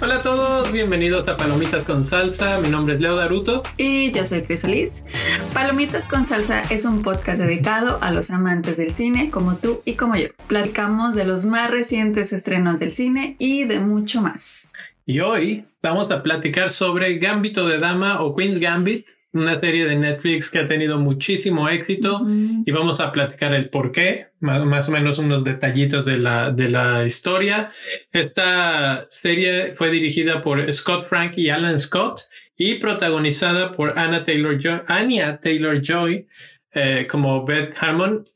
Hola 0.00 0.16
a 0.16 0.22
todos, 0.22 0.72
bienvenidos 0.72 1.28
a 1.28 1.36
Palomitas 1.36 1.84
con 1.84 2.04
Salsa. 2.04 2.60
Mi 2.60 2.70
nombre 2.70 2.94
es 2.94 3.00
Leo 3.00 3.14
Daruto. 3.14 3.62
Y 3.76 4.10
yo 4.12 4.24
soy 4.24 4.42
Crisolis. 4.42 5.04
Palomitas 5.52 6.08
con 6.08 6.24
Salsa 6.24 6.62
es 6.70 6.86
un 6.86 7.02
podcast 7.02 7.40
dedicado 7.40 7.98
a 8.00 8.10
los 8.10 8.30
amantes 8.30 8.78
del 8.78 8.92
cine 8.92 9.30
como 9.30 9.56
tú 9.56 9.82
y 9.84 9.94
como 9.94 10.16
yo. 10.16 10.28
Platicamos 10.46 11.14
de 11.14 11.26
los 11.26 11.44
más 11.44 11.70
recientes 11.70 12.32
estrenos 12.32 12.80
del 12.80 12.94
cine 12.94 13.36
y 13.38 13.64
de 13.64 13.80
mucho 13.80 14.22
más. 14.22 14.70
Y 15.04 15.20
hoy 15.20 15.66
vamos 15.82 16.10
a 16.10 16.22
platicar 16.22 16.70
sobre 16.70 17.18
Gambito 17.18 17.66
de 17.68 17.78
Dama 17.78 18.22
o 18.22 18.34
Queen's 18.34 18.58
Gambit, 18.58 19.06
una 19.32 19.58
serie 19.58 19.86
de 19.86 19.96
Netflix 19.96 20.50
que 20.50 20.58
ha 20.58 20.68
tenido 20.68 20.98
muchísimo 20.98 21.68
éxito 21.68 22.26
y 22.28 22.70
vamos 22.70 23.00
a 23.00 23.12
platicar 23.12 23.54
el 23.54 23.70
por 23.70 23.90
qué, 23.90 24.28
más, 24.40 24.88
o 24.88 24.92
menos 24.92 25.18
unos 25.18 25.42
detallitos 25.42 26.04
de 26.04 26.18
la, 26.18 26.50
de 26.50 26.68
la 26.68 27.06
historia. 27.06 27.70
Esta 28.12 29.06
serie 29.08 29.74
fue 29.74 29.90
dirigida 29.90 30.42
por 30.42 30.70
Scott 30.72 31.08
Frank 31.08 31.32
y 31.36 31.48
Alan 31.48 31.78
Scott 31.78 32.20
y 32.56 32.74
protagonizada 32.74 33.74
por 33.74 33.98
Anna 33.98 34.22
Taylor 34.22 34.58
Joy, 34.58 34.82
Anya 34.86 35.40
Taylor 35.40 35.80
Joy 35.80 36.28
eh, 36.74 37.06
como 37.10 37.44
Beth 37.46 37.74
Harmon 37.80 38.28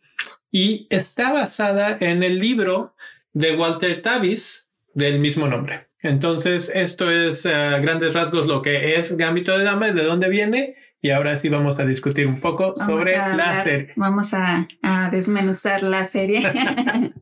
y 0.51 0.87
está 0.88 1.32
basada 1.32 1.98
en 2.01 2.23
el 2.23 2.38
libro 2.38 2.95
de 3.34 3.54
Walter 3.54 4.01
Tavis 4.01 4.73
del 4.95 5.18
mismo 5.18 5.46
nombre. 5.46 5.88
Entonces, 6.01 6.70
esto 6.74 7.10
es 7.10 7.45
a 7.46 7.78
grandes 7.78 8.15
rasgos 8.15 8.46
lo 8.46 8.62
que 8.62 8.96
es 8.96 9.16
Gambito 9.16 9.56
de 9.59 9.65
Dama, 9.65 9.90
de 9.90 10.04
dónde 10.04 10.28
viene 10.28 10.76
y 11.00 11.10
ahora 11.10 11.36
sí 11.36 11.48
vamos 11.48 11.78
a 11.78 11.84
discutir 11.84 12.27
un 12.27 12.41
poco 12.41 12.74
sobre 12.84 13.16
la 13.16 13.62
serie. 13.62 13.92
Vamos 13.96 14.34
a, 14.34 14.68
desmenuzar 15.10 15.82
la 15.82 16.04
serie. 16.04 16.43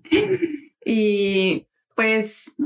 y 0.85 1.67
pues 1.97 2.57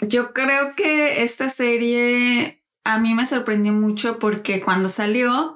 yo 0.00 0.32
creo 0.32 0.68
que 0.76 1.22
esta 1.22 1.48
serie 1.48 2.62
a 2.84 2.98
mí 2.98 3.14
me 3.14 3.26
sorprendió 3.26 3.72
mucho 3.72 4.18
porque 4.18 4.60
cuando 4.60 4.88
salió 4.88 5.54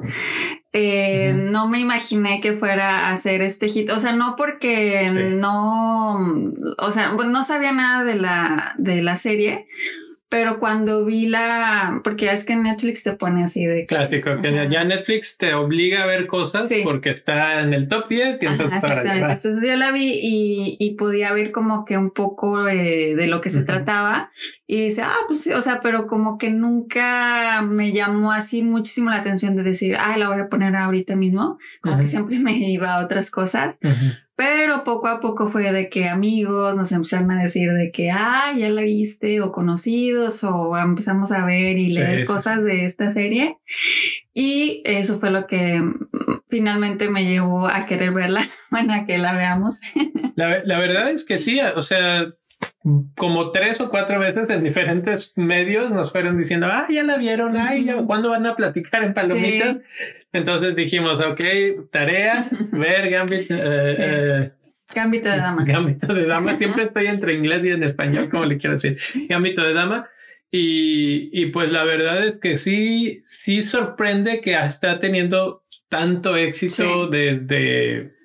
eh, 0.72 1.32
no 1.34 1.68
me 1.68 1.80
imaginé 1.80 2.40
que 2.40 2.52
fuera 2.52 3.08
a 3.08 3.10
hacer 3.10 3.42
este 3.42 3.68
hit. 3.68 3.90
O 3.90 4.00
sea, 4.00 4.12
no 4.12 4.36
porque 4.36 5.10
no, 5.38 6.16
o 6.78 6.90
sea, 6.90 7.12
no 7.12 7.42
sabía 7.42 7.72
nada 7.72 8.04
de 8.04 8.16
la, 8.16 8.74
de 8.78 9.02
la 9.02 9.16
serie, 9.16 9.66
pero 10.30 10.60
cuando 10.60 11.04
vi 11.04 11.26
la, 11.26 12.00
porque 12.04 12.30
es 12.30 12.44
que 12.44 12.54
Netflix 12.54 13.02
te 13.02 13.14
pone 13.14 13.42
así 13.42 13.66
de 13.66 13.84
clásico, 13.84 14.30
que 14.40 14.52
ya 14.70 14.84
Netflix 14.84 15.36
te 15.36 15.54
obliga 15.54 16.04
a 16.04 16.06
ver 16.06 16.28
cosas 16.28 16.70
porque 16.84 17.10
está 17.10 17.60
en 17.60 17.74
el 17.74 17.88
top 17.88 18.08
10 18.08 18.42
y 18.42 18.46
entonces 18.46 18.80
Entonces 18.84 19.56
yo 19.60 19.76
la 19.76 19.90
vi 19.90 20.12
y, 20.22 20.76
y, 20.78 20.94
podía 20.94 21.32
ver 21.32 21.50
como 21.50 21.84
que 21.84 21.98
un 21.98 22.12
poco 22.12 22.62
de 22.64 23.26
lo 23.26 23.40
que 23.40 23.48
se 23.48 23.62
trataba 23.62 24.30
y 24.72 24.84
dice, 24.84 25.02
ah, 25.02 25.16
pues 25.26 25.42
sí, 25.42 25.52
o 25.52 25.60
sea, 25.60 25.80
pero 25.82 26.06
como 26.06 26.38
que 26.38 26.48
nunca 26.48 27.60
me 27.62 27.90
llamó 27.90 28.30
así 28.30 28.62
muchísimo 28.62 29.10
la 29.10 29.16
atención 29.16 29.56
de 29.56 29.64
decir, 29.64 29.96
ah, 29.98 30.16
la 30.16 30.28
voy 30.28 30.38
a 30.38 30.48
poner 30.48 30.76
ahorita 30.76 31.16
mismo, 31.16 31.58
como 31.80 31.98
que 31.98 32.06
siempre 32.06 32.38
me 32.38 32.56
iba 32.56 32.94
a 32.94 33.04
otras 33.04 33.32
cosas. 33.32 33.80
Pero 34.40 34.84
poco 34.84 35.08
a 35.08 35.20
poco 35.20 35.50
fue 35.50 35.70
de 35.70 35.90
que 35.90 36.08
amigos 36.08 36.74
nos 36.74 36.92
empezaron 36.92 37.30
a 37.30 37.42
decir 37.42 37.74
de 37.74 37.90
que, 37.90 38.10
ah, 38.10 38.54
ya 38.56 38.70
la 38.70 38.80
viste, 38.80 39.42
o 39.42 39.52
conocidos, 39.52 40.44
o 40.44 40.78
empezamos 40.78 41.30
a 41.30 41.44
ver 41.44 41.76
y 41.76 41.92
leer 41.92 42.24
cosas 42.24 42.64
de 42.64 42.86
esta 42.86 43.10
serie. 43.10 43.58
Y 44.32 44.80
eso 44.86 45.20
fue 45.20 45.30
lo 45.30 45.44
que 45.44 45.78
mm, 45.80 46.08
finalmente 46.48 47.10
me 47.10 47.26
llevó 47.26 47.66
a 47.66 47.84
querer 47.84 48.14
verla, 48.14 48.42
bueno, 48.70 48.94
a 48.94 49.04
que 49.04 49.18
la 49.18 49.34
veamos. 49.34 49.82
La, 50.36 50.64
la 50.64 50.78
verdad 50.78 51.10
es 51.10 51.26
que 51.26 51.38
sí, 51.38 51.60
o 51.60 51.82
sea, 51.82 52.26
como 53.14 53.50
tres 53.50 53.80
o 53.80 53.90
cuatro 53.90 54.18
veces 54.18 54.48
en 54.48 54.64
diferentes 54.64 55.34
medios 55.36 55.90
nos 55.90 56.12
fueron 56.12 56.38
diciendo, 56.38 56.66
ah, 56.70 56.86
ya 56.88 57.02
la 57.04 57.18
vieron, 57.18 57.56
ay, 57.56 57.86
¿cuándo 58.06 58.30
van 58.30 58.46
a 58.46 58.56
platicar 58.56 59.04
en 59.04 59.12
palomitas? 59.12 59.80
Entonces 60.32 60.74
dijimos, 60.74 61.20
ok, 61.20 61.40
tarea, 61.90 62.46
ver 62.72 63.10
Gambit. 63.10 63.50
Eh, 63.50 63.96
eh, 63.98 64.52
Gambito 64.94 65.28
de 65.28 65.36
dama. 65.36 65.64
Gambito 65.64 66.14
de 66.14 66.26
dama. 66.26 66.56
Siempre 66.58 66.84
estoy 66.84 67.06
entre 67.06 67.34
inglés 67.34 67.64
y 67.64 67.70
en 67.70 67.82
español, 67.82 68.30
como 68.30 68.46
le 68.46 68.56
quiero 68.56 68.74
decir. 68.74 68.96
Gambito 69.28 69.62
de 69.62 69.74
dama. 69.74 70.08
Y, 70.50 71.28
y 71.32 71.46
pues 71.46 71.70
la 71.70 71.84
verdad 71.84 72.24
es 72.26 72.40
que 72.40 72.58
sí, 72.58 73.22
sí 73.24 73.62
sorprende 73.62 74.40
que 74.40 74.54
está 74.54 74.98
teniendo 74.98 75.64
tanto 75.88 76.36
éxito 76.36 77.08
desde 77.08 78.19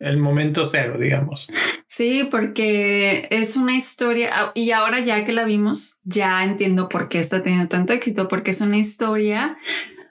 el 0.00 0.16
momento 0.16 0.68
cero, 0.70 0.96
digamos. 0.98 1.52
Sí, 1.86 2.26
porque 2.30 3.28
es 3.30 3.56
una 3.56 3.76
historia, 3.76 4.30
ah, 4.32 4.52
y 4.54 4.70
ahora 4.72 5.00
ya 5.00 5.24
que 5.24 5.32
la 5.32 5.44
vimos, 5.44 6.00
ya 6.04 6.42
entiendo 6.42 6.88
por 6.88 7.08
qué 7.08 7.18
está 7.18 7.42
teniendo 7.42 7.68
tanto 7.68 7.92
éxito, 7.92 8.26
porque 8.26 8.50
es 8.50 8.62
una 8.62 8.78
historia 8.78 9.58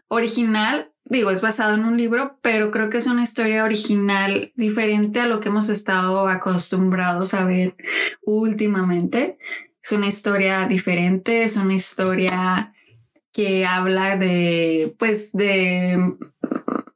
original, 0.07 0.91
digo, 1.05 1.31
es 1.31 1.41
basado 1.41 1.73
en 1.73 1.85
un 1.85 1.97
libro, 1.97 2.37
pero 2.41 2.69
creo 2.69 2.91
que 2.91 2.99
es 2.99 3.07
una 3.07 3.23
historia 3.23 3.63
original 3.63 4.53
diferente 4.55 5.19
a 5.21 5.27
lo 5.27 5.39
que 5.39 5.49
hemos 5.49 5.69
estado 5.69 6.27
acostumbrados 6.27 7.33
a 7.33 7.45
ver 7.45 7.75
últimamente. 8.23 9.39
Es 9.83 9.91
una 9.91 10.07
historia 10.07 10.67
diferente, 10.67 11.41
es 11.41 11.57
una 11.57 11.73
historia 11.73 12.73
que 13.31 13.65
habla 13.65 14.17
de, 14.17 14.93
pues, 14.99 15.31
de 15.33 16.15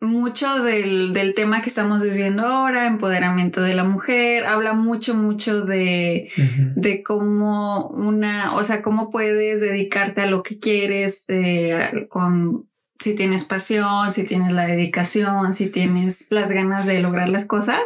mucho 0.04 0.64
del, 0.64 1.14
del, 1.14 1.34
tema 1.34 1.62
que 1.62 1.70
estamos 1.70 2.02
viviendo 2.02 2.46
ahora, 2.46 2.86
empoderamiento 2.86 3.62
de 3.62 3.74
la 3.74 3.84
mujer, 3.84 4.46
habla 4.46 4.74
mucho, 4.74 5.16
mucho 5.16 5.64
de, 5.64 6.30
de 6.76 7.04
cómo 7.04 7.88
una, 7.88 8.56
o 8.56 8.64
sea, 8.64 8.82
cómo 8.82 9.10
puedes 9.10 9.62
dedicarte 9.62 10.22
a 10.22 10.28
lo 10.28 10.44
que 10.44 10.58
quieres 10.58 11.26
eh, 11.30 12.08
con, 12.10 12.70
si 13.00 13.16
tienes 13.16 13.44
pasión, 13.44 14.12
si 14.12 14.24
tienes 14.24 14.52
la 14.52 14.68
dedicación, 14.68 15.54
si 15.54 15.70
tienes 15.70 16.28
las 16.30 16.52
ganas 16.52 16.86
de 16.86 17.02
lograr 17.02 17.30
las 17.30 17.46
cosas. 17.46 17.82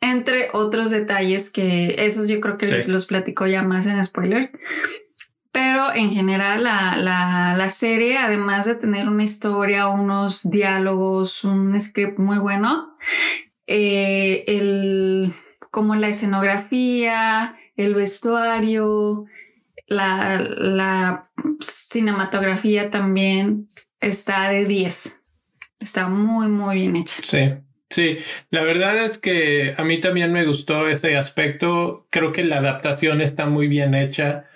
Entre 0.00 0.48
otros 0.52 0.90
detalles 0.90 1.50
que 1.50 1.96
esos 1.98 2.28
yo 2.28 2.40
creo 2.40 2.58
que 2.58 2.84
los 2.84 3.06
platico 3.06 3.46
ya 3.46 3.62
más 3.62 3.86
en 3.86 4.04
spoiler, 4.04 4.52
pero 5.74 5.92
en 5.92 6.12
general 6.12 6.62
la, 6.62 6.96
la, 7.56 7.68
serie, 7.68 8.16
además 8.16 8.64
de 8.66 8.76
tener 8.76 9.08
una 9.08 9.24
historia, 9.24 9.88
unos 9.88 10.48
diálogos, 10.48 11.42
un 11.42 11.80
script 11.80 12.16
muy 12.16 12.38
bueno, 12.38 12.96
eh, 13.66 14.44
el, 14.46 15.32
como 15.72 15.96
la 15.96 16.06
escenografía, 16.06 17.56
el 17.76 17.94
vestuario, 17.94 19.24
la, 19.88 20.38
la 20.38 21.30
cinematografía 21.60 22.92
también 22.92 23.66
está 24.00 24.48
de 24.50 24.66
10. 24.66 25.22
Está 25.80 26.06
muy, 26.06 26.46
muy 26.46 26.76
bien 26.76 26.94
hecha. 26.94 27.20
Sí. 27.24 27.52
Sí, 27.90 28.18
la 28.50 28.62
verdad 28.62 29.04
es 29.04 29.18
que 29.18 29.74
a 29.76 29.84
mí 29.84 30.00
también 30.00 30.32
me 30.32 30.46
gustó 30.46 30.88
ese 30.88 31.16
aspecto. 31.16 32.06
Creo 32.10 32.32
que 32.32 32.42
la 32.42 32.58
adaptación 32.58 33.20
está 33.20 33.46
muy 33.46 33.68
bien 33.68 33.94
hecha 33.94 34.46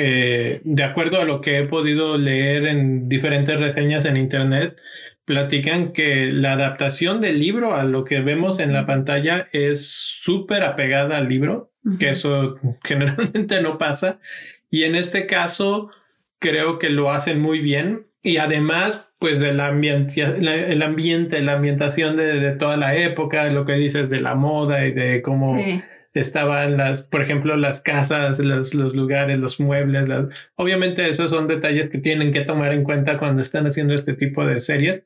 eh, 0.00 0.60
de 0.62 0.84
acuerdo 0.84 1.20
a 1.20 1.24
lo 1.24 1.40
que 1.40 1.58
he 1.58 1.64
podido 1.64 2.16
leer 2.18 2.66
en 2.66 3.08
diferentes 3.08 3.58
reseñas 3.58 4.04
en 4.04 4.16
internet, 4.16 4.76
platican 5.24 5.92
que 5.92 6.26
la 6.26 6.52
adaptación 6.52 7.20
del 7.20 7.40
libro 7.40 7.74
a 7.74 7.82
lo 7.82 8.04
que 8.04 8.20
vemos 8.20 8.60
en 8.60 8.72
la 8.72 8.86
pantalla 8.86 9.48
es 9.52 9.90
súper 9.90 10.62
apegada 10.62 11.16
al 11.16 11.28
libro, 11.28 11.72
que 11.98 12.10
eso 12.10 12.56
generalmente 12.84 13.60
no 13.60 13.76
pasa. 13.76 14.20
Y 14.70 14.84
en 14.84 14.94
este 14.94 15.26
caso, 15.26 15.90
creo 16.38 16.78
que 16.78 16.90
lo 16.90 17.10
hacen 17.10 17.40
muy 17.40 17.58
bien. 17.58 18.06
Y 18.22 18.36
además, 18.36 19.12
pues 19.18 19.40
del 19.40 19.58
ambiente, 19.60 20.22
el 20.22 20.82
ambiente, 20.82 21.40
la 21.40 21.54
ambientación 21.54 22.16
de, 22.16 22.52
toda 22.52 22.76
la 22.76 22.94
época, 22.94 23.50
lo 23.50 23.66
que 23.66 23.72
dices 23.72 24.10
de 24.10 24.20
la 24.20 24.36
moda 24.36 24.86
y 24.86 24.92
de 24.92 25.22
cómo 25.22 25.56
estaban 26.20 26.76
las, 26.76 27.02
por 27.02 27.22
ejemplo, 27.22 27.56
las 27.56 27.82
casas, 27.82 28.38
los, 28.38 28.74
los 28.74 28.94
lugares, 28.94 29.38
los 29.38 29.60
muebles. 29.60 30.06
Obviamente 30.56 31.08
esos 31.08 31.30
son 31.30 31.48
detalles 31.48 31.90
que 31.90 31.98
tienen 31.98 32.32
que 32.32 32.42
tomar 32.42 32.72
en 32.72 32.84
cuenta 32.84 33.18
cuando 33.18 33.42
están 33.42 33.66
haciendo 33.66 33.94
este 33.94 34.14
tipo 34.14 34.44
de 34.44 34.60
series, 34.60 35.04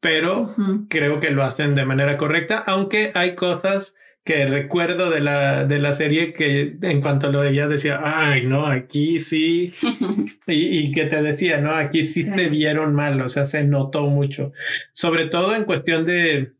pero 0.00 0.50
creo 0.88 1.20
que 1.20 1.30
lo 1.30 1.42
hacen 1.42 1.74
de 1.74 1.84
manera 1.84 2.16
correcta, 2.18 2.62
aunque 2.66 3.10
hay 3.14 3.34
cosas 3.34 3.96
que 4.24 4.46
recuerdo 4.46 5.10
de 5.10 5.20
la, 5.20 5.66
de 5.66 5.78
la 5.78 5.92
serie 5.92 6.32
que 6.32 6.78
en 6.80 7.02
cuanto 7.02 7.30
lo 7.30 7.42
veía 7.42 7.68
decía, 7.68 8.00
ay, 8.02 8.46
no, 8.46 8.66
aquí 8.66 9.18
sí, 9.20 9.72
y, 10.46 10.78
y, 10.78 10.92
que 10.92 11.04
te 11.04 11.22
decía, 11.22 11.58
no, 11.60 11.74
aquí 11.74 12.06
sí 12.06 12.22
se 12.22 12.48
vieron 12.48 12.94
mal, 12.94 13.20
o 13.20 13.28
sea, 13.28 13.44
se 13.44 13.64
notó 13.64 14.06
mucho, 14.06 14.52
sobre 14.94 15.26
todo 15.26 15.54
en 15.54 15.64
cuestión 15.64 16.06
de 16.06 16.52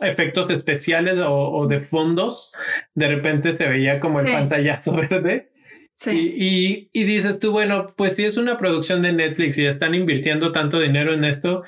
efectos 0.00 0.50
especiales 0.50 1.18
o, 1.24 1.66
de 1.68 1.80
fondos, 1.80 2.52
de 2.94 3.08
repente 3.08 3.52
se 3.52 3.68
veía 3.68 4.00
como 4.00 4.20
el 4.20 4.26
pantallazo 4.26 4.92
verde. 4.96 5.50
Sí. 5.94 6.34
Y, 6.36 6.90
y, 6.92 7.04
dices 7.04 7.40
tú, 7.40 7.52
bueno, 7.52 7.92
pues 7.96 8.14
si 8.14 8.24
es 8.24 8.38
una 8.38 8.56
producción 8.56 9.02
de 9.02 9.12
Netflix 9.12 9.58
y 9.58 9.66
están 9.66 9.94
invirtiendo 9.94 10.50
tanto 10.50 10.80
dinero 10.80 11.12
en 11.12 11.24
esto, 11.24 11.64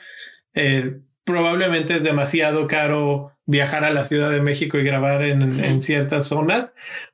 eh, 0.55 1.01
probablemente 1.25 1.97
es 1.97 2.03
demasiado 2.03 2.67
caro 2.67 3.33
viajar 3.45 3.85
a 3.85 3.93
la 3.93 4.07
Ciudad 4.07 4.31
de 4.31 4.41
México 4.41 4.79
y 4.79 4.85
grabar 4.85 5.23
en, 5.23 5.43
en 5.43 5.83
ciertas 5.83 6.29
zonas, 6.29 6.73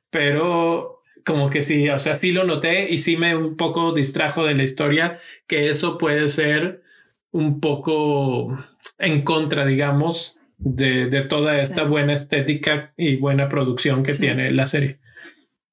pero 0.09 0.99
como 1.25 1.49
que 1.49 1.61
sí, 1.61 1.89
o 1.89 1.99
sea, 1.99 2.15
sí 2.15 2.31
lo 2.31 2.43
noté 2.43 2.91
y 2.91 2.99
sí 2.99 3.17
me 3.17 3.35
un 3.35 3.57
poco 3.57 3.93
distrajo 3.93 4.45
de 4.45 4.55
la 4.55 4.63
historia, 4.63 5.19
que 5.47 5.69
eso 5.69 5.97
puede 5.97 6.27
ser 6.29 6.81
un 7.31 7.59
poco 7.59 8.57
en 8.97 9.21
contra, 9.21 9.65
digamos, 9.65 10.38
de, 10.59 11.07
de 11.07 11.21
toda 11.21 11.59
esta 11.59 11.83
buena 11.83 12.13
estética 12.13 12.93
y 12.97 13.15
buena 13.15 13.49
producción 13.49 14.03
que 14.03 14.11
tiene 14.11 14.51
la 14.51 14.67
serie. 14.67 14.99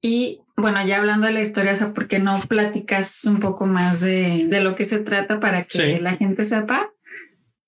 Y 0.01 0.41
bueno, 0.55 0.83
ya 0.85 0.97
hablando 0.97 1.27
de 1.27 1.33
la 1.33 1.41
historia, 1.41 1.73
o 1.73 1.75
sea, 1.75 1.93
¿por 1.93 2.07
qué 2.07 2.19
no 2.19 2.39
platicas 2.47 3.25
un 3.25 3.39
poco 3.39 3.65
más 3.65 4.01
de, 4.01 4.47
de 4.47 4.61
lo 4.61 4.75
que 4.75 4.85
se 4.85 4.99
trata 4.99 5.39
para 5.39 5.63
que 5.63 5.99
la 6.01 6.15
gente 6.15 6.45
sepa? 6.45 6.91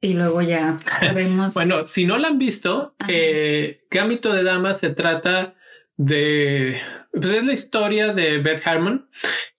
Y 0.02 0.14
luego 0.14 0.42
ya 0.42 0.80
vemos. 1.14 1.54
bueno, 1.54 1.86
si 1.86 2.06
no 2.06 2.18
la 2.18 2.30
han 2.30 2.40
visto, 2.40 2.96
eh, 3.08 3.82
Gambito 3.92 4.34
de 4.34 4.44
Damas 4.44 4.80
se 4.80 4.90
trata 4.90 5.56
de. 5.98 6.80
Pues 7.12 7.26
es 7.26 7.44
la 7.44 7.54
historia 7.54 8.14
de 8.14 8.38
Beth 8.38 8.66
Harmon 8.66 9.10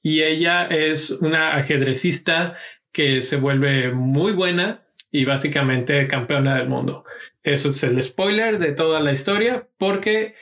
y 0.02 0.22
ella 0.22 0.66
es 0.66 1.10
una 1.10 1.56
ajedrecista 1.56 2.56
que 2.92 3.22
se 3.22 3.36
vuelve 3.36 3.92
muy 3.92 4.32
buena 4.32 4.82
y 5.10 5.24
básicamente 5.24 6.06
campeona 6.06 6.56
del 6.56 6.68
mundo. 6.68 7.04
Eso 7.42 7.70
es 7.70 7.82
el 7.84 8.02
spoiler 8.02 8.58
de 8.58 8.72
toda 8.72 9.00
la 9.00 9.12
historia 9.12 9.66
porque 9.78 10.34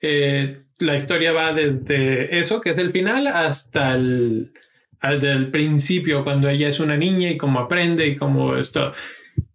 eh, 0.00 0.62
la 0.78 0.94
historia 0.94 1.32
va 1.32 1.52
desde 1.52 2.38
eso, 2.38 2.60
que 2.60 2.70
es 2.70 2.78
el 2.78 2.92
final, 2.92 3.26
hasta 3.26 3.94
el, 3.94 4.52
del 5.20 5.50
principio, 5.50 6.24
cuando 6.24 6.48
ella 6.48 6.68
es 6.68 6.80
una 6.80 6.96
niña 6.96 7.30
y 7.30 7.36
cómo 7.36 7.60
aprende 7.60 8.06
y 8.06 8.16
cómo 8.16 8.56
esto. 8.56 8.92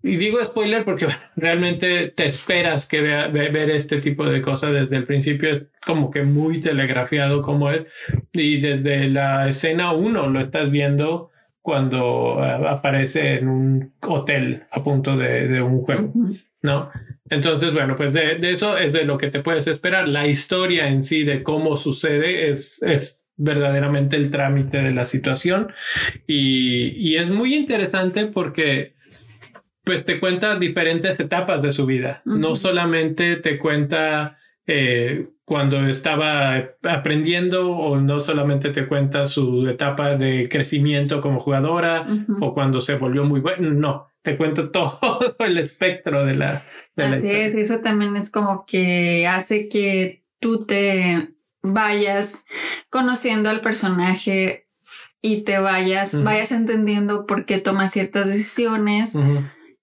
Y 0.04 0.16
digo 0.18 0.44
spoiler 0.44 0.84
porque 0.84 1.08
realmente 1.36 2.10
te 2.10 2.26
esperas 2.26 2.88
que 2.88 3.02
vea, 3.02 3.28
ver 3.28 3.70
este 3.72 3.98
tipo 4.00 4.26
de 4.26 4.42
cosas 4.42 4.72
desde 4.72 4.98
el 4.98 5.06
principio. 5.06 5.52
Es 5.52 5.68
como 5.86 6.12
que 6.12 6.24
muy 6.24 6.60
telegrafiado 6.60 7.42
como 7.42 7.72
es. 7.72 7.86
Y 8.32 8.60
desde 8.62 9.10
la 9.10 9.48
escena 9.48 9.94
uno 9.94 10.28
lo 10.28 10.40
estás 10.40 10.72
viendo 10.72 11.30
cuando 11.62 12.44
eh, 12.44 12.68
aparece 12.68 13.36
en 13.36 13.48
un 13.48 13.94
hotel 14.02 14.64
a 14.72 14.84
punto 14.84 15.16
de, 15.16 15.48
de 15.48 15.62
un 15.62 15.82
juego, 15.82 16.12
¿no? 16.62 16.92
Entonces, 17.30 17.74
bueno, 17.74 17.96
pues 17.96 18.14
de, 18.14 18.36
de, 18.36 18.52
eso 18.52 18.78
es 18.78 18.94
de 18.94 19.06
lo 19.06 19.18
que 19.18 19.32
te 19.32 19.42
puedes 19.42 19.68
esperar. 19.68 20.08
La 20.08 20.28
historia 20.28 20.88
en 20.88 21.04
sí 21.04 21.24
de 21.24 21.44
cómo 21.44 21.78
sucede 21.78 22.50
es, 22.50 22.84
es 22.84 23.34
verdaderamente 23.38 24.18
el 24.18 24.30
trámite 24.30 24.82
de 24.82 24.94
la 24.94 25.06
situación 25.06 25.74
y, 26.28 26.90
y 26.98 27.16
es 27.16 27.30
muy 27.30 27.56
interesante 27.56 28.28
porque 28.28 28.96
pues 29.84 30.06
te 30.06 30.20
cuenta 30.20 30.58
diferentes 30.58 31.20
etapas 31.20 31.62
de 31.62 31.72
su 31.72 31.86
vida. 31.86 32.22
No 32.26 32.56
solamente 32.56 33.38
te 33.38 33.58
cuenta 33.58 34.38
eh, 34.68 35.30
cuando 35.44 35.88
estaba 35.88 36.56
aprendiendo 36.84 37.72
o 37.72 38.00
no 38.00 38.20
solamente 38.20 38.70
te 38.70 38.88
cuenta 38.88 39.26
su 39.26 39.68
etapa 39.68 40.16
de 40.16 40.48
crecimiento 40.50 41.20
como 41.20 41.40
jugadora 41.40 42.06
o 42.40 42.54
cuando 42.54 42.80
se 42.80 42.96
volvió 42.96 43.26
muy 43.26 43.42
bueno, 43.42 43.72
no, 43.72 44.11
te 44.22 44.38
cuenta 44.38 44.72
todo 44.72 45.00
el 45.40 45.58
espectro 45.58 46.26
de 46.26 46.36
la... 46.36 46.64
Así 46.96 47.32
es, 47.32 47.56
eso 47.56 47.80
también 47.80 48.16
es 48.16 48.30
como 48.30 48.66
que 48.66 49.28
hace 49.28 49.68
que 49.68 50.24
tú 50.40 50.66
te 50.66 51.36
vayas 51.62 52.46
conociendo 52.90 53.50
al 53.50 53.62
personaje 53.62 54.68
y 55.22 55.44
te 55.44 55.60
vayas, 55.60 56.22
vayas 56.24 56.52
entendiendo 56.52 57.28
por 57.28 57.46
qué 57.46 57.60
toma 57.60 57.88
ciertas 57.88 58.28
decisiones 58.28 59.16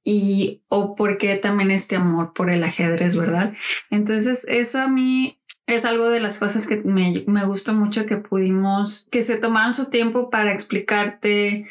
y 0.03 0.65
o 0.69 0.97
por 0.97 1.17
qué 1.19 1.37
también 1.37 1.71
este 1.71 1.95
amor 1.95 2.33
por 2.33 2.51
el 2.51 2.65
ajedrez, 2.65 3.17
¿verdad? 3.17 3.55
Entonces 3.91 4.45
eso 4.49 4.81
a 4.81 4.89
mí 4.89 5.41
es 5.67 5.85
algo 5.85 6.09
de 6.09 6.19
las 6.19 6.39
cosas 6.39 6.67
que 6.67 6.77
me, 6.77 7.25
me 7.27 7.45
gustó 7.45 7.75
mucho 7.75 8.07
que 8.07 8.17
pudimos, 8.17 9.07
que 9.13 9.23
se 9.23 9.37
tomaron 9.37 9.75
su 9.75 9.91
tiempo 9.91 10.31
para 10.31 10.53
explicarte 10.53 11.69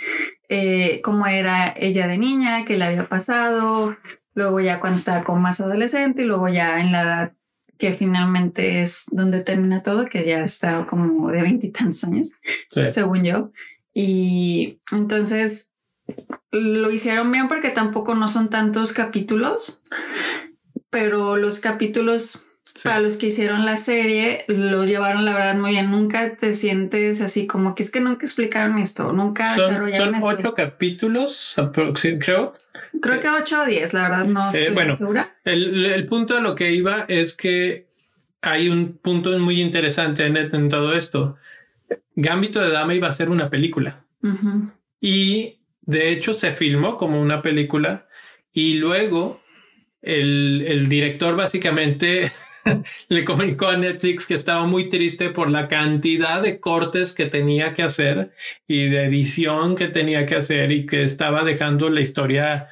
eh, 0.49 1.01
cómo 1.01 1.27
era 1.27 1.73
ella 1.77 2.07
de 2.07 2.17
niña, 2.17 2.65
qué 2.65 2.77
le 2.77 2.85
había 2.85 3.05
pasado, 3.05 3.97
luego 4.33 4.59
ya 4.59 4.79
cuando 4.79 4.97
estaba 4.97 5.23
como 5.23 5.41
más 5.41 5.59
adolescente 5.61 6.23
y 6.23 6.25
luego 6.25 6.47
ya 6.47 6.79
en 6.79 6.91
la 6.91 7.01
edad 7.01 7.33
que 7.77 7.94
finalmente 7.94 8.81
es 8.81 9.05
donde 9.11 9.44
termina 9.44 9.83
todo, 9.83 10.07
que 10.07 10.25
ya 10.25 10.44
está 10.44 10.88
como 10.88 11.29
de 11.31 11.44
veintitantos 11.44 12.03
años, 12.05 12.39
según 12.89 13.23
yo. 13.23 13.51
Y 13.94 14.79
entonces 14.91 15.75
lo 16.51 16.91
hicieron 16.91 17.31
bien 17.31 17.47
porque 17.47 17.69
tampoco 17.69 18.15
no 18.15 18.27
son 18.27 18.49
tantos 18.49 18.94
capítulos, 18.94 19.81
pero 20.89 21.38
los 21.38 21.59
capítulos 21.59 22.46
para 22.83 23.00
los 23.00 23.18
que 23.18 23.27
hicieron 23.27 23.65
la 23.65 23.77
serie 23.77 24.45
lo 24.47 24.85
llevaron 24.85 25.25
la 25.25 25.33
verdad 25.33 25.56
muy 25.56 25.71
bien. 25.71 25.91
Nunca 25.91 26.35
te 26.35 26.53
sientes 26.53 27.21
así 27.21 27.47
como 27.47 27.75
que 27.75 27.83
es 27.83 27.91
que 27.91 28.01
nunca 28.01 28.25
explicaron 28.25 28.77
esto, 28.79 29.12
nunca 29.13 29.56
desarrollaron 29.56 30.15
esto. 30.15 30.29
Son 30.29 30.39
ocho 30.39 30.53
capítulos, 30.53 31.56
creo. 32.19 32.53
Creo 33.01 33.21
que 33.21 33.29
ocho 33.29 33.62
o 33.62 33.65
diez, 33.65 33.94
la 33.94 34.09
verdad 34.09 34.25
no. 34.27 34.53
Eh, 34.53 34.69
bueno, 34.71 34.95
segura. 34.95 35.38
El, 35.44 35.85
el, 35.85 36.06
punto 36.06 36.35
de 36.35 36.41
lo 36.41 36.56
que 36.56 36.71
iba 36.71 37.06
es 37.07 37.35
que 37.35 37.88
hay 38.41 38.69
un 38.69 38.97
punto 38.97 39.38
muy 39.39 39.62
interesante 39.62 40.25
en, 40.25 40.38
en 40.38 40.69
todo 40.69 40.94
esto. 40.94 41.38
Gambito 42.15 42.59
de 42.62 42.71
Dama 42.71 42.94
iba 42.94 43.07
a 43.07 43.13
ser 43.13 43.30
una 43.30 43.50
película. 43.50 44.03
Y 45.00 45.59
de 45.81 46.12
hecho, 46.12 46.33
se 46.33 46.51
filmó 46.51 46.97
como 46.97 47.21
una 47.21 47.41
película 47.41 48.07
y 48.51 48.75
luego 48.75 49.41
el, 50.01 50.63
el 50.68 50.89
director 50.89 51.35
básicamente 51.35 52.31
le 53.10 53.25
comunicó 53.25 53.68
a 53.68 53.78
Netflix 53.78 54.28
que 54.28 54.36
estaba 54.36 54.66
muy 54.66 54.90
triste 54.90 55.30
por 55.30 55.50
la 55.50 55.68
cantidad 55.68 56.42
de 56.42 56.60
cortes 56.60 57.14
que 57.14 57.25
tenía 57.25 57.74
que 57.74 57.84
hacer 57.84 58.31
y 58.68 58.90
de 58.90 59.06
edición 59.06 59.75
que 59.75 59.88
tenía 59.88 60.25
que 60.25 60.36
hacer 60.36 60.72
y 60.72 60.86
que 60.86 61.04
estaba 61.04 61.44
dejando 61.44 61.90
la 61.90 62.02
historia 62.02 62.69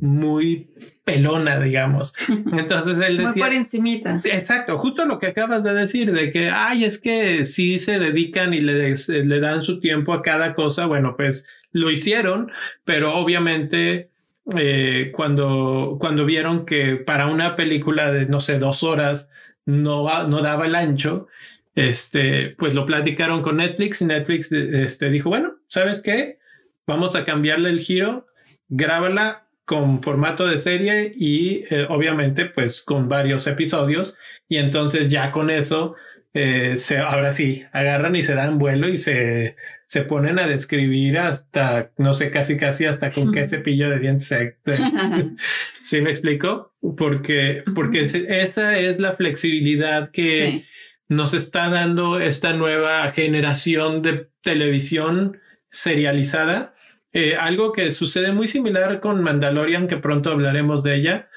muy 0.00 0.70
pelona, 1.04 1.58
digamos. 1.58 2.12
Entonces 2.28 2.98
él 2.98 3.16
decía... 3.16 3.32
Muy 3.32 3.40
por 3.40 3.54
encimita. 3.54 4.16
Exacto, 4.24 4.78
justo 4.78 5.06
lo 5.06 5.18
que 5.18 5.28
acabas 5.28 5.64
de 5.64 5.74
decir, 5.74 6.12
de 6.12 6.30
que, 6.30 6.50
ay, 6.50 6.84
es 6.84 7.00
que 7.00 7.44
si 7.44 7.78
se 7.78 7.98
dedican 7.98 8.52
y 8.54 8.60
le, 8.60 8.94
le 8.94 9.40
dan 9.40 9.62
su 9.62 9.80
tiempo 9.80 10.12
a 10.12 10.22
cada 10.22 10.54
cosa, 10.54 10.86
bueno, 10.86 11.14
pues 11.16 11.48
lo 11.72 11.90
hicieron, 11.90 12.50
pero 12.84 13.14
obviamente 13.16 14.10
eh, 14.56 15.12
cuando, 15.14 15.96
cuando 15.98 16.24
vieron 16.24 16.66
que 16.66 16.96
para 16.96 17.26
una 17.26 17.56
película 17.56 18.12
de, 18.12 18.26
no 18.26 18.40
sé, 18.40 18.58
dos 18.58 18.82
horas 18.82 19.30
no, 19.64 20.28
no 20.28 20.42
daba 20.42 20.66
el 20.66 20.74
ancho, 20.74 21.26
este, 21.74 22.50
pues 22.50 22.74
lo 22.74 22.86
platicaron 22.86 23.42
con 23.42 23.56
Netflix 23.56 24.02
y 24.02 24.06
Netflix 24.06 24.52
este, 24.52 25.10
dijo, 25.10 25.28
bueno, 25.28 25.56
¿sabes 25.66 26.00
qué? 26.00 26.38
Vamos 26.86 27.16
a 27.16 27.24
cambiarle 27.24 27.70
el 27.70 27.80
giro, 27.80 28.26
grábala 28.68 29.46
con 29.64 30.00
formato 30.02 30.46
de 30.46 30.60
serie 30.60 31.12
y 31.14 31.64
eh, 31.68 31.86
obviamente 31.90 32.46
pues 32.46 32.82
con 32.82 33.08
varios 33.08 33.48
episodios 33.48 34.16
y 34.48 34.58
entonces 34.58 35.10
ya 35.10 35.32
con 35.32 35.50
eso 35.50 35.96
eh, 36.38 36.74
se, 36.76 36.98
ahora 36.98 37.32
sí, 37.32 37.64
agarran 37.72 38.14
y 38.14 38.22
se 38.22 38.34
dan 38.34 38.58
vuelo 38.58 38.90
y 38.90 38.98
se, 38.98 39.56
se 39.86 40.02
ponen 40.02 40.38
a 40.38 40.46
describir 40.46 41.16
hasta, 41.16 41.92
no 41.96 42.12
sé, 42.12 42.30
casi 42.30 42.58
casi 42.58 42.84
hasta 42.84 43.10
con 43.10 43.32
qué 43.32 43.48
cepillo 43.48 43.88
de 43.88 44.00
dientes 44.00 44.28
se... 44.28 44.58
¿Sí 45.82 46.02
me 46.02 46.10
explico? 46.10 46.74
Porque, 46.98 47.62
porque 47.74 48.02
esa 48.02 48.76
es 48.76 48.98
la 48.98 49.14
flexibilidad 49.14 50.10
que 50.10 50.66
nos 51.08 51.32
está 51.32 51.70
dando 51.70 52.20
esta 52.20 52.52
nueva 52.52 53.08
generación 53.12 54.02
de 54.02 54.28
televisión 54.42 55.38
serializada. 55.70 56.74
Eh, 57.14 57.36
algo 57.36 57.72
que 57.72 57.92
sucede 57.92 58.32
muy 58.32 58.46
similar 58.46 59.00
con 59.00 59.22
Mandalorian, 59.22 59.88
que 59.88 59.96
pronto 59.96 60.32
hablaremos 60.32 60.82
de 60.82 60.96
ella, 60.96 61.28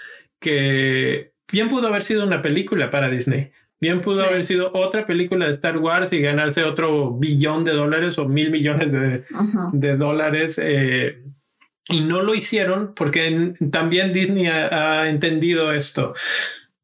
que 0.41 1.31
bien 1.49 1.69
pudo 1.69 1.87
haber 1.87 2.03
sido 2.03 2.25
una 2.25 2.41
película 2.41 2.91
para 2.91 3.09
Disney 3.09 3.51
Bien 3.81 4.01
pudo 4.01 4.23
haber 4.23 4.43
sido 4.43 4.71
otra 4.73 5.05
película 5.05 5.45
de 5.45 5.53
Star 5.53 5.77
Wars 5.77 6.11
y 6.11 6.19
ganarse 6.19 6.63
otro 6.63 7.13
billón 7.17 7.63
de 7.63 7.71
dólares 7.71 8.17
o 8.19 8.27
mil 8.27 8.51
millones 8.51 8.91
de, 8.91 9.23
de 9.71 9.97
dólares. 9.97 10.59
Eh, 10.61 11.23
y 11.89 12.01
no 12.01 12.21
lo 12.21 12.35
hicieron 12.35 12.93
porque 12.93 13.53
también 13.71 14.11
Disney 14.11 14.47
ha, 14.47 15.01
ha, 15.01 15.09
entendido 15.09 15.71
esto. 15.71 16.13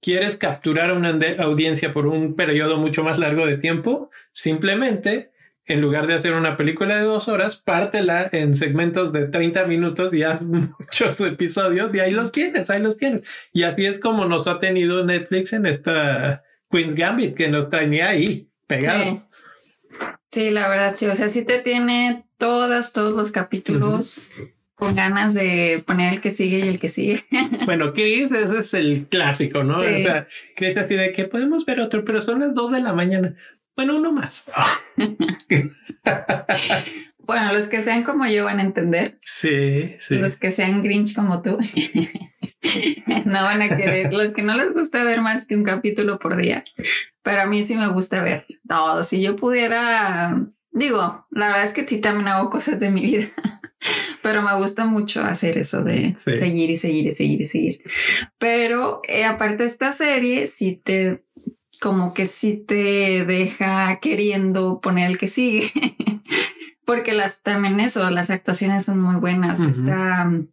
¿Quieres 0.02 0.38
capturar 0.38 0.90
a 0.90 0.94
una 0.94 1.20
audiencia 1.40 1.92
por 1.92 2.08
un 2.08 2.36
periodo 2.36 2.78
mucho 2.78 3.04
más 3.04 3.20
largo 3.20 3.46
de 3.46 3.58
tiempo? 3.58 4.10
Simplemente, 4.32 5.32
en 5.66 5.82
lugar 5.82 6.08
de 6.08 6.14
hacer 6.14 6.34
una 6.34 6.56
película 6.56 6.96
de 6.96 7.04
dos 7.04 7.28
horas, 7.28 7.58
pártela 7.58 8.30
en 8.32 8.56
segmentos 8.56 9.12
de 9.12 9.28
30 9.28 9.66
minutos 9.66 10.14
y 10.14 10.24
haz 10.24 10.44
muchos 10.44 11.20
episodios 11.22 11.94
y 11.94 12.00
ahí 12.00 12.12
los 12.12 12.32
tienes, 12.32 12.70
ahí 12.70 12.82
los 12.82 12.98
tienes. 12.98 13.28
Y 13.52 13.64
así 13.64 13.86
es 13.86 14.00
como 14.00 14.26
nos 14.26 14.48
ha 14.48 14.60
tenido 14.60 15.04
Netflix 15.04 15.54
en 15.54 15.66
esta 15.66 16.42
Queen's 16.70 16.96
Gambit, 16.96 17.36
que 17.36 17.48
nos 17.48 17.70
traía 17.70 18.10
ahí 18.10 18.50
pegado. 18.68 19.22
Sí. 20.28 20.52
la 20.52 20.68
verdad, 20.68 20.96
sí. 20.96 21.08
O 21.08 21.16
sea, 21.16 21.30
sí 21.30 21.46
te 21.46 21.60
tiene 21.60 22.26
todas, 22.38 22.94
todos 22.94 23.14
los 23.14 23.32
capítulos 23.32 24.32
con 24.76 24.94
ganas 24.94 25.34
de 25.34 25.84
poner 25.86 26.14
el 26.14 26.22
que 26.22 26.30
sigue 26.30 26.60
y 26.60 26.68
el 26.68 26.80
que 26.80 26.90
sigue. 26.90 27.24
Bueno, 27.66 27.94
Chris, 27.94 28.32
ese 28.32 28.60
es 28.60 28.74
el 28.74 29.08
clásico, 29.08 29.64
¿no? 29.64 29.80
O 29.80 29.84
sea, 29.84 30.28
Chris 30.56 30.78
así 30.78 30.96
de 30.96 31.12
que 31.12 31.26
podemos 31.26 31.66
ver 31.66 31.80
otro, 31.80 32.04
pero 32.04 32.22
son 32.22 32.42
las 32.42 32.54
dos 32.54 32.72
de 32.72 32.82
la 32.82 32.94
mañana. 32.94 33.36
Bueno, 33.76 33.98
uno 33.98 34.14
más. 34.14 34.52
bueno, 37.20 37.54
los 37.54 37.68
que 37.68 37.82
sean 37.82 38.04
como 38.04 38.28
yo 38.28 38.46
van 38.46 38.60
a 38.60 38.64
entender. 38.64 39.18
Sí, 39.22 39.96
sí. 40.00 40.16
Los 40.16 40.38
que 40.38 40.52
sean 40.52 40.84
Grinch 40.84 41.16
como 41.16 41.42
tú 41.42 41.58
no 43.26 43.44
van 43.44 43.62
a 43.62 43.76
querer. 43.76 44.14
Los 44.14 44.32
que 44.32 44.44
no 44.44 44.56
les 44.56 44.74
gusta 44.74 45.04
ver 45.04 45.22
más 45.22 45.46
que 45.46 45.56
un 45.56 45.64
capítulo 45.64 46.20
por 46.20 46.36
día. 46.36 46.64
Pero 47.24 47.42
a 47.42 47.46
mí 47.46 47.64
sí 47.64 47.76
me 47.76 47.88
gusta 47.88 48.24
ver 48.24 48.46
todo. 48.68 49.04
Si 49.04 49.22
yo 49.22 49.36
pudiera, 49.36 50.48
digo, 50.72 51.26
la 51.32 51.48
verdad 51.48 51.64
es 51.64 51.74
que 51.74 51.88
sí 51.88 52.00
también 52.00 52.28
hago 52.28 52.50
cosas 52.50 52.80
de 52.80 52.92
mi 52.92 53.02
vida. 53.02 53.28
Pero 54.22 54.42
me 54.42 54.56
gusta 54.56 54.86
mucho 54.86 55.24
hacer 55.24 55.58
eso 55.58 55.84
de 55.84 56.16
seguir 56.16 56.72
y 56.72 56.78
seguir 56.78 57.06
y 57.06 57.12
seguir 57.12 57.42
y 57.42 57.46
seguir. 57.46 57.82
Pero 58.40 59.02
eh, 59.08 59.26
aparte 59.26 59.58
de 59.58 59.66
esta 59.66 59.92
serie, 59.92 60.48
sí 60.48 60.82
te 60.84 61.24
como 61.80 62.14
que 62.14 62.26
sí 62.26 62.58
te 62.58 63.26
deja 63.26 64.00
queriendo 64.00 64.80
poner 64.82 65.12
el 65.12 65.18
que 65.18 65.28
sigue. 65.28 65.72
Porque 66.86 67.14
las 67.14 67.44
también 67.44 67.80
eso, 67.80 68.10
las 68.10 68.30
actuaciones 68.30 68.86
son 68.86 69.00
muy 69.00 69.18
buenas. 69.18 69.60
Está 69.60 70.26
mm, 70.26 70.48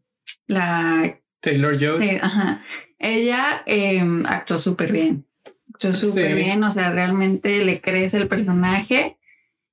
la 0.47 1.22
Taylor 1.43 1.79
Joy. 1.79 1.99
Sí, 1.99 2.19
ajá. 2.23 2.63
Ella 2.99 3.63
em, 3.67 4.25
actuó 4.27 4.59
súper 4.59 4.93
bien. 4.93 5.27
Actuó 5.75 5.93
súper 5.93 6.35
bien. 6.35 6.65
O 6.65 6.73
sea, 6.73 6.91
realmente 6.91 7.63
le 7.67 7.83
crees 7.83 8.15
el 8.15 8.29
personaje. 8.29 9.19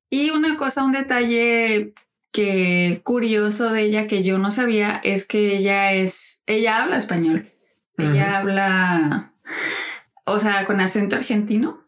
Y 0.10 0.32
una 0.32 0.58
cosa, 0.58 0.84
un 0.84 0.92
detalle 0.92 1.94
que 2.34 3.00
curioso 3.04 3.72
de 3.72 3.84
ella 3.84 4.08
que 4.08 4.22
yo 4.22 4.38
no 4.38 4.52
sabía 4.52 5.00
es 5.04 5.26
que 5.26 5.56
ella 5.56 5.94
es, 5.94 6.44
ella 6.46 6.84
habla 6.84 6.98
español. 6.98 7.50
Ella 7.98 8.38
habla 8.38 9.34
o 10.30 10.40
sea, 10.40 10.66
con 10.66 10.80
acento 10.80 11.16
argentino. 11.16 11.86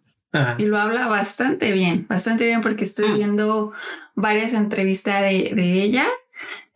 Y 0.58 0.66
lo 0.66 0.80
habla 0.80 1.08
bastante 1.08 1.74
bien, 1.74 2.06
bastante 2.08 2.46
bien 2.46 2.62
porque 2.62 2.86
estoy 2.86 3.10
mm. 3.10 3.16
viendo 3.16 3.74
varias 4.16 4.54
entrevistas 4.54 5.22
de, 5.22 5.84
ella 5.84 6.08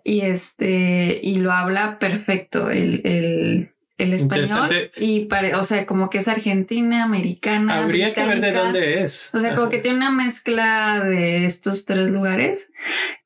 y 0.08 0.22
este, 0.22 1.20
y 1.22 1.40
lo 1.40 1.52
habla 1.52 1.98
perfecto 1.98 2.70
el, 2.70 3.02
el, 3.04 3.72
el 3.98 4.14
español 4.14 4.92
y 4.96 5.26
pare, 5.26 5.56
o 5.56 5.64
sea, 5.64 5.88
como 5.88 6.12
que 6.12 6.20
es 6.20 6.28
argentina, 6.28 7.04
americana. 7.04 7.80
Habría 7.80 8.14
que 8.14 8.24
ver 8.24 8.40
de 8.40 8.52
dónde 8.52 9.02
es. 9.02 9.34
O 9.34 9.40
sea, 9.40 9.56
como 9.56 9.68
que 9.68 9.80
tiene 9.80 9.98
una 9.98 10.12
mezcla 10.12 11.00
de 11.00 11.46
estos 11.46 11.86
tres 11.86 12.12
lugares 12.12 12.72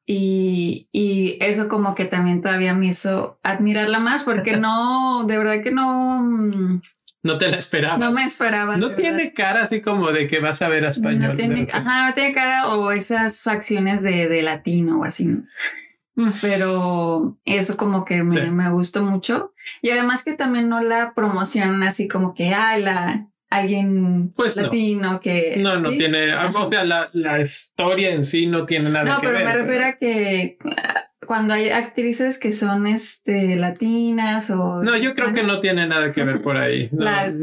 y, 0.05 0.88
y, 0.93 1.38
eso 1.41 1.67
como 1.67 1.95
que 1.95 2.05
también 2.05 2.41
todavía 2.41 2.74
me 2.74 2.88
hizo 2.88 3.41
admirarla 3.43 4.00
más 4.00 4.24
porque 4.24 4.55
no, 4.55 5.25
de 5.27 5.38
verdad 5.38 5.62
que 5.62 5.71
no, 5.71 6.21
mm, 6.21 6.81
no 7.24 7.38
te 7.38 7.50
la 7.50 7.57
esperabas. 7.57 8.00
No 8.00 8.13
me 8.13 8.24
esperaba. 8.24 8.77
No 8.77 8.95
tiene 8.95 9.33
cara 9.33 9.63
así 9.63 9.81
como 9.81 10.13
de 10.13 10.27
que 10.27 10.39
vas 10.39 10.62
a 10.62 10.69
ver 10.69 10.86
a 10.86 10.91
español. 10.91 11.31
No 11.31 11.33
tiene, 11.33 11.67
ajá, 11.74 12.07
no 12.07 12.13
tiene 12.13 12.31
cara 12.31 12.69
o 12.69 12.91
esas 12.93 13.45
acciones 13.48 14.01
de, 14.01 14.29
de 14.29 14.41
latino 14.43 15.01
o 15.01 15.03
así. 15.03 15.27
Pero 16.42 17.38
eso 17.46 17.78
como 17.78 18.06
que 18.06 18.24
me, 18.24 18.52
me, 18.52 18.70
gustó 18.72 19.04
mucho. 19.04 19.54
Y 19.82 19.90
además 19.90 20.24
que 20.24 20.34
también 20.34 20.70
no 20.70 20.82
la 20.82 21.14
promocionan 21.16 21.84
así 21.84 22.08
como 22.08 22.34
que, 22.34 22.54
ay, 22.54 22.82
la, 22.82 23.30
alguien 23.50 24.34
pues 24.36 24.56
latino 24.56 25.20
que... 25.20 25.56
No, 25.58 25.80
no 25.80 25.90
tiene, 25.90 26.36
o 26.36 26.70
sea, 26.70 26.84
la, 26.84 27.10
la, 27.14 27.40
historia 27.40 28.14
en 28.14 28.24
sí 28.24 28.48
no 28.48 28.66
tiene 28.66 28.90
nada 28.90 29.20
que 29.20 29.28
ver. 29.28 29.34
No, 29.34 29.40
pero 29.40 29.46
me 29.46 29.64
refiero 29.64 29.86
a 29.86 29.94
que 29.94 30.58
cuando 31.26 31.54
hay 31.54 31.70
actrices 31.70 32.40
que 32.40 32.52
son 32.52 32.88
este 32.88 33.56
latinas 33.56 34.50
o 34.50 34.82
no 34.82 34.98
yo 34.98 35.14
creo 35.14 35.32
que 35.32 35.44
no 35.44 35.60
tiene 35.60 35.88
nada 35.88 36.12
que 36.12 36.24
ver 36.24 36.42
por 36.42 36.58
ahí 36.58 36.90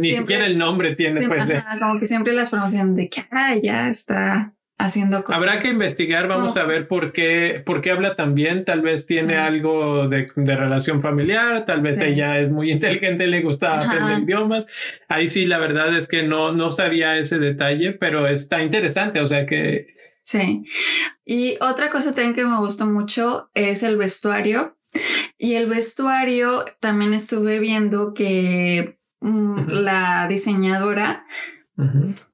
ni 0.01 0.13
siquiera 0.13 0.47
el 0.47 0.59
nombre 0.59 0.97
tiene 0.97 1.25
pues 1.29 1.45
como 1.79 2.01
que 2.01 2.07
siempre 2.07 2.33
las 2.33 2.51
promocionan 2.51 2.97
de 2.97 3.09
que 3.09 3.23
ah, 3.31 3.55
ya 3.63 3.89
está 3.89 4.56
haciendo 4.79 5.25
cosas. 5.25 5.41
Habrá 5.41 5.61
que 5.61 5.69
investigar, 5.69 6.29
vamos 6.29 6.57
a 6.57 6.65
ver 6.65 6.89
por 6.89 7.13
qué, 7.13 7.63
por 7.65 7.81
qué 7.81 7.91
habla 7.91 8.15
tan 8.15 8.35
bien. 8.35 8.65
Tal 8.65 8.83
vez 8.83 9.07
tiene 9.07 9.37
algo 9.37 10.09
de, 10.09 10.27
de, 10.35 10.57
relación 10.57 11.03
familiar, 11.03 11.65
tal 11.67 11.81
vez 11.81 12.01
ella 12.01 12.39
es 12.39 12.51
muy 12.51 12.71
inteligente, 12.73 13.27
le 13.27 13.43
gusta 13.43 13.81
aprender 13.81 14.21
idiomas. 14.21 14.67
Ahí 15.09 15.29
sí, 15.29 15.47
la 15.47 15.59
verdad 15.59 15.97
es 15.97 16.09
que 16.09 16.23
no, 16.23 16.53
no 16.53 16.73
sabía 16.73 17.17
ese 17.17 17.39
detalle, 17.39 17.93
pero 17.93 18.29
está 18.29 18.63
interesante. 18.63 19.21
O 19.21 19.29
sea 19.29 19.47
que 19.47 19.97
Sí. 20.27 20.65
Y 21.25 21.57
otra 21.61 21.89
cosa 21.89 22.11
también 22.11 22.35
que 22.35 22.45
me 22.45 22.59
gustó 22.59 22.85
mucho 22.85 23.49
es 23.55 23.85
el 23.85 23.97
vestuario. 23.97 24.77
Y 25.39 25.55
el 25.55 25.69
vestuario 25.69 26.65
también 26.81 27.15
estuve 27.15 27.61
viendo 27.61 28.13
que 28.13 28.99
mm, 29.21 29.69
la 29.69 30.27
diseñadora, 30.29 31.25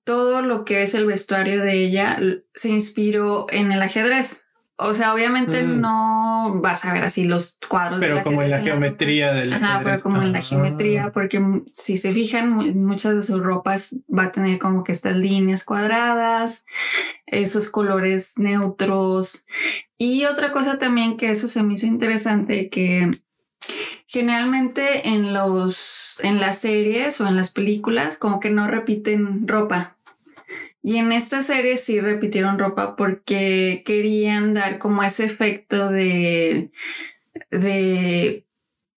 todo 0.05 0.43
lo 0.43 0.65
que 0.65 0.83
es 0.83 0.95
el 0.95 1.07
vestuario 1.07 1.63
de 1.63 1.73
ella 1.85 2.19
se 2.55 2.69
inspiró 2.69 3.47
en 3.51 3.73
el 3.73 3.83
ajedrez. 3.83 4.49
O 4.77 4.95
sea, 4.95 5.15
obviamente 5.15 5.63
mm. 5.63 5.81
no 5.81 6.61
vas 6.61 6.85
a 6.85 6.93
ver 6.93 7.05
así 7.05 7.25
los 7.25 7.59
cuadros. 7.69 8.01
Pero 8.01 8.23
como 8.23 8.43
en 8.43 8.51
la 8.51 8.61
geometría 8.61 9.33
del 9.33 9.53
Ajá, 9.53 9.81
pero 9.85 10.03
como 10.03 10.23
en 10.23 10.33
la 10.33 10.41
geometría, 10.41 11.13
porque 11.13 11.41
si 11.71 11.97
se 11.97 12.13
fijan, 12.13 12.79
muchas 12.81 13.15
de 13.15 13.23
sus 13.23 13.41
ropas 13.41 13.97
va 14.09 14.25
a 14.25 14.33
tener 14.33 14.59
como 14.59 14.83
que 14.83 14.93
estas 14.93 15.17
líneas 15.17 15.65
cuadradas, 15.65 16.65
esos 17.27 17.69
colores 17.69 18.39
neutros. 18.39 19.45
Y 19.99 20.25
otra 20.25 20.53
cosa 20.53 20.79
también 20.79 21.17
que 21.17 21.31
eso 21.31 21.47
se 21.47 21.63
me 21.63 21.75
hizo 21.75 21.87
interesante, 21.87 22.69
que 22.69 23.11
generalmente 24.13 25.09
en 25.09 25.33
los, 25.33 26.19
en 26.23 26.39
las 26.39 26.59
series 26.59 27.19
o 27.23 27.27
en 27.27 27.35
las 27.35 27.51
películas, 27.51 28.19
como 28.19 28.41
que 28.41 28.51
no 28.51 28.69
repiten 28.69 29.49
ropa. 29.49 29.97
Y 30.83 30.99
en 30.99 31.13
esta 31.13 31.41
serie 31.41 31.79
sí 31.79 31.99
repitieron 31.99 32.59
ropa 32.59 32.95
porque 32.95 33.83
querían 33.87 34.53
dar 34.53 34.79
como 34.79 35.03
ese 35.03 35.25
efecto 35.25 35.89
de, 35.89 36.71
de 37.51 38.45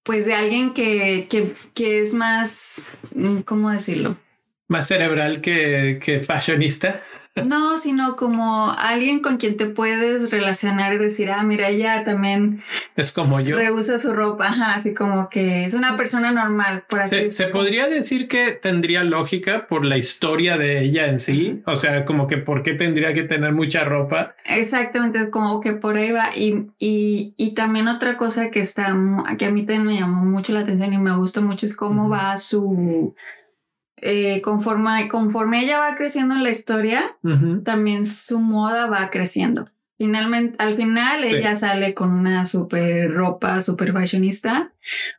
pues 0.03 0.25
de 0.25 0.33
alguien 0.33 0.73
que, 0.73 1.27
que, 1.29 1.47
que 1.73 2.01
es 2.01 2.13
más, 2.13 2.97
¿cómo 3.45 3.71
decirlo? 3.71 4.17
Más 4.67 4.87
cerebral 4.87 5.39
que, 5.39 5.99
que 6.03 6.25
fashionista. 6.25 7.03
No, 7.43 7.77
sino 7.77 8.15
como 8.15 8.71
alguien 8.71 9.19
con 9.19 9.35
quien 9.35 9.57
te 9.57 9.65
puedes 9.65 10.31
relacionar 10.31 10.93
y 10.93 10.97
decir, 10.97 11.29
ah, 11.31 11.43
mira, 11.43 11.67
ella 11.67 12.05
también 12.05 12.63
es 12.95 13.11
como 13.11 13.41
yo. 13.41 13.57
Reusa 13.57 13.99
su 13.99 14.13
ropa, 14.13 14.47
así 14.73 14.93
como 14.93 15.27
que 15.29 15.65
es 15.65 15.73
una 15.73 15.97
persona 15.97 16.31
normal, 16.31 16.85
por 16.89 17.01
así 17.01 17.29
Se, 17.29 17.47
podría 17.47 17.89
decir 17.89 18.29
que 18.29 18.51
tendría 18.51 19.03
lógica 19.03 19.67
por 19.67 19.83
la 19.83 19.97
historia 19.97 20.57
de 20.57 20.83
ella 20.83 21.07
en 21.07 21.19
sí, 21.19 21.61
o 21.65 21.75
sea, 21.75 22.05
como 22.05 22.27
que 22.27 22.37
por 22.37 22.63
qué 22.63 22.73
tendría 22.73 23.13
que 23.13 23.23
tener 23.23 23.51
mucha 23.51 23.83
ropa. 23.83 24.33
Exactamente, 24.45 25.29
como 25.29 25.59
que 25.59 25.73
por 25.73 25.97
ahí 25.97 26.11
va. 26.11 26.29
Y, 26.35 26.67
y, 26.79 27.33
y 27.35 27.53
también 27.53 27.89
otra 27.89 28.15
cosa 28.15 28.49
que 28.49 28.61
está, 28.61 28.95
que 29.37 29.45
a 29.45 29.51
mí 29.51 29.65
también 29.65 29.87
me 29.87 29.99
llamó 29.99 30.23
mucho 30.23 30.53
la 30.53 30.61
atención 30.61 30.93
y 30.93 30.97
me 30.97 31.15
gustó 31.17 31.41
mucho 31.41 31.65
es 31.65 31.75
cómo 31.75 32.07
va 32.07 32.37
su 32.37 33.13
eh, 34.07 34.39
conforme, 34.41 35.07
conforme 35.07 35.63
ella 35.63 35.79
va 35.79 35.95
creciendo 35.95 36.35
en 36.35 36.43
la 36.43 36.51
historia, 36.51 37.17
también 37.63 38.05
su 38.05 38.39
moda 38.39 38.85
va 38.85 39.09
creciendo. 39.09 39.67
Finalmente, 39.97 40.55
al 40.59 40.75
final 40.75 41.23
ella 41.23 41.55
sale 41.55 41.95
con 41.95 42.11
una 42.11 42.45
super 42.45 43.09
ropa, 43.11 43.61
super 43.61 43.93
fashionista, 43.93 44.73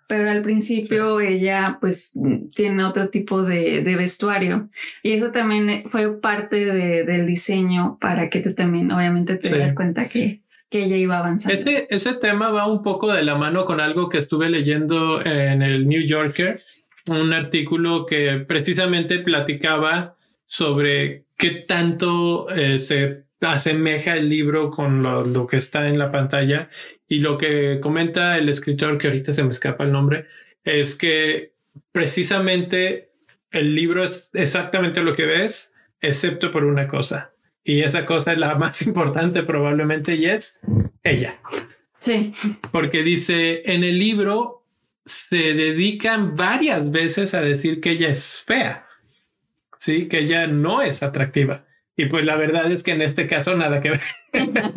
pero 0.06 0.30
al 0.30 0.40
principio 0.42 1.18
ella 1.18 1.78
pues 1.80 2.12
tiene 2.54 2.84
otro 2.84 3.08
tipo 3.08 3.42
de, 3.42 3.82
vestuario. 3.96 4.68
Y 5.02 5.12
eso 5.12 5.32
también 5.32 5.90
fue 5.90 6.20
parte 6.20 6.66
del 7.04 7.26
diseño 7.26 7.98
para 8.00 8.30
que 8.30 8.38
tú 8.38 8.54
también 8.54 8.92
obviamente 8.92 9.34
te 9.34 9.58
das 9.58 9.74
cuenta 9.74 10.08
que, 10.08 10.42
que 10.70 10.84
ella 10.84 10.96
iba 10.96 11.18
avanzando. 11.18 11.58
Ese, 11.58 11.88
ese 11.90 12.14
tema 12.14 12.52
va 12.52 12.70
un 12.70 12.84
poco 12.84 13.12
de 13.12 13.24
la 13.24 13.34
mano 13.34 13.64
con 13.64 13.80
algo 13.80 14.08
que 14.08 14.18
estuve 14.18 14.48
leyendo 14.48 15.24
en 15.24 15.62
el 15.62 15.88
New 15.88 16.06
Yorker 16.06 16.54
un 17.10 17.32
artículo 17.32 18.06
que 18.06 18.44
precisamente 18.46 19.18
platicaba 19.18 20.16
sobre 20.44 21.24
qué 21.36 21.50
tanto 21.50 22.48
eh, 22.50 22.78
se 22.78 23.26
asemeja 23.40 24.16
el 24.16 24.28
libro 24.28 24.70
con 24.70 25.02
lo, 25.02 25.46
que 25.46 25.56
está 25.56 25.88
en 25.88 25.98
la 25.98 26.10
pantalla 26.10 26.70
y 27.06 27.20
lo 27.20 27.36
que 27.36 27.78
comenta 27.82 28.38
el 28.38 28.48
escritor, 28.48 28.98
que 28.98 29.08
ahorita 29.08 29.32
se 29.32 29.44
me 29.44 29.50
escapa 29.50 29.84
el 29.84 29.92
nombre, 29.92 30.26
es 30.64 30.96
que 30.96 31.52
precisamente 31.92 33.10
el 33.50 33.74
libro 33.74 34.04
es 34.04 34.30
exactamente 34.32 35.02
lo 35.02 35.14
que 35.14 35.26
ves, 35.26 35.74
excepto 36.00 36.50
por 36.50 36.64
una 36.64 36.88
cosa. 36.88 37.32
Y 37.62 37.80
esa 37.80 38.06
cosa 38.06 38.32
es 38.32 38.38
la 38.38 38.54
más 38.58 38.82
importante 38.82 39.42
probablemente 39.42 40.14
y 40.14 40.26
es 40.26 40.60
ella. 41.02 41.36
Sí. 41.98 42.32
Porque 42.72 43.02
dice, 43.02 43.62
en 43.72 43.84
el 43.84 43.98
libro 43.98 44.55
se 45.06 45.54
dedican 45.54 46.36
varias 46.36 46.90
veces 46.90 47.32
a 47.34 47.40
decir 47.40 47.80
que 47.80 47.92
ella 47.92 48.08
es 48.08 48.42
fea, 48.44 48.86
sí, 49.78 50.08
que 50.08 50.18
ella 50.18 50.46
no 50.48 50.82
es 50.82 51.02
atractiva. 51.02 51.64
Y 51.96 52.06
pues 52.06 52.24
la 52.26 52.36
verdad 52.36 52.70
es 52.70 52.82
que 52.82 52.92
en 52.92 53.00
este 53.00 53.26
caso 53.26 53.56
nada 53.56 53.80
que 53.80 53.90
ver. 53.90 54.02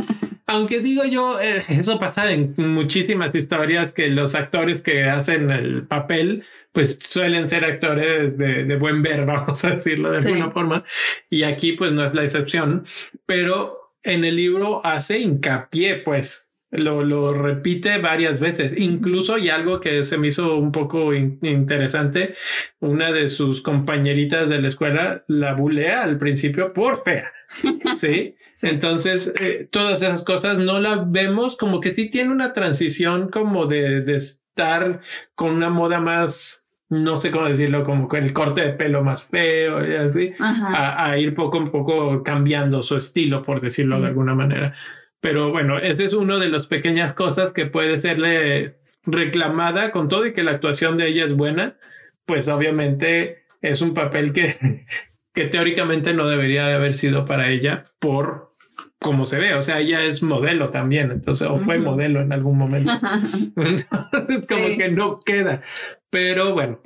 Aunque 0.46 0.80
digo 0.80 1.04
yo, 1.06 1.40
eh, 1.40 1.64
eso 1.70 2.00
pasa 2.00 2.32
en 2.32 2.56
muchísimas 2.58 3.36
historias 3.36 3.92
que 3.92 4.10
los 4.10 4.34
actores 4.34 4.82
que 4.82 5.04
hacen 5.04 5.52
el 5.52 5.86
papel, 5.86 6.44
pues 6.72 6.98
suelen 6.98 7.50
ser 7.50 7.66
actores 7.66 8.36
de, 8.38 8.76
buen 8.78 9.04
ver, 9.04 9.26
vamos 9.28 9.64
a 9.66 9.72
decirlo 9.72 10.12
de 10.12 10.18
alguna 10.18 10.52
forma. 10.52 10.84
Y 11.30 11.44
aquí 11.44 11.74
pues 11.74 11.92
no 11.92 12.06
es 12.06 12.14
la 12.14 12.24
excepción, 12.24 12.86
pero 13.26 13.94
en 14.02 14.26
el 14.26 14.38
libro 14.38 14.84
hace 14.86 15.20
hincapié, 15.20 15.98
pues, 15.98 16.49
lo, 16.72 17.04
lo, 17.04 17.34
repite 17.34 17.98
varias 17.98 18.40
veces. 18.40 18.74
Incluso, 18.78 19.38
y 19.38 19.50
algo 19.50 19.80
que 19.80 20.04
se 20.04 20.18
me 20.18 20.28
hizo 20.28 20.56
un 20.56 20.72
poco 20.72 21.14
interesante, 21.14 22.36
una 22.80 23.12
de 23.12 23.30
sus 23.30 23.62
compañeritas 23.62 24.50
de 24.50 24.62
la 24.62 24.68
escuela 24.68 25.24
la 25.28 25.54
bulea 25.54 26.04
al 26.04 26.18
principio 26.18 26.74
por 26.74 27.04
fea. 27.04 27.32
¿Sí? 27.98 28.36
Entonces, 28.62 29.34
eh, 29.40 29.68
todas 29.72 30.02
esas 30.02 30.24
cosas 30.24 30.58
no 30.58 30.80
las 30.80 31.10
vemos 31.10 31.58
como 31.58 31.80
que 31.80 31.92
sí 31.92 32.10
tiene 32.10 32.32
una 32.32 32.54
transición 32.54 33.30
como 33.30 33.66
de, 33.66 34.02
de 34.02 34.16
estar 34.16 35.02
con 35.36 35.52
una 35.52 35.70
moda 35.70 36.00
más 36.00 36.70
no 36.90 37.18
sé 37.18 37.30
cómo 37.30 37.46
decirlo, 37.46 37.84
como 37.84 38.08
con 38.08 38.24
el 38.24 38.34
corte 38.34 38.62
de 38.62 38.70
pelo 38.72 39.04
más 39.04 39.24
feo 39.24 39.88
y 39.88 39.96
así, 39.96 40.34
a, 40.40 41.16
ir 41.18 41.36
poco 41.36 41.60
a 41.60 41.72
poco 41.72 42.24
cambiando 42.24 42.82
su 42.82 42.98
estilo, 42.98 43.44
por 43.44 43.62
decirlo 43.62 44.02
de 44.02 44.08
alguna 44.08 44.34
manera. 44.34 44.74
Pero 45.22 45.52
bueno, 45.52 45.80
ese 45.80 46.06
es 46.06 46.14
uno 46.14 46.40
de 46.40 46.50
las 46.50 46.68
pequeñas 46.68 47.14
cosas 47.14 47.52
que 47.52 47.66
puede 47.66 48.00
serle 48.00 48.78
reclamada 49.04 49.92
con 49.92 50.08
todo 50.08 50.26
y 50.26 50.34
que 50.34 50.44
la 50.44 50.52
actuación 50.52 50.98
de 50.98 51.08
ella 51.08 51.26
es 51.26 51.36
buena, 51.36 51.76
pues 52.26 52.48
obviamente 52.48 53.44
es 53.62 53.82
un 53.82 53.94
papel 53.94 54.34
que, 54.34 54.86
que 55.34 55.46
teóricamente 55.46 56.14
no 56.14 56.28
debería 56.28 56.68
de 56.68 56.76
haber 56.76 56.94
sido 56.94 57.26
para 57.26 57.50
ella 57.50 57.86
por 58.00 58.50
cómo 59.00 59.26
se 59.26 59.40
ve. 59.40 59.56
O 59.56 59.62
sea, 59.62 59.80
ella 59.80 60.04
es 60.04 60.22
modelo 60.24 60.70
también, 60.70 61.12
entonces, 61.12 61.48
o 61.48 61.60
fue 61.60 61.80
modelo 61.80 62.22
en 62.22 62.32
algún 62.32 62.58
momento. 62.58 62.92
entonces, 63.56 64.48
como 64.48 64.78
que 64.78 64.92
no 64.92 65.18
queda. 65.26 65.62
Pero 66.10 66.54
bueno, 66.54 66.82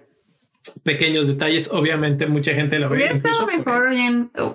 pequeños 0.83 1.27
detalles. 1.27 1.69
Obviamente 1.71 2.27
mucha 2.27 2.53
gente 2.53 2.79
lo 2.79 2.89
hubiera 2.89 3.13
estado 3.13 3.45
mejor, 3.45 3.89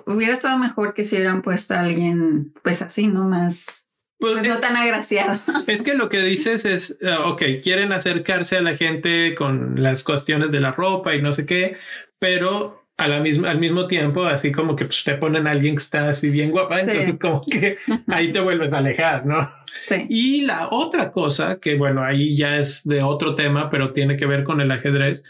hubiera 0.05 0.33
estado 0.33 0.57
mejor 0.57 0.93
que 0.93 1.03
si 1.03 1.15
hubieran 1.17 1.41
puesto 1.41 1.73
a 1.73 1.81
alguien 1.81 2.53
pues 2.63 2.81
así, 2.81 3.07
¿no? 3.07 3.27
Más 3.27 3.89
pues, 4.19 4.33
pues 4.33 4.47
no 4.47 4.57
tan 4.59 4.75
agraciado. 4.75 5.39
Es 5.67 5.81
que 5.81 5.95
lo 5.95 6.09
que 6.09 6.21
dices 6.21 6.65
es, 6.65 6.97
ah, 7.03 7.29
ok, 7.29 7.43
quieren 7.63 7.93
acercarse 7.93 8.57
a 8.57 8.61
la 8.61 8.75
gente 8.75 9.33
con 9.35 9.81
las 9.81 10.03
cuestiones 10.03 10.51
de 10.51 10.59
la 10.59 10.73
ropa 10.73 11.15
y 11.15 11.21
no 11.21 11.31
sé 11.31 11.45
qué, 11.45 11.77
pero 12.19 12.79
a 12.97 13.07
la 13.07 13.21
misma, 13.21 13.49
al 13.49 13.59
mismo 13.59 13.87
tiempo, 13.87 14.25
así 14.25 14.51
como 14.51 14.75
que 14.75 14.83
pues, 14.83 15.05
te 15.05 15.15
ponen 15.15 15.47
a 15.47 15.51
alguien 15.51 15.75
que 15.75 15.81
está 15.81 16.09
así 16.09 16.29
bien 16.29 16.51
guapa, 16.51 16.81
entonces 16.81 17.15
como 17.19 17.45
que 17.45 17.77
ahí 18.07 18.33
te 18.33 18.41
vuelves 18.41 18.73
a 18.73 18.79
alejar, 18.79 19.25
¿no? 19.25 19.49
Sí. 19.83 20.05
Y 20.09 20.41
la 20.45 20.67
otra 20.69 21.11
cosa, 21.11 21.59
que 21.61 21.75
bueno, 21.75 22.03
ahí 22.03 22.35
ya 22.35 22.57
es 22.57 22.83
de 22.83 23.01
otro 23.01 23.35
tema, 23.35 23.69
pero 23.69 23.93
tiene 23.93 24.17
que 24.17 24.25
ver 24.25 24.43
con 24.43 24.59
el 24.59 24.69
ajedrez, 24.71 25.23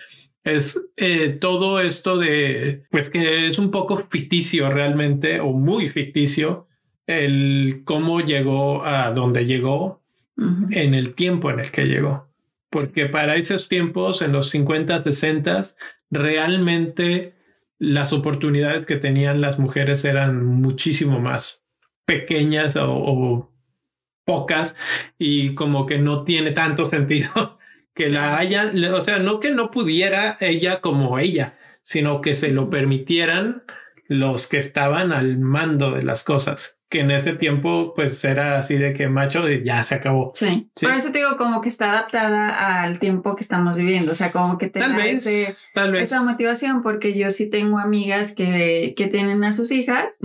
es 0.49 0.89
eh, 0.97 1.29
todo 1.29 1.79
esto 1.79 2.17
de, 2.17 2.83
pues 2.91 3.09
que 3.09 3.47
es 3.47 3.57
un 3.59 3.71
poco 3.71 4.07
ficticio 4.09 4.69
realmente 4.69 5.39
o 5.39 5.51
muy 5.51 5.89
ficticio 5.89 6.67
el 7.07 7.81
cómo 7.85 8.21
llegó 8.21 8.85
a 8.85 9.11
donde 9.11 9.45
llegó 9.45 10.03
en 10.71 10.93
el 10.93 11.15
tiempo 11.15 11.49
en 11.49 11.59
el 11.59 11.71
que 11.71 11.85
llegó. 11.85 12.29
Porque 12.69 13.07
para 13.07 13.35
esos 13.35 13.67
tiempos, 13.67 14.21
en 14.21 14.31
los 14.31 14.49
50, 14.49 14.99
60, 14.99 15.61
realmente 16.11 17.33
las 17.77 18.13
oportunidades 18.13 18.85
que 18.85 18.95
tenían 18.95 19.41
las 19.41 19.59
mujeres 19.59 20.05
eran 20.05 20.45
muchísimo 20.45 21.19
más 21.19 21.65
pequeñas 22.05 22.77
o 22.79 23.51
pocas 24.25 24.75
y 25.17 25.55
como 25.55 25.87
que 25.87 25.97
no 25.97 26.23
tiene 26.23 26.51
tanto 26.51 26.85
sentido 26.87 27.58
que 27.93 28.09
la 28.09 28.37
haya, 28.37 28.71
o 28.93 29.05
sea, 29.05 29.19
no 29.19 29.39
que 29.39 29.51
no 29.51 29.71
pudiera 29.71 30.37
ella 30.39 30.81
como 30.81 31.19
ella, 31.19 31.57
sino 31.81 32.21
que 32.21 32.35
se 32.35 32.51
lo 32.51 32.69
permitieran 32.69 33.63
los 34.09 34.47
que 34.47 34.57
estaban 34.57 35.13
al 35.13 35.37
mando 35.37 35.91
de 35.91 36.03
las 36.03 36.23
cosas 36.25 36.79
que 36.89 37.01
en 37.01 37.11
ese 37.11 37.33
tiempo 37.33 37.93
pues 37.95 38.23
era 38.25 38.57
así 38.57 38.75
de 38.75 38.95
que 38.95 39.07
macho 39.09 39.47
ya 39.47 39.83
se 39.83 39.93
acabó. 39.93 40.31
Sí. 40.33 40.71
Por 40.81 40.91
eso 40.91 41.11
te 41.11 41.19
digo 41.19 41.37
como 41.37 41.61
que 41.61 41.69
está 41.69 41.91
adaptada 41.91 42.81
al 42.81 42.97
tiempo 42.97 43.35
que 43.35 43.43
estamos 43.43 43.77
viviendo, 43.77 44.11
o 44.11 44.15
sea, 44.15 44.31
como 44.31 44.57
que 44.57 44.69
te 44.69 44.79
da 44.79 44.87
esa 45.99 46.23
motivación 46.23 46.81
porque 46.81 47.15
yo 47.15 47.29
sí 47.29 47.47
tengo 47.47 47.77
amigas 47.77 48.33
que, 48.33 48.95
que 48.97 49.05
tienen 49.05 49.43
a 49.43 49.51
sus 49.51 49.71
hijas 49.71 50.17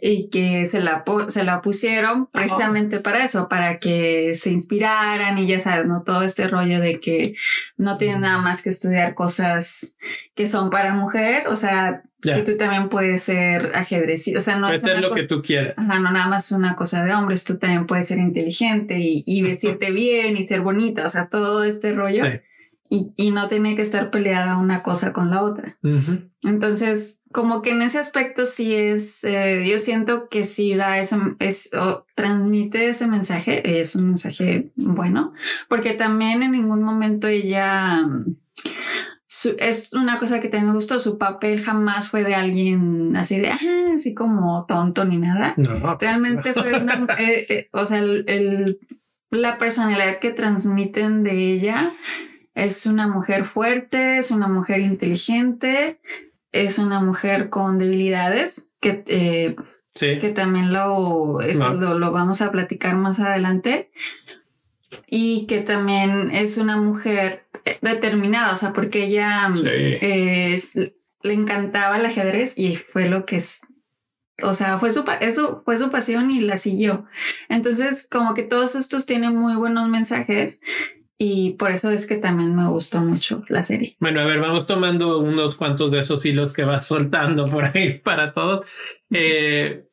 y 0.00 0.28
que 0.30 0.66
se 0.66 0.82
la, 0.82 1.04
se 1.28 1.44
la 1.44 1.62
pusieron 1.62 2.26
precisamente 2.26 2.98
para 2.98 3.24
eso, 3.24 3.48
para 3.48 3.78
que 3.78 4.34
se 4.34 4.50
inspiraran 4.50 5.38
y 5.38 5.46
ya 5.46 5.60
sabes, 5.60 5.86
¿no? 5.86 6.02
Todo 6.02 6.22
este 6.22 6.48
rollo 6.48 6.80
de 6.80 6.98
que 6.98 7.36
no 7.76 7.96
tienen 7.96 8.22
nada 8.22 8.38
más 8.38 8.62
que 8.62 8.70
estudiar 8.70 9.14
cosas 9.14 9.96
que 10.34 10.46
son 10.46 10.70
para 10.70 10.94
mujer, 10.94 11.46
o 11.46 11.54
sea, 11.54 12.02
que 12.20 12.42
tú 12.42 12.56
también 12.56 12.88
puedes 12.88 13.22
ser 13.22 13.72
ajedrecista, 13.74 14.38
o 14.38 14.42
sea, 14.42 14.58
no 14.58 14.68
es 14.70 14.82
lo 15.00 15.14
que 15.14 15.24
tú 15.24 15.42
quieras. 15.42 15.74
Ajá, 15.76 16.00
no 16.00 16.10
nada 16.10 16.26
más 16.26 16.50
una 16.50 16.74
cosa 16.74 17.04
de 17.04 17.14
hombres, 17.14 17.44
tú 17.44 17.58
también 17.58 17.86
puedes 17.86 18.08
ser 18.08 18.18
inteligente 18.18 18.98
y, 18.98 19.22
y 19.26 19.42
vestirte 19.42 19.92
bien 19.92 20.36
y 20.36 20.46
ser 20.46 20.62
bonita, 20.62 21.06
o 21.06 21.08
sea, 21.08 21.28
todo 21.28 21.62
este 21.62 21.92
rollo. 21.92 22.24
Y, 22.90 23.12
y, 23.18 23.32
no 23.32 23.48
tiene 23.48 23.76
que 23.76 23.82
estar 23.82 24.10
peleada 24.10 24.56
una 24.56 24.82
cosa 24.82 25.12
con 25.12 25.30
la 25.30 25.42
otra. 25.42 25.76
Entonces, 26.42 27.20
como 27.32 27.60
que 27.60 27.70
en 27.70 27.82
ese 27.82 27.98
aspecto 27.98 28.46
sí 28.46 28.74
es, 28.74 29.24
eh, 29.24 29.62
yo 29.68 29.76
siento 29.76 30.30
que 30.30 30.42
sí 30.42 30.74
da 30.74 30.98
eso, 30.98 31.36
es, 31.38 31.70
o 31.74 32.06
transmite 32.14 32.88
ese 32.88 33.06
mensaje, 33.06 33.78
es 33.80 33.94
un 33.94 34.06
mensaje 34.06 34.72
bueno, 34.76 35.34
porque 35.68 35.92
también 35.92 36.42
en 36.42 36.52
ningún 36.52 36.82
momento 36.82 37.28
ella 37.28 38.08
es 39.58 39.92
una 39.92 40.18
cosa 40.18 40.40
que 40.40 40.48
también 40.48 40.68
me 40.68 40.74
gustó. 40.74 40.98
Su 40.98 41.18
papel 41.18 41.62
jamás 41.62 42.08
fue 42.08 42.24
de 42.24 42.34
alguien 42.34 43.10
así 43.14 43.38
de, 43.38 43.50
así 43.50 44.14
como 44.14 44.64
tonto 44.66 45.04
ni 45.04 45.18
nada. 45.18 45.54
Realmente 46.00 46.54
fue 46.54 46.80
una, 46.80 46.94
eh, 47.18 47.46
eh, 47.48 47.68
o 47.72 47.84
sea, 47.84 47.98
el, 47.98 48.78
la 49.30 49.58
personalidad 49.58 50.18
que 50.18 50.30
transmiten 50.30 51.22
de 51.22 51.52
ella 51.52 51.94
es 52.54 52.86
una 52.86 53.06
mujer 53.06 53.44
fuerte, 53.44 54.18
es 54.18 54.30
una 54.30 54.48
mujer 54.48 54.80
inteligente, 54.80 56.00
es 56.50 56.78
una 56.78 57.00
mujer 57.00 57.50
con 57.50 57.78
debilidades 57.78 58.70
que, 58.80 59.04
eh, 59.08 59.56
que 59.94 60.30
también 60.30 60.72
lo, 60.72 61.40
eso 61.40 61.74
lo, 61.74 61.98
lo 61.98 62.12
vamos 62.12 62.40
a 62.40 62.50
platicar 62.50 62.96
más 62.96 63.20
adelante. 63.20 63.90
Y 65.10 65.46
que 65.46 65.60
también 65.60 66.30
es 66.30 66.58
una 66.58 66.76
mujer 66.76 67.46
determinada, 67.80 68.52
o 68.52 68.56
sea, 68.56 68.72
porque 68.72 69.04
ella 69.04 69.52
eh, 69.64 70.56
le 71.22 71.32
encantaba 71.32 71.98
el 71.98 72.06
ajedrez 72.06 72.58
y 72.58 72.76
fue 72.76 73.08
lo 73.08 73.24
que 73.26 73.36
es, 73.36 73.62
o 74.42 74.54
sea, 74.54 74.78
fue 74.78 74.92
su, 74.92 75.04
eso 75.20 75.62
fue 75.64 75.78
su 75.78 75.90
pasión 75.90 76.30
y 76.30 76.40
la 76.40 76.56
siguió. 76.56 77.06
Entonces, 77.48 78.08
como 78.10 78.34
que 78.34 78.42
todos 78.42 78.74
estos 78.74 79.06
tienen 79.06 79.34
muy 79.34 79.54
buenos 79.56 79.88
mensajes 79.88 80.60
y 81.16 81.54
por 81.54 81.72
eso 81.72 81.90
es 81.90 82.06
que 82.06 82.16
también 82.16 82.54
me 82.54 82.68
gustó 82.68 83.00
mucho 83.00 83.44
la 83.48 83.62
serie. 83.62 83.96
Bueno, 83.98 84.20
a 84.20 84.24
ver, 84.24 84.38
vamos 84.38 84.66
tomando 84.66 85.18
unos 85.18 85.56
cuantos 85.56 85.90
de 85.90 86.00
esos 86.00 86.24
hilos 86.24 86.52
que 86.52 86.64
vas 86.64 86.86
soltando 86.88 87.50
por 87.50 87.64
ahí 87.64 87.98
para 87.98 88.32
todos. 88.32 88.62
Eh, 89.10 89.84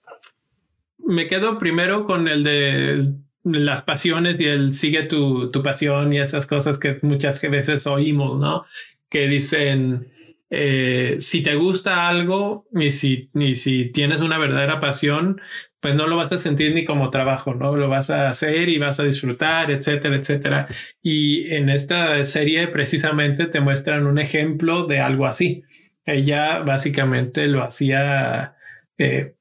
me 1.00 1.28
quedo 1.28 1.58
primero 1.58 2.06
con 2.06 2.28
el 2.28 2.44
de 2.44 3.14
las 3.46 3.84
pasiones 3.84 4.40
y 4.40 4.46
el 4.46 4.74
sigue 4.74 5.04
tu, 5.04 5.52
tu 5.52 5.64
pasión 5.64 6.12
y 6.12 6.20
esas 6.20 6.48
cosas 6.48 6.80
que 6.80 7.00
muchas 7.04 7.40
veces 7.42 7.88
oímos, 7.88 8.40
¿no? 8.40 8.66
Que 9.10 9.28
dicen, 9.28 10.12
eh, 10.50 11.18
si 11.20 11.44
te 11.44 11.56
gusta 11.56 12.08
algo 12.08 12.68
y 12.74 12.92
si, 12.92 13.30
ni 13.34 13.56
si 13.56 13.92
tienes 13.92 14.22
una 14.22 14.38
verdadera 14.38 14.80
pasión, 14.80 15.42
pues 15.80 15.96
no 15.96 16.08
lo 16.08 16.18
vas 16.18 16.32
a 16.32 16.40
sentir 16.40 16.74
ni 16.74 16.86
como 16.86 17.12
trabajo, 17.12 17.54
¿no? 17.54 17.76
Lo 17.76 17.88
vas 17.88 18.10
a 18.10 18.28
hacer 18.28 18.70
y 18.70 18.80
vas 18.80 19.00
a 19.00 19.04
disfrutar, 19.04 19.70
etcétera, 19.70 20.16
etcétera. 20.16 20.68
Y 21.02 21.54
en 21.54 21.70
esta 21.70 22.24
serie 22.24 22.68
precisamente 22.68 23.46
te 23.46 23.60
muestran 23.60 24.08
un 24.08 24.18
ejemplo 24.18 24.86
de 24.88 25.00
algo 25.00 25.28
así. 25.28 25.64
Ella 26.06 26.60
básicamente 26.60 27.48
lo 27.48 27.64
hacía 27.64 28.56
eh, 28.98 29.36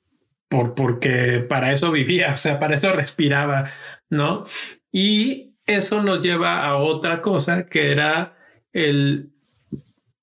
por, 0.49 0.75
porque 0.75 1.45
para 1.49 1.73
eso 1.73 1.91
vivía, 1.91 2.35
o 2.35 2.37
sea, 2.37 2.61
para 2.61 2.77
eso 2.77 2.93
respiraba 2.93 3.71
¿no? 4.15 4.47
Y 4.91 5.55
eso 5.67 6.03
nos 6.03 6.23
lleva 6.23 6.65
a 6.65 6.77
otra 6.77 7.23
cosa 7.23 7.67
que 7.67 7.91
era 7.91 8.37
el... 8.73 9.31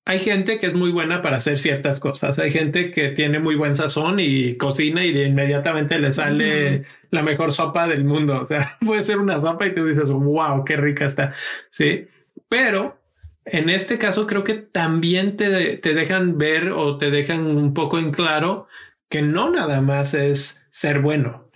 Hay 0.04 0.18
gente 0.18 0.58
que 0.58 0.66
es 0.66 0.74
muy 0.74 0.90
buena 0.90 1.22
para 1.22 1.36
hacer 1.36 1.60
ciertas 1.60 2.00
cosas. 2.00 2.40
Hay 2.40 2.50
gente 2.50 2.90
que 2.90 3.10
tiene 3.10 3.38
muy 3.38 3.54
buen 3.54 3.76
sazón 3.76 4.18
y 4.18 4.56
cocina 4.56 5.04
y 5.04 5.12
de 5.12 5.28
inmediatamente 5.28 6.00
le 6.00 6.12
sale 6.12 6.86
la 7.10 7.22
mejor 7.22 7.52
sopa 7.52 7.86
del 7.86 8.04
mundo. 8.04 8.40
O 8.40 8.46
sea, 8.46 8.78
puede 8.84 9.04
ser 9.04 9.18
una 9.18 9.40
sopa 9.40 9.66
y 9.66 9.74
tú 9.74 9.86
dices, 9.86 10.10
wow, 10.10 10.64
qué 10.64 10.76
rica 10.76 11.04
está. 11.04 11.34
Sí. 11.68 12.08
Pero 12.48 12.98
en 13.44 13.70
este 13.70 13.98
caso 13.98 14.26
creo 14.26 14.42
que 14.42 14.54
también 14.54 15.36
te, 15.36 15.76
te 15.76 15.94
dejan 15.94 16.36
ver 16.36 16.70
o 16.70 16.98
te 16.98 17.12
dejan 17.12 17.46
un 17.46 17.72
poco 17.72 18.00
en 18.00 18.10
claro 18.10 18.66
que 19.08 19.22
no 19.22 19.50
nada 19.50 19.82
más 19.82 20.14
es 20.14 20.66
ser 20.70 21.00
bueno, 21.00 21.51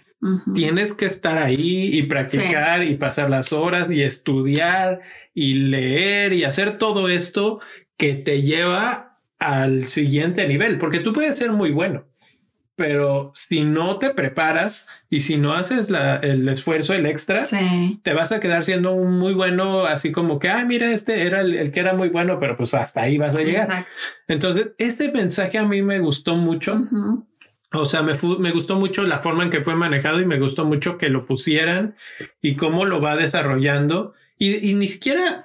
tienes 0.54 0.92
que 0.92 1.06
estar 1.06 1.38
ahí 1.38 1.96
y 1.96 2.02
practicar 2.04 2.82
y 2.82 2.96
pasar 2.96 3.30
las 3.30 3.52
horas 3.52 3.90
y 3.90 4.02
estudiar 4.02 5.00
y 5.34 5.54
leer 5.54 6.32
y 6.32 6.44
hacer 6.44 6.78
todo 6.78 7.08
esto 7.08 7.60
que 7.96 8.14
te 8.14 8.42
lleva 8.42 9.16
al 9.38 9.84
siguiente 9.84 10.46
nivel, 10.48 10.78
porque 10.78 11.00
tú 11.00 11.12
puedes 11.12 11.36
ser 11.36 11.52
muy 11.52 11.70
bueno, 11.70 12.04
pero 12.76 13.32
si 13.34 13.64
no 13.64 13.98
te 13.98 14.10
preparas 14.10 14.88
y 15.08 15.20
si 15.22 15.38
no 15.38 15.54
haces 15.54 15.90
el 16.22 16.48
esfuerzo, 16.48 16.94
el 16.94 17.06
extra, 17.06 17.44
te 18.02 18.12
vas 18.12 18.32
a 18.32 18.40
quedar 18.40 18.64
siendo 18.64 18.92
un 18.92 19.18
muy 19.18 19.32
bueno, 19.32 19.86
así 19.86 20.12
como 20.12 20.38
que, 20.38 20.50
ah, 20.50 20.64
mira, 20.64 20.92
este 20.92 21.26
era 21.26 21.40
el, 21.40 21.70
que 21.70 21.80
era 21.80 21.94
muy 21.94 22.10
bueno, 22.10 22.38
pero 22.38 22.56
pues 22.56 22.74
hasta 22.74 23.02
ahí 23.02 23.16
vas 23.16 23.36
a 23.36 23.42
llegar. 23.42 23.86
Entonces, 24.28 24.68
este 24.78 25.10
mensaje 25.12 25.58
a 25.58 25.64
mí 25.64 25.80
me 25.82 25.98
gustó 26.00 26.36
mucho. 26.36 26.78
O 27.72 27.84
sea, 27.84 28.02
me, 28.02 28.18
me, 28.38 28.52
gustó 28.52 28.76
mucho 28.76 29.04
la 29.04 29.20
forma 29.20 29.42
en 29.42 29.50
que 29.50 29.62
fue 29.62 29.74
manejado 29.74 30.20
y 30.20 30.24
me 30.24 30.38
gustó 30.38 30.64
mucho 30.64 30.98
que 30.98 31.08
lo 31.08 31.26
pusieran 31.26 31.96
y 32.40 32.54
cómo 32.54 32.84
lo 32.84 33.00
va 33.00 33.16
desarrollando. 33.16 34.14
Y, 34.38 34.70
y 34.70 34.74
ni 34.74 34.86
siquiera, 34.86 35.42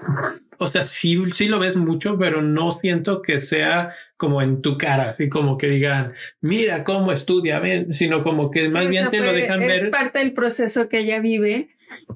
o 0.57 0.67
sea, 0.67 0.83
sí, 0.83 1.17
sí 1.33 1.47
lo 1.47 1.59
ves 1.59 1.75
mucho, 1.75 2.19
pero 2.19 2.41
no 2.41 2.71
siento 2.71 3.21
que 3.21 3.39
sea 3.39 3.93
como 4.17 4.41
en 4.41 4.61
tu 4.61 4.77
cara, 4.77 5.09
así 5.09 5.29
como 5.29 5.57
que 5.57 5.67
digan, 5.67 6.13
mira 6.41 6.83
cómo 6.83 7.11
estudia, 7.11 7.59
ven, 7.59 7.93
sino 7.93 8.23
como 8.23 8.51
que 8.51 8.69
más 8.69 8.87
bien 8.87 9.09
te 9.09 9.19
lo 9.19 9.33
dejan 9.33 9.61
ver. 9.61 9.85
Es 9.85 9.89
parte 9.89 10.19
del 10.19 10.33
proceso 10.33 10.89
que 10.89 10.99
ella 10.99 11.19
vive, 11.21 11.69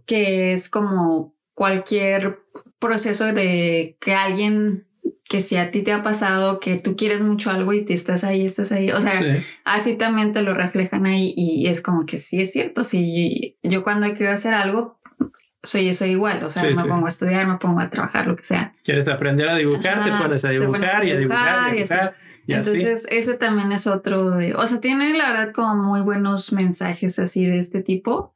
que 0.06 0.54
es 0.54 0.70
como 0.70 1.36
cualquier 1.56 2.42
proceso 2.78 3.34
de 3.34 3.98
que 4.00 4.14
alguien 4.14 4.86
que 5.36 5.42
si 5.42 5.58
a 5.58 5.70
ti 5.70 5.82
te 5.82 5.92
ha 5.92 6.02
pasado 6.02 6.62
que 6.62 6.78
tú 6.78 6.96
quieres 6.96 7.20
mucho 7.20 7.52
algo 7.52 7.74
y 7.74 7.84
te 7.84 7.94
estás 7.94 8.24
ahí, 8.24 8.46
estás 8.46 8.72
ahí, 8.72 8.92
o 8.92 9.02
sea, 9.02 9.20
así 9.66 9.98
también 9.98 10.32
te 10.32 10.42
lo 10.42 10.54
reflejan 10.54 11.06
ahí 11.06 11.34
y 11.36 11.68
es 11.68 11.82
como 11.82 12.06
que 12.06 12.16
sí 12.16 12.40
es 12.40 12.54
cierto, 12.54 12.86
si 12.86 13.58
yo 13.62 13.84
cuando 13.84 14.14
quiero 14.14 14.32
hacer 14.32 14.54
algo, 14.54 14.98
soy 15.62 15.90
eso 15.90 16.06
igual, 16.06 16.42
o 16.46 16.50
sea, 16.50 16.64
me 16.64 16.86
pongo 16.86 17.06
a 17.06 17.10
estudiar, 17.10 17.48
me 17.48 17.58
pongo 17.58 17.82
a 17.82 17.90
trabajar, 17.90 18.28
lo 18.28 18.38
que 18.38 18.44
sea. 18.44 18.74
Quieres 18.86 19.10
aprender 19.10 19.50
a 19.50 19.56
dibujar, 19.56 20.06
te 20.06 20.12
pones 20.12 20.46
a 20.46 20.50
dibujar, 20.52 21.04
y 21.04 21.12
a 21.12 21.18
dibujar, 21.18 21.76
y 21.76 21.84
a 21.84 22.16
Entonces, 22.56 23.06
ese 23.12 23.34
también 23.34 23.74
es 23.74 23.88
otro 23.88 24.32
de, 24.32 24.56
o 24.56 24.66
sea, 24.66 24.80
tiene 24.80 25.18
la 25.18 25.34
verdad 25.34 25.52
como 25.52 25.76
muy 25.76 26.00
buenos 26.00 26.54
mensajes 26.54 27.20
así 27.20 27.46
de 27.46 27.58
este 27.58 27.82
tipo 27.82 28.34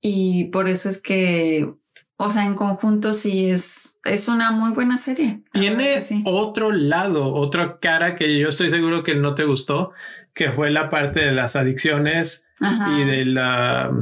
y 0.00 0.44
por 0.52 0.68
eso 0.68 0.88
es 0.88 1.02
que 1.02 1.74
o 2.20 2.30
sea, 2.30 2.46
en 2.46 2.56
conjunto 2.56 3.14
sí 3.14 3.48
es, 3.48 4.00
es 4.04 4.26
una 4.26 4.50
muy 4.50 4.72
buena 4.72 4.98
serie. 4.98 5.40
Tiene 5.52 6.00
otro 6.24 6.72
lado, 6.72 7.32
otra 7.32 7.78
cara 7.78 8.16
que 8.16 8.36
yo 8.40 8.48
estoy 8.48 8.70
seguro 8.70 9.04
que 9.04 9.14
no 9.14 9.36
te 9.36 9.44
gustó, 9.44 9.92
que 10.34 10.50
fue 10.50 10.70
la 10.70 10.90
parte 10.90 11.20
de 11.20 11.30
las 11.30 11.54
adicciones 11.54 12.48
y 12.60 13.04
de 13.04 13.24
la... 13.24 13.92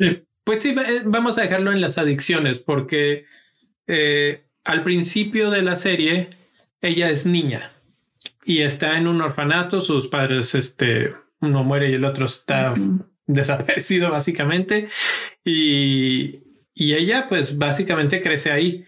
Eh, 0.00 0.24
pues 0.42 0.62
sí, 0.62 0.70
eh, 0.70 1.02
vamos 1.04 1.36
a 1.36 1.42
dejarlo 1.42 1.70
en 1.70 1.82
las 1.82 1.98
adicciones, 1.98 2.60
porque 2.60 3.26
eh, 3.86 4.46
al 4.64 4.82
principio 4.82 5.50
de 5.50 5.60
la 5.60 5.76
serie 5.76 6.30
ella 6.80 7.10
es 7.10 7.26
niña 7.26 7.72
y 8.42 8.60
está 8.60 8.96
en 8.96 9.06
un 9.06 9.20
orfanato, 9.20 9.82
sus 9.82 10.08
padres, 10.08 10.54
este, 10.54 11.12
uno 11.40 11.62
muere 11.62 11.90
y 11.90 11.94
el 11.94 12.06
otro 12.06 12.24
está 12.24 12.74
desaparecido 13.26 14.10
básicamente 14.10 14.88
y 15.44 16.43
y 16.74 16.94
ella 16.94 17.26
pues 17.28 17.58
básicamente 17.58 18.22
crece 18.22 18.50
ahí. 18.50 18.84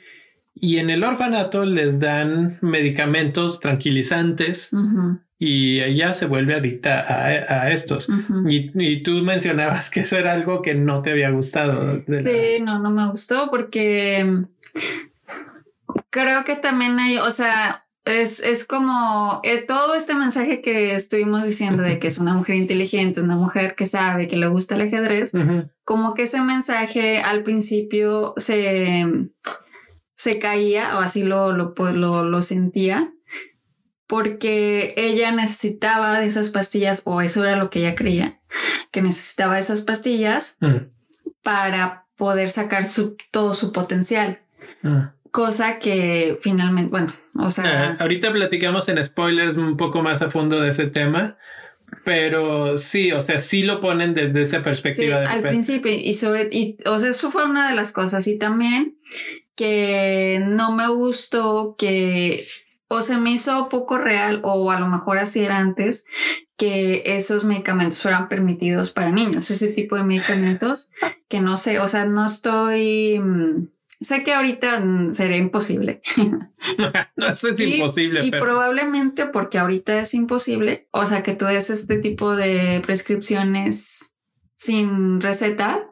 Y 0.55 0.79
en 0.79 0.91
el 0.91 1.05
orfanato 1.05 1.65
les 1.67 2.01
dan 2.01 2.59
medicamentos 2.63 3.61
tranquilizantes 3.61 4.71
y 5.39 5.81
ella 5.81 6.15
se 6.15 6.27
vuelve 6.27 6.55
adicta 6.55 7.01
a, 7.01 7.71
estos. 7.71 8.09
y, 8.49 9.03
tú 9.03 9.23
mencionabas 9.23 9.91
que 9.91 10.01
eso 10.01 10.17
era 10.17 10.33
algo 10.33 10.63
que 10.63 10.75
no 10.75 11.03
te 11.03 11.11
había 11.11 11.31
gustado. 11.31 12.03
Sí, 12.07 12.61
no, 12.63 12.79
no 12.79 12.91
me 12.91 13.09
gustó 13.11 13.51
porque 13.51 14.45
creo 16.11 16.45
que 16.45 16.57
también 16.57 16.99
hay, 16.99 17.19
o 17.19 17.31
sea, 17.31 17.86
es, 18.07 18.41
es 18.41 18.65
como 18.65 19.41
eh, 19.43 19.63
todo 19.63 19.95
este 19.95 20.15
mensaje 20.15 20.61
que 20.61 20.95
estuvimos 20.95 21.45
diciendo 21.45 21.83
de 21.83 21.99
que 21.99 22.07
es 22.07 22.19
una 22.19 22.35
mujer 22.35 22.57
inteligente, 22.57 23.21
una 23.21 23.37
mujer 23.37 23.75
que 23.75 23.85
sabe, 23.85 24.29
que 24.29 24.37
le 24.37 24.47
gusta 24.47 24.77
el 24.77 24.83
ajedrez, 24.83 25.33
como 25.85 26.15
que 26.15 26.23
ese 26.23 26.41
mensaje 26.41 27.21
al 27.21 27.43
principio 27.43 28.35
se, 28.37 29.05
se 30.15 30.39
caía 30.39 30.97
o 30.97 31.01
así 31.01 31.25
lo, 31.25 31.53
lo, 31.53 31.75
lo, 31.77 32.25
lo 32.25 32.43
sentía 32.43 33.13
porque 34.07 34.95
ella 34.97 35.33
necesitaba 35.33 36.21
de 36.21 36.27
esas 36.27 36.51
pastillas 36.51 37.03
o 37.05 37.21
eso 37.21 37.45
era 37.45 37.57
lo 37.57 37.71
que 37.71 37.81
ella 37.81 37.97
creía, 37.97 38.41
que 38.93 39.03
necesitaba 39.03 39.59
esas 39.59 39.81
pastillas 39.81 40.59
para 41.43 42.07
poder 42.17 42.49
sacar 42.49 42.85
su, 42.85 43.17
todo 43.33 43.55
su 43.55 43.73
potencial. 43.73 44.43
Cosa 45.37 45.79
que 45.79 46.39
finalmente, 46.41 46.91
bueno, 46.91 47.15
o 47.39 47.51
sea... 47.51 47.91
Eh, 47.91 47.97
ahorita 47.99 48.33
platicamos 48.33 48.89
en 48.89 49.05
spoilers 49.05 49.59
un 49.59 49.77
poco 49.77 50.03
más 50.03 50.23
a 50.23 50.31
fondo 50.31 50.63
de 50.63 50.71
ese 50.71 50.87
tema, 50.87 51.37
pero 52.07 52.79
sí, 52.79 53.13
o 53.13 53.21
sea, 53.21 53.43
sí 53.43 53.63
lo 53.63 53.83
ponen 53.83 54.15
desde 54.15 54.41
esa 54.41 54.65
perspectiva. 54.65 55.27
Sí, 55.27 55.31
al 55.31 55.43
principio 55.43 55.93
y 55.93 56.15
sobre, 56.15 56.49
y, 56.51 56.79
o 56.87 56.99
sea, 56.99 57.11
eso 57.11 57.31
fue 57.31 57.45
una 57.45 57.69
de 57.69 57.75
las 57.75 57.93
cosas 57.93 58.27
y 58.29 58.39
también 58.39 58.97
que 59.55 60.43
no 60.43 60.73
me 60.73 60.89
gustó 60.89 61.77
que 61.77 62.47
o 62.89 63.03
se 63.03 63.19
me 63.19 63.33
hizo 63.33 63.69
poco 63.69 63.99
real 63.99 64.41
o 64.43 64.71
a 64.71 64.81
lo 64.81 64.89
mejor 64.89 65.19
así 65.19 65.45
era 65.45 65.59
antes 65.59 66.07
que 66.57 67.03
esos 67.05 67.45
medicamentos 67.45 68.01
fueran 68.01 68.31
permitidos 68.31 68.91
para 68.91 69.11
niños, 69.11 69.51
ese 69.51 69.69
tipo 69.69 69.97
de 69.97 70.05
medicamentos 70.05 70.93
que 71.29 71.43
no 71.43 71.59
sé, 71.59 71.79
o 71.79 71.89
sea, 71.89 72.07
no 72.07 72.25
estoy 72.25 73.21
mm, 73.21 73.76
Sé 74.01 74.23
que 74.25 74.35
ahorita 74.35 74.81
mm, 74.81 75.15
sería 75.15 75.39
imposible. 75.39 76.03
no, 77.17 77.27
eso 77.27 77.49
es 77.49 77.61
imposible. 77.61 78.25
Y 78.25 78.31
probablemente 78.31 79.27
porque 79.27 79.59
ahorita 79.59 79.99
es 79.99 80.15
imposible. 80.15 80.89
O 80.91 81.07
sea, 81.07 81.23
que 81.23 81.35
tú 81.35 81.47
des 81.47 81.71
este 81.71 81.97
tipo 81.99 82.37
de 82.37 82.83
prescripciones 82.85 84.15
sin 84.55 85.21
receta. 85.21 85.89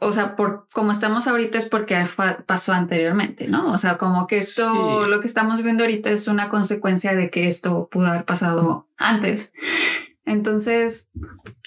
O 0.00 0.12
sea, 0.12 0.36
por 0.36 0.66
como 0.72 0.92
estamos 0.92 1.26
ahorita 1.26 1.58
es 1.58 1.66
porque 1.66 2.00
pasó 2.46 2.72
anteriormente, 2.74 3.48
¿no? 3.48 3.72
O 3.72 3.78
sea, 3.78 3.96
como 3.96 4.26
que 4.26 4.38
esto, 4.38 5.06
lo 5.06 5.20
que 5.20 5.26
estamos 5.26 5.62
viendo 5.62 5.84
ahorita 5.84 6.10
es 6.10 6.28
una 6.28 6.48
consecuencia 6.48 7.14
de 7.14 7.30
que 7.30 7.46
esto 7.46 7.88
pudo 7.90 8.08
haber 8.08 8.24
pasado 8.24 8.88
antes. 8.98 9.52
Entonces, 10.26 11.10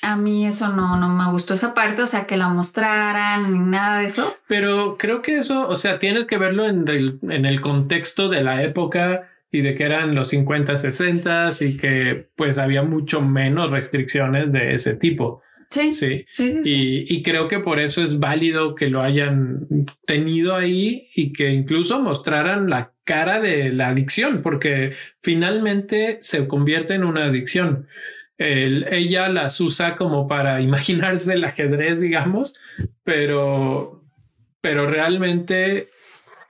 a 0.02 0.18
mí 0.18 0.48
eso 0.48 0.70
no, 0.70 0.98
no 0.98 1.10
me 1.10 1.30
gustó 1.32 1.54
esa 1.54 1.74
parte, 1.74 2.02
o 2.02 2.08
sea, 2.08 2.26
que 2.26 2.38
la 2.38 2.50
mostraran 2.50 3.52
ni 3.52 3.60
nada 3.60 4.00
de 4.00 4.06
eso. 4.06 4.36
Pero 4.48 4.98
creo 4.98 5.22
que 5.22 5.40
eso, 5.40 5.70
o 5.70 5.76
sea, 5.76 6.00
tienes 6.00 6.26
que 6.26 6.40
verlo 6.40 6.66
en 6.66 6.88
el, 6.88 7.20
en 7.30 7.46
el 7.46 7.62
contexto 7.62 8.30
de 8.30 8.44
la 8.44 8.64
época 8.64 9.30
y 9.52 9.62
de 9.62 9.76
que 9.76 9.84
eran 9.84 10.16
los 10.16 10.30
50, 10.30 10.76
60 10.76 11.52
y 11.62 11.78
que 11.78 12.30
pues 12.36 12.58
había 12.58 12.82
mucho 12.82 13.22
menos 13.22 13.70
restricciones 13.70 14.52
de 14.52 14.74
ese 14.74 14.96
tipo. 14.96 15.42
Sí. 15.70 15.94
Sí. 15.94 16.26
sí, 16.32 16.62
Y, 16.64 17.14
y, 17.14 17.22
creo 17.24 17.50
que 17.50 17.60
por 17.60 17.80
eso 17.80 18.02
es 18.02 18.20
válido 18.20 18.74
que 18.74 18.90
lo 18.90 19.02
hayan 19.02 19.68
tenido 20.06 20.56
ahí 20.56 21.10
y 21.14 21.34
que 21.34 21.50
incluso 21.50 22.02
mostraran 22.02 22.70
la 22.70 22.94
cara 23.04 23.42
de 23.42 23.74
la 23.74 23.90
adicción, 23.90 24.42
porque 24.42 24.94
finalmente 25.22 26.20
se 26.22 26.48
convierte 26.48 26.94
en 26.94 27.04
una 27.04 27.26
adicción 27.26 27.88
ella 28.38 29.30
las 29.30 29.60
usa 29.60 29.96
como 29.96 30.28
para 30.28 30.62
imaginarse 30.62 31.34
el 31.34 31.44
ajedrez, 31.44 32.00
digamos, 32.00 32.54
pero, 33.04 34.04
pero 34.62 34.88
realmente 34.88 35.88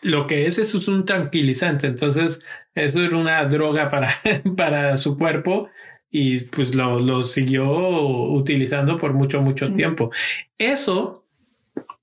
lo 0.02 0.28
que 0.28 0.48
es, 0.48 0.60
es 0.60 0.74
un 0.88 1.06
tranquilizante. 1.06 1.88
Entonces, 1.88 2.44
eso 2.76 3.04
era 3.04 3.18
una 3.18 3.44
droga 3.46 3.90
para, 3.90 4.14
para 4.58 4.98
su 4.98 5.18
cuerpo 5.18 5.70
y 6.10 6.40
pues 6.40 6.76
lo, 6.76 7.00
lo 7.00 7.24
siguió 7.24 7.68
utilizando 8.30 8.98
por 8.98 9.14
mucho, 9.14 9.42
mucho 9.42 9.74
tiempo. 9.74 10.12
Eso 10.58 11.26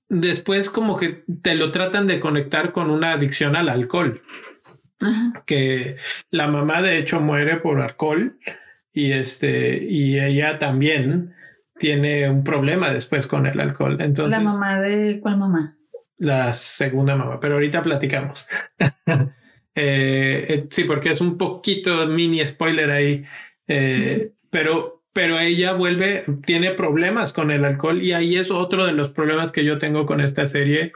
después 0.09 0.69
como 0.69 0.97
que 0.97 1.23
te 1.41 1.55
lo 1.55 1.71
tratan 1.71 2.07
de 2.07 2.19
conectar 2.19 2.71
con 2.71 2.89
una 2.91 3.13
adicción 3.13 3.55
al 3.55 3.69
alcohol. 3.69 4.21
Que 5.45 5.97
la 6.31 6.47
mamá 6.47 6.81
de 6.81 6.97
hecho 6.97 7.19
muere 7.19 7.57
por 7.57 7.81
alcohol 7.81 8.37
y 8.95 9.11
este 9.11 9.83
y 9.83 10.17
ella 10.17 10.57
también 10.57 11.35
tiene 11.77 12.29
un 12.29 12.43
problema 12.43 12.91
después 12.91 13.27
con 13.27 13.45
el 13.45 13.59
alcohol. 13.59 13.97
Entonces, 13.99 14.41
la 14.41 14.49
mamá 14.49 14.79
de 14.79 15.19
cuál 15.19 15.37
mamá? 15.37 15.77
La 16.17 16.53
segunda 16.53 17.15
mamá, 17.15 17.39
pero 17.39 17.55
ahorita 17.55 17.83
platicamos. 17.83 18.47
Eh, 19.77 20.45
eh, 20.47 20.67
sí, 20.69 20.85
porque 20.85 21.09
es 21.09 21.19
un 21.19 21.37
poquito 21.37 22.07
mini 22.07 22.47
spoiler 22.47 22.91
ahí, 22.91 23.25
eh, 23.67 24.31
pero 24.49 25.03
pero 25.11 25.37
ella 25.37 25.73
vuelve, 25.73 26.23
tiene 26.45 26.71
problemas 26.71 27.33
con 27.33 27.51
el 27.51 27.65
alcohol 27.65 28.01
y 28.01 28.13
ahí 28.13 28.37
es 28.37 28.51
otro 28.51 28.85
de 28.85 28.93
los 28.93 29.09
problemas 29.09 29.51
que 29.51 29.65
yo 29.65 29.77
tengo 29.77 30.05
con 30.05 30.21
esta 30.21 30.47
serie, 30.47 30.93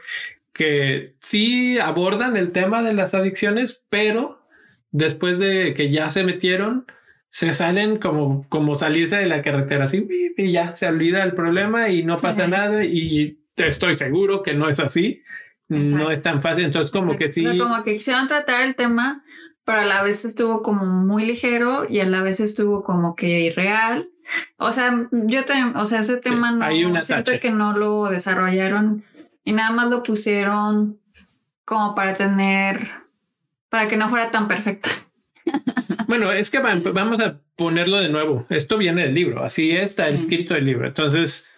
que 0.54 1.14
sí 1.20 1.78
abordan 1.78 2.38
el 2.38 2.52
tema 2.52 2.82
de 2.82 2.94
las 2.94 3.12
adicciones, 3.12 3.84
pero 3.90 4.46
después 4.90 5.38
de 5.38 5.74
que 5.74 5.90
ya 5.90 6.08
se 6.08 6.24
metieron, 6.24 6.86
se 7.30 7.54
salen 7.54 7.98
como, 7.98 8.44
como 8.48 8.76
salirse 8.76 9.16
de 9.16 9.26
la 9.26 9.42
carretera 9.42 9.84
así 9.84 10.06
y 10.36 10.50
ya 10.50 10.74
se 10.74 10.88
olvida 10.88 11.22
el 11.22 11.32
problema 11.32 11.88
y 11.88 12.04
no 12.04 12.16
pasa 12.16 12.48
nada 12.48 12.84
y 12.84 13.38
estoy 13.56 13.96
seguro 13.96 14.42
que 14.42 14.52
no 14.52 14.68
es 14.68 14.80
así. 14.80 15.22
No 15.68 16.10
es 16.10 16.24
tan 16.24 16.42
fácil. 16.42 16.64
Entonces, 16.64 16.90
como 16.90 17.16
que 17.16 17.30
sí. 17.30 17.44
como 17.56 17.84
que 17.84 17.94
quisieron 17.94 18.26
tratar 18.26 18.62
el 18.62 18.74
tema, 18.74 19.22
pero 19.64 19.82
a 19.82 19.84
la 19.84 20.02
vez 20.02 20.24
estuvo 20.24 20.62
como 20.62 20.84
muy 20.84 21.24
ligero 21.24 21.86
y 21.88 22.00
a 22.00 22.06
la 22.06 22.22
vez 22.22 22.40
estuvo 22.40 22.82
como 22.82 23.14
que 23.14 23.40
irreal. 23.42 24.10
O 24.56 24.72
sea, 24.72 25.08
yo 25.12 25.44
también, 25.44 25.76
o 25.76 25.86
sea, 25.86 26.00
ese 26.00 26.16
tema 26.16 26.50
no 26.50 26.64
hay 26.64 26.84
una 26.84 27.00
siento 27.00 27.30
que 27.40 27.52
no 27.52 27.76
lo 27.76 28.10
desarrollaron 28.10 29.04
y 29.44 29.52
nada 29.52 29.70
más 29.70 29.88
lo 29.88 30.02
pusieron 30.02 30.98
como 31.64 31.94
para 31.94 32.14
tener, 32.14 32.90
para 33.68 33.86
que 33.86 33.96
no 33.96 34.08
fuera 34.08 34.32
tan 34.32 34.48
perfecto. 34.48 34.90
Bueno, 36.06 36.32
es 36.32 36.50
que 36.50 36.58
vamos 36.58 37.20
a 37.20 37.40
ponerlo 37.54 37.98
de 37.98 38.08
nuevo. 38.08 38.46
Esto 38.50 38.78
viene 38.78 39.04
del 39.04 39.14
libro, 39.14 39.44
así 39.44 39.70
está 39.70 40.08
escrito 40.08 40.56
el 40.56 40.66
libro. 40.66 40.88
Entonces, 40.88 41.50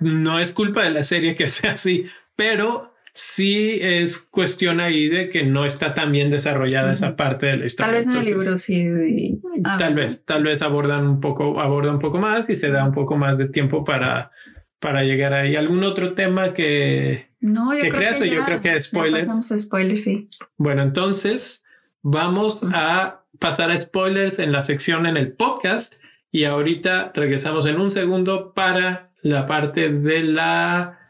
no 0.00 0.40
es 0.40 0.52
culpa 0.52 0.82
de 0.82 0.90
la 0.90 1.04
serie 1.04 1.36
que 1.36 1.48
sea 1.48 1.72
así, 1.72 2.06
pero 2.34 2.92
sí 3.14 3.78
es 3.80 4.18
cuestión 4.18 4.80
ahí 4.80 5.08
de 5.08 5.28
que 5.28 5.44
no 5.44 5.66
está 5.66 5.94
tan 5.94 6.10
bien 6.12 6.30
desarrollada 6.30 6.94
esa 6.94 7.14
parte 7.14 7.46
de 7.46 7.56
la 7.58 7.66
historia. 7.66 7.92
Tal 7.92 7.98
vez 7.98 8.06
en 8.06 8.16
el 8.16 8.24
libro 8.24 8.58
sí. 8.58 9.40
tal 9.78 9.94
vez, 9.94 10.24
tal 10.24 10.42
vez 10.42 10.62
abordan 10.62 11.06
un 11.06 11.20
poco, 11.20 11.60
abordan 11.60 11.94
un 11.94 12.00
poco 12.00 12.18
más 12.18 12.48
y 12.48 12.56
se 12.56 12.70
da 12.70 12.84
un 12.84 12.92
poco 12.92 13.16
más 13.16 13.36
de 13.36 13.48
tiempo 13.48 13.84
para, 13.84 14.32
para 14.80 15.04
llegar 15.04 15.34
ahí. 15.34 15.56
¿Algún 15.56 15.84
otro 15.84 16.14
tema 16.14 16.54
que, 16.54 17.28
no, 17.40 17.74
yo 17.74 17.88
creo 17.90 18.18
que 18.18 18.30
yo 18.30 18.44
creo 18.44 18.60
que 18.60 18.80
spoiler. 18.80 19.26
spoiler, 19.42 19.98
sí. 19.98 20.28
Bueno, 20.56 20.82
entonces 20.82 21.66
vamos 22.02 22.60
a 22.72 23.21
pasar 23.42 23.72
a 23.72 23.80
spoilers 23.80 24.38
en 24.38 24.52
la 24.52 24.62
sección 24.62 25.04
en 25.04 25.16
el 25.16 25.32
podcast 25.32 25.94
y 26.30 26.44
ahorita 26.44 27.10
regresamos 27.12 27.66
en 27.66 27.80
un 27.80 27.90
segundo 27.90 28.54
para 28.54 29.10
la 29.22 29.48
parte 29.48 29.90
de 29.90 30.22
la 30.22 31.00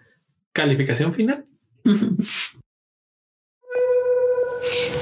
calificación 0.55 1.13
final. 1.13 1.45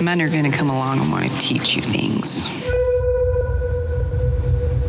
Men 0.03 0.21
are 0.21 0.29
going 0.29 0.51
to 0.51 0.57
come 0.57 0.71
along 0.71 0.99
and 0.99 1.13
want 1.13 1.31
to 1.31 1.39
teach 1.39 1.77
you 1.77 1.83
things. 1.83 2.49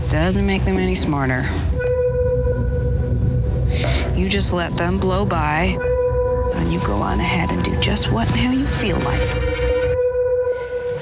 Doesn't 0.10 0.45
make 0.45 0.63
them 0.63 0.77
any 0.80 0.95
smarter. 0.95 1.45
You 4.15 4.27
just 4.30 4.54
let 4.54 4.75
them 4.77 4.97
blow 4.97 5.25
by, 5.25 5.77
and 6.56 6.71
you 6.71 6.80
go 6.80 7.01
on 7.01 7.19
ahead 7.19 7.51
and 7.51 7.63
do 7.63 7.75
just 7.82 8.12
what 8.12 8.27
and 8.30 8.38
how 8.38 8.51
you 8.51 8.65
feel 8.65 8.97
like. 8.99 9.51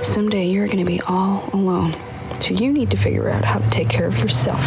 Someday 0.01 0.45
you're 0.45 0.65
going 0.65 0.79
to 0.79 0.85
be 0.85 1.01
all 1.07 1.49
alone, 1.51 1.93
so 2.39 2.53
you 2.53 2.71
need 2.71 2.89
to 2.91 2.97
figure 2.97 3.29
out 3.29 3.43
how 3.43 3.59
to 3.59 3.69
take 3.69 3.89
care 3.89 4.07
of 4.07 4.17
yourself. 4.17 4.59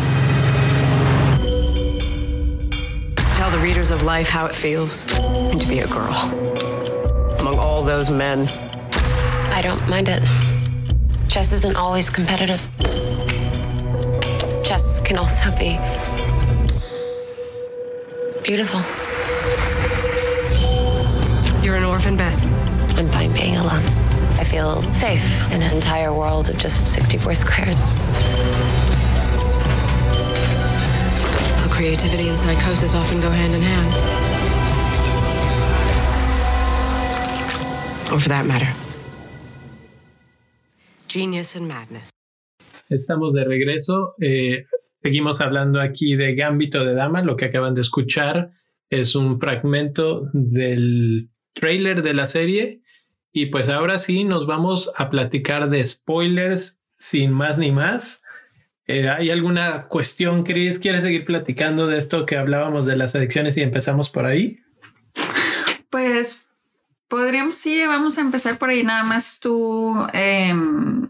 Tell 3.35 3.51
the 3.51 3.59
readers 3.62 3.90
of 3.90 4.03
life 4.03 4.29
how 4.29 4.45
it 4.45 4.55
feels 4.55 5.05
to 5.05 5.66
be 5.68 5.79
a 5.79 5.87
girl 5.88 6.14
among 7.40 7.59
all 7.59 7.83
those 7.83 8.11
men. 8.11 8.47
I 9.53 9.62
don't 9.62 9.88
mind 9.88 10.09
it. 10.11 10.21
Chess 11.29 11.53
isn't 11.53 11.77
always 11.77 12.11
competitive. 12.11 12.61
Chess 14.62 15.01
can 15.01 15.16
also 15.16 15.51
be 15.57 15.79
beautiful. 18.45 18.81
You're 21.64 21.77
an 21.77 21.85
orphan, 21.85 22.18
Beth. 22.18 22.99
I'm 22.99 23.09
fine 23.09 23.33
being 23.33 23.57
alone. 23.57 24.02
Feel 24.53 24.83
safe 24.93 25.25
in 25.51 25.62
an 25.62 25.73
entire 25.73 26.12
world 26.12 26.51
of 26.51 26.59
just 26.59 26.87
64 26.87 27.35
squares. 27.35 27.97
creativity 31.83 32.29
and 32.29 32.38
psychosis 32.38 32.95
often 32.95 33.19
go 33.21 33.31
hand 33.31 33.55
in 33.55 33.62
hand. 33.62 33.91
Or 38.12 38.21
for 38.21 38.29
that 38.29 38.47
matter, 38.47 38.73
genius 41.09 41.57
and 41.57 41.67
madness. 41.67 42.11
Estamos 42.88 43.33
de 43.33 43.45
regreso. 43.45 44.15
Eh, 44.21 44.67
seguimos 44.95 45.41
hablando 45.41 45.81
aquí 45.81 46.15
de 46.15 46.35
Gambito 46.35 46.85
de 46.85 46.95
Dama. 46.95 47.23
Lo 47.23 47.37
que 47.37 47.47
acaban 47.47 47.75
de 47.75 47.81
escuchar 47.81 48.51
es 48.91 49.17
un 49.17 49.41
fragmento 49.41 50.29
del 50.35 51.31
trailer 51.55 52.03
de 52.03 52.15
la 52.15 52.27
serie. 52.27 52.83
Y 53.33 53.47
pues 53.47 53.68
ahora 53.68 53.99
sí 53.99 54.25
nos 54.25 54.47
vamos 54.47 54.92
a 54.97 55.09
platicar 55.11 55.71
de 55.71 55.85
spoilers 55.85 56.81
sin 56.95 57.33
más 57.33 57.59
ni 57.59 57.73
más. 57.73 58.23
Eh, 58.87 59.09
¿Hay 59.09 59.31
alguna 59.31 59.88
cuestión, 59.88 60.45
Chris? 60.45 60.79
¿Quieres 60.79 61.03
seguir 61.03 61.25
platicando 61.25 61.87
de 61.87 61.99
esto 61.99 62.27
que 62.27 62.37
hablábamos 62.37 62.87
de 62.87 62.97
las 62.97 63.14
adicciones 63.14 63.57
y 63.57 63.62
empezamos 63.62 64.11
por 64.11 64.27
ahí? 64.27 64.61
Pues 65.88 66.47
podríamos, 67.09 67.55
sí, 67.55 67.87
vamos 67.87 68.18
a 68.18 68.23
empezar 68.23 68.59
por 68.59 68.71
ahí. 68.71 68.83
Nada 68.83 69.05
más 69.05 69.40
tú, 69.40 69.97
em, 70.12 71.09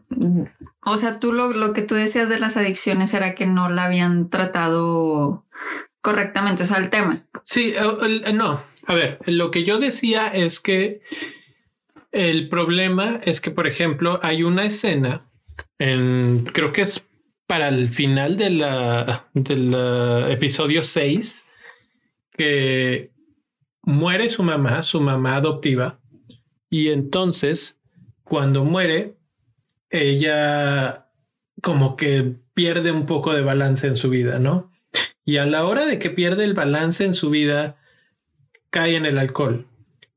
o 0.85 0.97
sea, 0.97 1.19
tú 1.19 1.33
lo, 1.33 1.53
lo, 1.53 1.73
que 1.73 1.83
tú 1.83 1.95
decías 1.95 2.29
de 2.29 2.39
las 2.39 2.57
adicciones 2.57 3.15
era 3.15 3.35
que 3.35 3.47
no 3.47 3.69
la 3.69 3.85
habían 3.85 4.31
tratado 4.31 5.45
correctamente, 6.03 6.65
o 6.65 6.67
sea, 6.67 6.79
el 6.79 6.91
tema. 6.91 7.25
Sí, 7.45 7.75
no. 8.35 8.63
A 8.87 8.95
ver, 8.95 9.19
lo 9.27 9.51
que 9.51 9.65
yo 9.65 9.79
decía 9.79 10.29
es 10.29 10.61
que 10.61 11.01
el 12.13 12.49
problema 12.49 13.21
es 13.25 13.41
que, 13.41 13.51
por 13.51 13.67
ejemplo, 13.67 14.21
hay 14.23 14.43
una 14.43 14.65
escena 14.65 15.31
en, 15.79 16.45
creo 16.53 16.73
que 16.73 16.83
es 16.83 17.09
para 17.47 17.69
el 17.69 17.89
final 17.89 18.37
de 18.37 18.51
la, 18.51 19.29
del 19.35 19.75
episodio 20.31 20.83
6 20.83 21.47
que 22.31 23.13
muere 23.83 24.29
su 24.29 24.43
mamá, 24.43 24.83
su 24.83 25.01
mamá 25.01 25.37
adoptiva, 25.37 26.01
y 26.71 26.89
entonces 26.89 27.83
cuando 28.23 28.65
muere, 28.65 29.19
ella 29.91 31.11
como 31.61 31.97
que 31.97 32.37
pierde 32.55 32.93
un 32.93 33.07
poco 33.07 33.35
de 33.35 33.43
balance 33.43 33.87
en 33.87 33.97
su 33.97 34.09
vida, 34.09 34.39
¿no? 34.39 34.73
Y 35.25 35.37
a 35.37 35.47
la 35.47 35.65
hora 35.65 35.85
de 35.85 35.99
que 35.99 36.11
pierde 36.11 36.45
el 36.45 36.55
balance 36.55 37.05
en 37.05 37.15
su 37.15 37.31
vida, 37.31 37.77
cae 38.71 38.97
en 38.97 39.07
el 39.07 39.19
alcohol. 39.19 39.67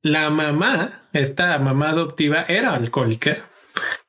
La 0.02 0.30
mamá, 0.30 1.05
esta 1.16 1.58
mamá 1.60 1.90
adoptiva, 1.90 2.44
era 2.44 2.76
alcohólica 2.76 3.38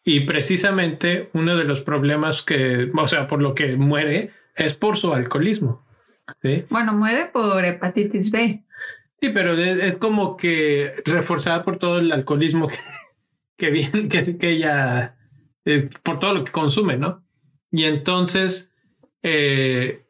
y 0.05 0.21
precisamente 0.21 1.31
uno 1.33 1.57
de 1.57 1.65
los 1.65 1.81
problemas 1.81 2.43
que, 2.43 2.91
o 2.95 3.09
sea, 3.09 3.27
por 3.27 3.43
lo 3.43 3.55
que 3.55 3.77
muere 3.77 4.31
es 4.55 4.77
por 4.77 4.97
su 4.97 5.13
alcoholismo. 5.13 5.85
¿sí? 6.43 6.65
Bueno, 6.71 6.93
muere 6.93 7.27
por 7.27 7.65
hepatitis 7.65 8.31
B. 8.31 8.65
Sí, 9.21 9.31
pero 9.31 9.55
es, 9.55 9.97
como 9.99 10.37
que 10.37 11.03
reforzada 11.05 11.65
por 11.65 11.79
todo 11.79 11.99
el 11.99 12.13
alcoholismo 12.13 12.69
que, 12.69 12.77
que 13.57 13.71
bien, 13.71 14.09
que, 14.09 14.39
que 14.39 14.51
ella, 14.51 15.17
eh, 15.65 15.89
por 16.03 16.19
todo 16.19 16.35
lo 16.35 16.45
que 16.45 16.53
consume, 16.53 16.97
¿no? 16.97 17.25
Y 17.71 17.85
entonces, 17.85 18.73
eh, 19.23 20.05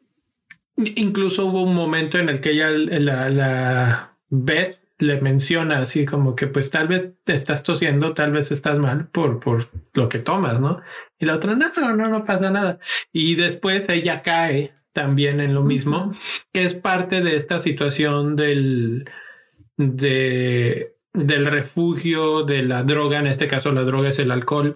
incluso 0.77 1.45
hubo 1.45 1.63
un 1.63 1.75
momento 1.75 2.17
en 2.17 2.29
el 2.29 2.41
que 2.41 2.51
ella, 2.51 2.69
la, 2.69 3.29
la 3.29 4.17
Beth, 4.29 4.79
le 4.99 5.21
menciona 5.21 5.79
así 5.79 6.05
como 6.05 6.35
que 6.35 6.47
pues 6.47 6.71
tal 6.71 6.87
vez 6.87 7.11
te 7.23 7.33
estás 7.33 7.63
tosiendo, 7.63 8.13
tal 8.13 8.31
vez 8.31 8.51
estás 8.51 8.79
mal 8.79 9.07
por, 9.09 9.39
por 9.39 9.65
lo 9.93 10.09
que 10.09 10.19
tomas, 10.19 10.59
¿no? 10.59 10.81
Y 11.19 11.25
la 11.25 11.35
otra, 11.35 11.55
no, 11.55 11.69
no, 11.95 12.07
no 12.09 12.23
pasa 12.23 12.49
nada. 12.49 12.79
Y 13.11 13.35
después 13.35 13.89
ella 13.89 14.23
cae 14.23 14.73
también 14.93 15.39
en 15.39 15.53
lo 15.53 15.63
mismo, 15.63 16.13
que 16.51 16.63
es 16.63 16.73
parte 16.73 17.21
de 17.21 17.35
esta 17.35 17.59
situación 17.59 18.35
del, 18.35 19.07
de, 19.77 20.95
del 21.13 21.45
refugio, 21.45 22.43
de 22.43 22.63
la 22.63 22.83
droga, 22.83 23.19
en 23.19 23.27
este 23.27 23.47
caso 23.47 23.71
la 23.71 23.83
droga 23.83 24.09
es 24.09 24.17
el 24.17 24.31
alcohol, 24.31 24.75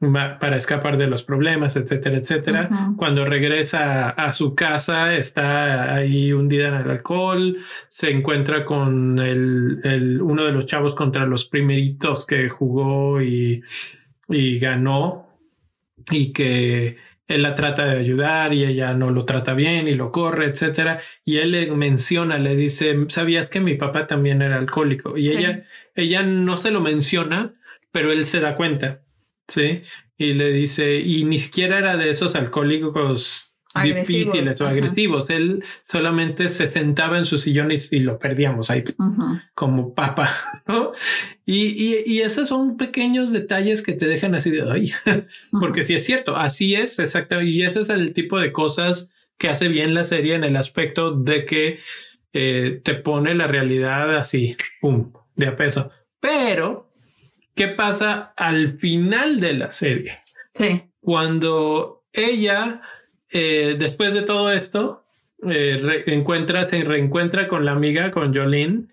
para 0.00 0.56
escapar 0.56 0.96
de 0.96 1.08
los 1.08 1.24
problemas, 1.24 1.76
etcétera, 1.76 2.18
etcétera. 2.18 2.70
Cuando 2.96 3.24
regresa 3.24 4.10
a 4.10 4.32
su 4.32 4.54
casa, 4.54 5.14
está 5.14 5.94
ahí 5.94 6.32
hundida 6.32 6.68
en 6.68 6.74
el 6.74 6.90
alcohol, 6.90 7.58
se 7.88 8.10
encuentra 8.10 8.64
con 8.64 9.18
el, 9.18 9.80
el 9.82 10.22
uno 10.22 10.44
de 10.44 10.52
los 10.52 10.66
chavos 10.66 10.94
contra 10.94 11.26
los 11.26 11.46
primeritos 11.46 12.26
que 12.26 12.48
jugó 12.48 13.20
y, 13.20 13.62
y 14.28 14.58
ganó 14.60 15.40
y 16.10 16.32
que 16.32 16.96
él 17.26 17.42
la 17.42 17.54
trata 17.54 17.84
de 17.84 17.98
ayudar 17.98 18.54
y 18.54 18.64
ella 18.64 18.94
no 18.94 19.10
lo 19.10 19.24
trata 19.24 19.52
bien 19.52 19.88
y 19.88 19.94
lo 19.94 20.12
corre, 20.12 20.46
etcétera. 20.46 21.00
Y 21.24 21.38
él 21.38 21.50
le 21.50 21.70
menciona, 21.72 22.38
le 22.38 22.54
dice, 22.56 22.96
¿sabías 23.08 23.50
que 23.50 23.60
mi 23.60 23.74
papá 23.74 24.06
también 24.06 24.42
era 24.42 24.56
alcohólico? 24.58 25.18
Y 25.18 25.30
ella, 25.30 25.64
ella 25.94 26.22
no 26.22 26.56
se 26.56 26.70
lo 26.70 26.80
menciona, 26.80 27.52
pero 27.92 28.12
él 28.12 28.24
se 28.24 28.40
da 28.40 28.56
cuenta. 28.56 29.02
Sí. 29.48 29.82
Y 30.16 30.34
le 30.34 30.52
dice, 30.52 30.96
y 30.96 31.24
ni 31.24 31.38
siquiera 31.38 31.78
era 31.78 31.96
de 31.96 32.10
esos 32.10 32.34
alcohólicos 32.34 33.48
difíciles 33.82 34.60
o 34.60 34.66
agresivos. 34.66 35.30
Él 35.30 35.62
solamente 35.82 36.48
se 36.48 36.68
sentaba 36.68 37.18
en 37.18 37.24
su 37.24 37.38
sillón 37.38 37.70
y, 37.70 38.00
lo 38.00 38.18
perdíamos 38.18 38.70
ahí 38.70 38.84
como 39.54 39.94
papa, 39.94 40.30
¿no? 40.66 40.92
Y, 41.44 42.02
y, 42.06 42.20
esos 42.20 42.48
son 42.48 42.76
pequeños 42.76 43.32
detalles 43.32 43.82
que 43.82 43.92
te 43.92 44.08
dejan 44.08 44.34
así 44.34 44.50
de, 44.50 44.62
ay, 44.70 44.92
porque 45.60 45.84
si 45.84 45.94
es 45.94 46.04
cierto, 46.04 46.36
así 46.36 46.74
es, 46.74 46.98
exacto. 46.98 47.40
Y 47.42 47.62
ese 47.62 47.80
es 47.80 47.88
el 47.90 48.12
tipo 48.12 48.38
de 48.38 48.52
cosas 48.52 49.12
que 49.38 49.48
hace 49.48 49.68
bien 49.68 49.94
la 49.94 50.04
serie 50.04 50.34
en 50.34 50.44
el 50.44 50.56
aspecto 50.56 51.12
de 51.12 51.44
que 51.44 51.78
eh, 52.32 52.80
te 52.82 52.94
pone 52.94 53.34
la 53.34 53.46
realidad 53.46 54.16
así, 54.16 54.56
pum, 54.80 55.12
de 55.36 55.46
a 55.46 55.56
peso. 55.56 55.90
Pero, 56.20 56.87
¿qué 57.58 57.68
pasa 57.68 58.32
al 58.36 58.78
final 58.78 59.40
de 59.40 59.52
la 59.52 59.72
serie? 59.72 60.20
Sí. 60.54 60.84
Cuando 61.00 62.04
ella 62.12 62.80
eh, 63.30 63.76
después 63.78 64.14
de 64.14 64.22
todo 64.22 64.50
esto, 64.52 65.04
eh, 65.46 66.04
encuentra, 66.06 66.64
se 66.64 66.82
reencuentra 66.82 67.48
con 67.48 67.64
la 67.64 67.72
amiga, 67.72 68.10
con 68.10 68.34
Jolene, 68.34 68.86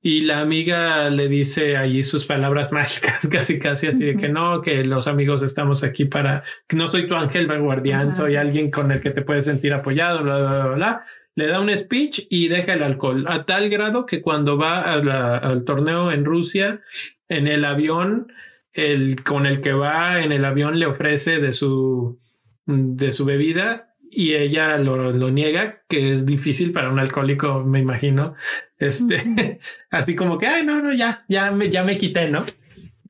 y 0.00 0.20
la 0.20 0.40
amiga 0.40 1.10
le 1.10 1.28
dice 1.28 1.76
allí 1.76 2.02
sus 2.02 2.26
palabras 2.26 2.72
mágicas, 2.72 3.28
casi, 3.28 3.58
casi 3.58 3.88
así 3.88 4.04
de 4.04 4.16
que 4.16 4.28
no, 4.28 4.62
que 4.62 4.84
los 4.84 5.08
amigos 5.08 5.42
estamos 5.42 5.82
aquí 5.82 6.04
para, 6.04 6.44
que 6.68 6.76
no 6.76 6.88
soy 6.88 7.08
tu 7.08 7.14
ángel 7.14 7.46
guardián, 7.60 8.14
soy 8.14 8.36
alguien 8.36 8.70
con 8.70 8.92
el 8.92 9.00
que 9.00 9.10
te 9.10 9.22
puedes 9.22 9.46
sentir 9.46 9.72
apoyado, 9.72 10.22
bla, 10.22 10.38
bla, 10.38 10.50
bla, 10.50 10.74
bla. 10.74 11.02
Le 11.36 11.46
da 11.46 11.60
un 11.60 11.70
speech 11.70 12.26
y 12.28 12.48
deja 12.48 12.72
el 12.72 12.82
alcohol 12.82 13.26
a 13.28 13.44
tal 13.44 13.68
grado 13.68 14.04
que 14.06 14.20
cuando 14.20 14.58
va 14.58 14.82
al 14.82 15.64
torneo 15.64 16.10
en 16.10 16.24
Rusia, 16.24 16.80
en 17.28 17.46
el 17.46 17.64
avión, 17.64 18.32
el 18.72 19.22
con 19.22 19.46
el 19.46 19.60
que 19.60 19.72
va 19.72 20.22
en 20.22 20.32
el 20.32 20.44
avión 20.44 20.78
le 20.78 20.86
ofrece 20.86 21.38
de 21.38 21.52
su 21.52 22.18
de 22.66 23.12
su 23.12 23.24
bebida 23.24 23.94
y 24.10 24.34
ella 24.34 24.78
lo, 24.78 25.12
lo, 25.12 25.30
niega, 25.30 25.82
que 25.88 26.12
es 26.12 26.24
difícil 26.24 26.72
para 26.72 26.90
un 26.90 26.98
alcohólico, 26.98 27.62
me 27.64 27.80
imagino. 27.80 28.34
Este, 28.78 29.58
así 29.90 30.16
como 30.16 30.38
que, 30.38 30.46
ay, 30.46 30.64
no, 30.64 30.80
no, 30.80 30.92
ya, 30.92 31.24
ya 31.28 31.50
me, 31.50 31.68
ya 31.68 31.84
me 31.84 31.98
quité, 31.98 32.30
¿no? 32.30 32.46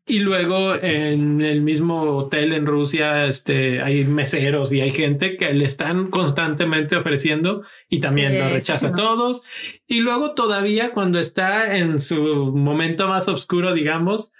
Y 0.09 0.21
luego 0.21 0.77
en 0.77 1.40
el 1.40 1.62
mismo 1.62 2.03
hotel 2.16 2.53
en 2.53 2.64
Rusia, 2.64 3.27
este, 3.27 3.83
hay 3.83 4.05
meseros 4.05 4.73
y 4.73 4.81
hay 4.81 4.92
gente 4.92 5.37
que 5.37 5.53
le 5.53 5.64
están 5.64 6.11
constantemente 6.11 6.95
ofreciendo 6.95 7.64
y 7.88 7.99
también 7.99 8.38
lo 8.38 8.49
rechaza 8.49 8.88
a 8.88 8.92
todos. 8.92 9.42
Y 9.88 10.01
luego 10.01 10.35
todavía 10.35 10.92
cuando 10.92 11.19
está 11.19 11.77
en 11.77 12.01
su 12.01 12.23
momento 12.23 13.09
más 13.09 13.27
oscuro, 13.27 13.73
digamos, 13.73 14.31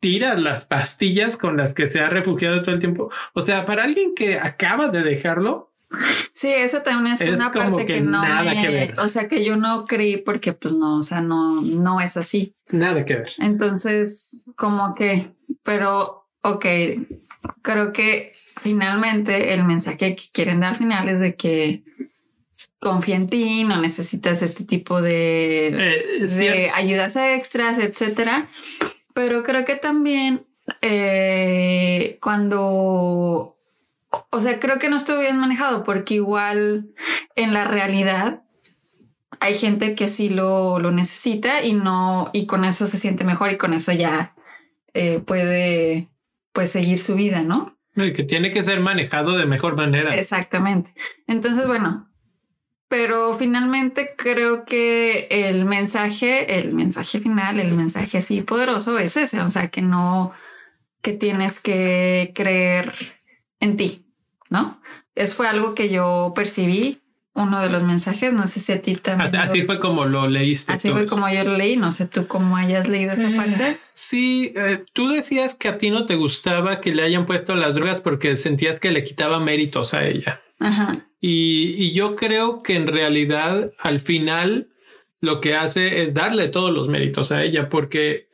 tira 0.00 0.34
las 0.34 0.66
pastillas 0.66 1.38
con 1.38 1.56
las 1.56 1.72
que 1.72 1.88
se 1.88 2.00
ha 2.00 2.10
refugiado 2.10 2.62
todo 2.62 2.74
el 2.74 2.80
tiempo. 2.80 3.10
O 3.32 3.40
sea, 3.40 3.64
para 3.64 3.84
alguien 3.84 4.14
que 4.14 4.38
acaba 4.38 4.88
de 4.88 5.02
dejarlo. 5.02 5.69
Sí, 6.32 6.48
eso 6.48 6.82
también 6.82 7.14
es, 7.14 7.20
una 7.22 7.52
parte 7.52 7.84
que, 7.84 8.00
no 8.00 8.22
nada 8.22 8.60
que 8.60 8.68
ver. 8.68 9.00
O 9.00 9.08
sea, 9.08 9.28
que 9.28 9.44
yo 9.44 9.56
no 9.56 9.86
creí 9.86 10.16
porque 10.16 10.52
pues 10.52 10.74
no, 10.74 10.96
o 10.96 11.02
sea, 11.02 11.20
no, 11.20 11.60
no 11.60 12.00
es 12.00 12.16
así. 12.16 12.54
Nada 12.70 13.04
que 13.04 13.16
ver. 13.16 13.32
Entonces, 13.38 14.50
como 14.56 14.94
que, 14.94 15.32
pero, 15.62 16.28
ok, 16.42 16.66
creo 17.62 17.92
que 17.92 18.30
finalmente 18.60 19.54
el 19.54 19.64
mensaje 19.64 20.14
que 20.14 20.24
quieren 20.32 20.60
dar 20.60 20.70
al 20.72 20.76
final 20.76 21.08
es 21.08 21.18
de 21.18 21.34
que 21.34 21.82
confía 22.78 23.16
en 23.16 23.28
ti, 23.28 23.64
no 23.64 23.80
necesitas 23.80 24.42
este 24.42 24.64
tipo 24.64 25.00
de, 25.00 25.68
eh, 25.68 26.26
de 26.26 26.70
ayudas 26.70 27.16
extras, 27.16 27.78
etcétera. 27.78 28.48
Pero 29.14 29.42
creo 29.42 29.64
que 29.64 29.76
también 29.76 30.46
eh, 30.82 32.18
cuando, 32.20 33.56
o 34.30 34.40
sea, 34.40 34.58
creo 34.58 34.78
que 34.78 34.88
no 34.88 34.96
estuvo 34.96 35.20
bien 35.20 35.38
manejado 35.38 35.82
porque 35.82 36.14
igual 36.14 36.90
en 37.36 37.52
la 37.52 37.64
realidad 37.64 38.42
hay 39.38 39.54
gente 39.54 39.94
que 39.94 40.08
sí 40.08 40.28
lo, 40.28 40.78
lo 40.78 40.90
necesita 40.90 41.64
y 41.64 41.72
no, 41.72 42.30
y 42.32 42.46
con 42.46 42.64
eso 42.64 42.86
se 42.86 42.98
siente 42.98 43.24
mejor 43.24 43.50
y 43.52 43.56
con 43.56 43.72
eso 43.72 43.92
ya 43.92 44.34
eh, 44.92 45.20
puede 45.24 46.08
pues 46.52 46.70
seguir 46.70 46.98
su 46.98 47.14
vida, 47.14 47.42
¿no? 47.42 47.76
Y 47.96 48.12
que 48.12 48.24
tiene 48.24 48.52
que 48.52 48.62
ser 48.62 48.80
manejado 48.80 49.36
de 49.36 49.46
mejor 49.46 49.76
manera. 49.76 50.14
Exactamente. 50.14 50.90
Entonces, 51.26 51.66
bueno, 51.66 52.08
pero 52.88 53.34
finalmente 53.34 54.14
creo 54.16 54.64
que 54.64 55.28
el 55.30 55.64
mensaje, 55.64 56.58
el 56.58 56.74
mensaje 56.74 57.20
final, 57.20 57.60
el 57.60 57.72
mensaje 57.72 58.18
así 58.18 58.42
poderoso 58.42 58.98
es 58.98 59.16
ese, 59.16 59.40
o 59.40 59.50
sea, 59.50 59.68
que 59.68 59.80
no, 59.80 60.32
que 61.00 61.12
tienes 61.12 61.60
que 61.60 62.32
creer 62.34 63.19
en 63.60 63.76
ti, 63.76 64.06
¿no? 64.48 64.80
Eso 65.14 65.36
fue 65.36 65.48
algo 65.48 65.74
que 65.74 65.90
yo 65.90 66.32
percibí, 66.34 66.98
uno 67.34 67.60
de 67.60 67.70
los 67.70 67.82
mensajes, 67.84 68.32
no 68.32 68.46
sé 68.46 68.60
si 68.60 68.72
a 68.72 68.82
ti 68.82 68.96
también. 68.96 69.34
Así, 69.36 69.62
fue 69.62 69.78
como 69.78 70.04
lo 70.04 70.26
leíste. 70.28 70.72
Así 70.72 70.90
fue 70.90 71.06
como 71.06 71.28
yo 71.28 71.44
lo 71.44 71.56
leí, 71.56 71.76
no 71.76 71.90
sé 71.90 72.06
tú 72.06 72.26
cómo 72.26 72.56
hayas 72.56 72.88
leído 72.88 73.12
esa 73.12 73.30
parte. 73.36 73.78
Sí, 73.92 74.52
eh, 74.56 74.84
tú 74.92 75.08
decías 75.08 75.54
que 75.54 75.68
a 75.68 75.78
ti 75.78 75.90
no 75.90 76.06
te 76.06 76.16
gustaba 76.16 76.80
que 76.80 76.94
le 76.94 77.02
hayan 77.02 77.26
puesto 77.26 77.54
las 77.54 77.74
drogas 77.74 78.00
porque 78.00 78.36
sentías 78.36 78.80
que 78.80 78.90
le 78.90 79.04
quitaba 79.04 79.38
méritos 79.40 79.94
a 79.94 80.06
ella. 80.06 80.42
Ajá. 80.58 80.92
Y, 81.20 81.92
yo 81.92 82.16
creo 82.16 82.62
que 82.62 82.76
en 82.76 82.86
realidad 82.86 83.72
al 83.78 84.00
final 84.00 84.68
lo 85.20 85.40
que 85.40 85.54
hace 85.54 86.02
es 86.02 86.14
darle 86.14 86.48
todos 86.48 86.72
los 86.72 86.88
méritos 86.88 87.30
a 87.30 87.42
ella 87.42 87.68
porque 87.68 88.26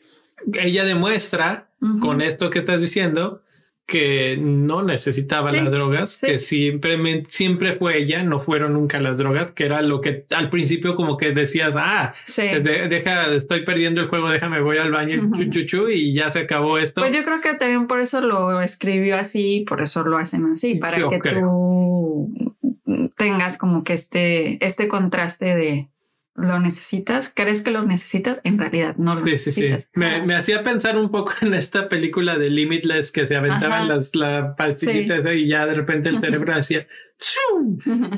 ella 0.54 0.84
demuestra 0.84 1.68
con 2.00 2.20
esto 2.20 2.50
que 2.50 2.58
estás 2.58 2.80
diciendo 2.80 3.42
que 3.86 4.36
no 4.36 4.82
necesitaba 4.82 5.52
las 5.52 5.70
drogas, 5.70 6.18
que 6.20 6.40
siempre, 6.40 7.24
siempre 7.28 7.76
fue 7.76 7.98
ella, 7.98 8.24
no 8.24 8.40
fueron 8.40 8.72
nunca 8.72 9.00
las 9.00 9.16
drogas, 9.16 9.52
que 9.52 9.64
era 9.64 9.80
lo 9.80 10.00
que 10.00 10.26
al 10.30 10.50
principio 10.50 10.96
como 10.96 11.16
que 11.16 11.30
decías, 11.30 11.76
ah, 11.78 12.12
deja, 12.36 13.32
estoy 13.32 13.64
perdiendo 13.64 14.00
el 14.00 14.08
juego, 14.08 14.28
déjame, 14.28 14.60
voy 14.60 14.78
al 14.78 14.90
baño, 14.90 15.30
y 15.88 16.14
ya 16.14 16.30
se 16.30 16.40
acabó 16.40 16.78
esto. 16.78 17.00
Pues 17.00 17.14
yo 17.14 17.24
creo 17.24 17.40
que 17.40 17.54
también 17.54 17.86
por 17.86 18.00
eso 18.00 18.20
lo 18.20 18.60
escribió 18.60 19.16
así, 19.16 19.64
por 19.68 19.80
eso 19.80 20.02
lo 20.04 20.18
hacen 20.18 20.46
así, 20.46 20.74
para 20.74 21.08
que 21.08 21.20
tú 21.20 22.32
tengas 23.16 23.56
como 23.56 23.84
que 23.84 23.92
este, 23.92 24.64
este 24.64 24.88
contraste 24.88 25.54
de 25.54 25.88
lo 26.36 26.58
necesitas, 26.58 27.32
crees 27.34 27.62
que 27.62 27.70
lo 27.70 27.84
necesitas, 27.84 28.40
en 28.44 28.58
realidad 28.58 28.96
no 28.96 29.14
lo 29.14 29.24
necesitas. 29.24 29.84
Sí, 29.84 29.90
sí. 29.92 29.98
Me, 29.98 30.22
me, 30.22 30.34
hacía 30.34 30.62
pensar 30.64 30.98
un 30.98 31.10
poco 31.10 31.32
en 31.40 31.54
esta 31.54 31.88
película 31.88 32.38
de 32.38 32.50
Limitless 32.50 33.12
que 33.12 33.26
se 33.26 33.36
aventaban 33.36 33.88
las 33.88 34.14
la 34.14 34.54
y 35.34 35.48
ya 35.48 35.66
de 35.66 35.74
repente 35.74 36.08
el 36.08 36.20
cerebro 36.20 36.54
hacía 36.54 36.86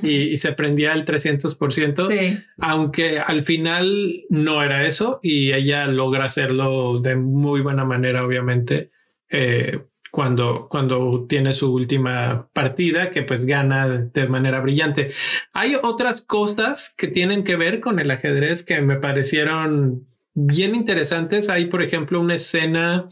y, 0.02 0.32
y, 0.32 0.36
se 0.38 0.52
prendía 0.52 0.92
al 0.92 1.04
300%, 1.04 2.44
aunque 2.58 3.20
al 3.20 3.44
final 3.44 4.24
no 4.28 4.62
era 4.62 4.86
eso 4.86 5.20
y 5.22 5.52
ella 5.52 5.86
logra 5.86 6.24
hacerlo 6.24 7.00
de 7.00 7.16
muy 7.16 7.60
buena 7.60 7.84
manera, 7.84 8.24
obviamente. 8.24 8.90
Eh, 9.30 9.78
cuando, 10.18 10.66
cuando 10.68 11.26
tiene 11.28 11.54
su 11.54 11.72
última 11.72 12.48
partida, 12.52 13.12
que 13.12 13.22
pues 13.22 13.46
gana 13.46 13.86
de 13.86 14.26
manera 14.26 14.60
brillante. 14.60 15.10
Hay 15.52 15.76
otras 15.80 16.22
cosas 16.22 16.92
que 16.98 17.06
tienen 17.06 17.44
que 17.44 17.54
ver 17.54 17.78
con 17.78 18.00
el 18.00 18.10
ajedrez 18.10 18.64
que 18.64 18.80
me 18.80 18.96
parecieron 18.96 20.08
bien 20.34 20.74
interesantes. 20.74 21.48
Hay, 21.48 21.66
por 21.66 21.84
ejemplo, 21.84 22.20
una 22.20 22.34
escena 22.34 23.08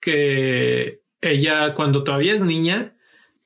que 0.00 1.02
ella, 1.20 1.76
cuando 1.76 2.02
todavía 2.02 2.34
es 2.34 2.42
niña, 2.42 2.96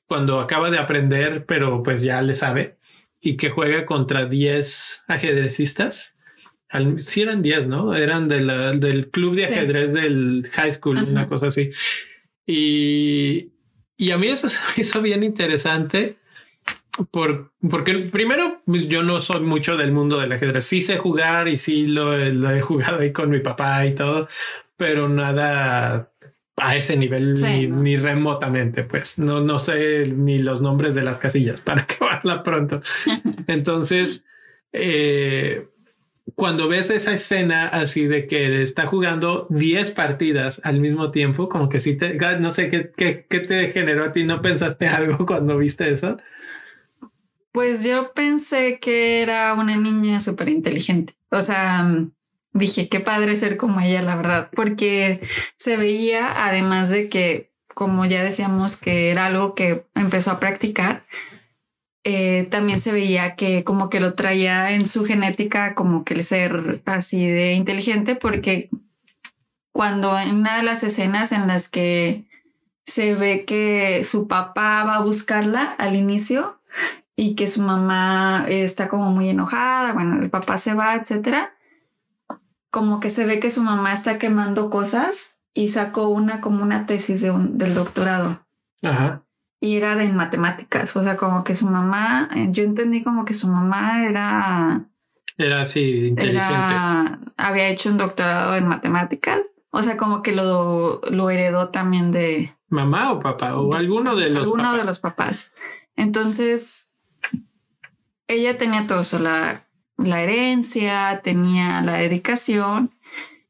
cuando 0.06 0.40
acaba 0.40 0.70
de 0.70 0.78
aprender, 0.78 1.44
pero 1.44 1.82
pues 1.82 2.04
ya 2.04 2.22
le 2.22 2.34
sabe, 2.34 2.78
y 3.20 3.36
que 3.36 3.50
juega 3.50 3.84
contra 3.84 4.24
10 4.24 5.04
ajedrecistas. 5.08 6.20
Si 7.00 7.20
eran 7.20 7.42
10, 7.42 7.68
¿no? 7.68 7.94
Eran 7.94 8.28
del 8.28 9.10
club 9.12 9.36
de 9.36 9.44
ajedrez 9.44 9.92
del 9.92 10.48
high 10.52 10.72
school, 10.72 10.96
una 11.02 11.28
cosa 11.28 11.48
así. 11.48 11.70
Y, 12.46 13.52
y 13.96 14.10
a 14.10 14.18
mí 14.18 14.28
eso 14.28 14.48
se 14.48 14.60
me 14.62 14.82
hizo 14.82 15.00
bien 15.02 15.22
interesante 15.22 16.18
por, 17.10 17.52
porque 17.68 17.94
primero 17.94 18.62
pues, 18.64 18.88
yo 18.88 19.02
no 19.02 19.20
soy 19.20 19.40
mucho 19.40 19.76
del 19.76 19.92
mundo 19.92 20.18
del 20.18 20.32
ajedrez. 20.32 20.64
Sí 20.66 20.80
sé 20.80 20.98
jugar 20.98 21.48
y 21.48 21.56
sí 21.56 21.86
lo, 21.86 22.16
lo 22.16 22.50
he 22.50 22.60
jugado 22.60 23.00
ahí 23.00 23.12
con 23.12 23.30
mi 23.30 23.40
papá 23.40 23.84
y 23.86 23.94
todo, 23.94 24.28
pero 24.76 25.08
nada 25.08 26.10
a 26.56 26.76
ese 26.76 26.96
nivel 26.96 27.34
ni, 27.82 27.96
remotamente, 27.96 28.84
pues 28.84 29.18
no, 29.18 29.40
no 29.40 29.58
sé 29.58 30.06
ni 30.06 30.38
los 30.38 30.62
nombres 30.62 30.94
de 30.94 31.02
las 31.02 31.18
casillas 31.18 31.60
para 31.60 31.82
acabarla 31.90 32.42
pronto. 32.42 32.80
Entonces, 33.46 34.24
eh, 34.72 35.68
cuando 36.34 36.68
ves 36.68 36.90
esa 36.90 37.12
escena 37.12 37.68
así 37.68 38.06
de 38.06 38.26
que 38.26 38.62
está 38.62 38.86
jugando 38.86 39.46
10 39.50 39.90
partidas 39.92 40.60
al 40.64 40.80
mismo 40.80 41.10
tiempo, 41.10 41.48
como 41.48 41.68
que 41.68 41.80
sí 41.80 41.96
te, 41.96 42.14
no 42.40 42.50
sé 42.50 42.70
qué, 42.70 42.90
qué, 42.96 43.26
qué 43.28 43.40
te 43.40 43.72
generó 43.72 44.04
a 44.04 44.12
ti, 44.12 44.24
¿no 44.24 44.40
pensaste 44.42 44.86
algo 44.88 45.26
cuando 45.26 45.58
viste 45.58 45.90
eso? 45.90 46.16
Pues 47.52 47.84
yo 47.84 48.12
pensé 48.14 48.78
que 48.80 49.22
era 49.22 49.54
una 49.54 49.76
niña 49.76 50.18
súper 50.18 50.48
inteligente. 50.48 51.14
O 51.30 51.40
sea, 51.40 51.86
dije, 52.52 52.88
qué 52.88 52.98
padre 53.00 53.36
ser 53.36 53.56
como 53.56 53.80
ella, 53.80 54.02
la 54.02 54.16
verdad, 54.16 54.50
porque 54.56 55.20
se 55.56 55.76
veía, 55.76 56.46
además 56.46 56.90
de 56.90 57.08
que, 57.08 57.52
como 57.68 58.06
ya 58.06 58.24
decíamos, 58.24 58.76
que 58.76 59.10
era 59.10 59.26
algo 59.26 59.54
que 59.54 59.86
empezó 59.94 60.32
a 60.32 60.40
practicar, 60.40 61.02
eh, 62.06 62.46
también 62.50 62.78
se 62.80 62.92
veía 62.92 63.34
que 63.34 63.64
como 63.64 63.88
que 63.88 63.98
lo 63.98 64.12
traía 64.12 64.72
en 64.72 64.84
su 64.84 65.06
genética 65.06 65.74
como 65.74 66.04
que 66.04 66.12
el 66.12 66.22
ser 66.22 66.82
así 66.84 67.26
de 67.26 67.54
inteligente 67.54 68.14
porque 68.14 68.68
cuando 69.72 70.18
en 70.18 70.34
una 70.34 70.58
de 70.58 70.64
las 70.64 70.82
escenas 70.82 71.32
en 71.32 71.46
las 71.46 71.70
que 71.70 72.26
se 72.84 73.14
ve 73.14 73.46
que 73.46 74.04
su 74.04 74.28
papá 74.28 74.84
va 74.84 74.96
a 74.96 75.02
buscarla 75.02 75.62
al 75.62 75.96
inicio 75.96 76.60
y 77.16 77.36
que 77.36 77.48
su 77.48 77.62
mamá 77.62 78.44
está 78.48 78.90
como 78.90 79.10
muy 79.10 79.30
enojada, 79.30 79.94
bueno, 79.94 80.20
el 80.20 80.28
papá 80.28 80.58
se 80.58 80.74
va, 80.74 80.96
etcétera, 80.96 81.54
como 82.70 83.00
que 83.00 83.08
se 83.08 83.24
ve 83.24 83.40
que 83.40 83.48
su 83.48 83.62
mamá 83.62 83.94
está 83.94 84.18
quemando 84.18 84.68
cosas 84.68 85.36
y 85.54 85.68
sacó 85.68 86.08
una 86.08 86.42
como 86.42 86.62
una 86.62 86.84
tesis 86.84 87.22
de 87.22 87.32
del 87.32 87.74
doctorado. 87.74 88.46
Ajá 88.82 89.23
y 89.64 89.78
era 89.78 89.96
de 89.96 90.12
matemáticas. 90.12 90.94
O 90.94 91.02
sea, 91.02 91.16
como 91.16 91.42
que 91.42 91.54
su 91.54 91.66
mamá, 91.66 92.28
eh, 92.36 92.48
yo 92.50 92.62
entendí 92.62 93.02
como 93.02 93.24
que 93.24 93.32
su 93.32 93.48
mamá 93.48 94.06
era. 94.06 94.90
Era 95.38 95.62
así, 95.62 96.08
inteligente. 96.08 96.44
había 97.38 97.68
hecho 97.68 97.88
un 97.88 97.96
doctorado 97.96 98.56
en 98.56 98.68
matemáticas. 98.68 99.56
O 99.70 99.82
sea, 99.82 99.96
como 99.96 100.20
que 100.20 100.32
lo, 100.32 101.00
lo 101.10 101.30
heredó 101.30 101.70
también 101.70 102.12
de. 102.12 102.54
¿Mamá 102.68 103.12
o 103.12 103.20
papá? 103.20 103.56
O 103.56 103.72
alguno 103.72 104.14
de 104.16 104.28
los 104.28 104.44
Alguno 104.44 104.76
de 104.76 104.84
los 104.84 105.00
papás. 105.00 105.52
Entonces, 105.96 107.16
ella 108.28 108.58
tenía 108.58 108.86
todo 108.86 109.00
eso, 109.00 109.18
la, 109.18 109.66
la 109.96 110.20
herencia, 110.20 111.22
tenía 111.24 111.80
la 111.80 111.94
dedicación 111.94 112.94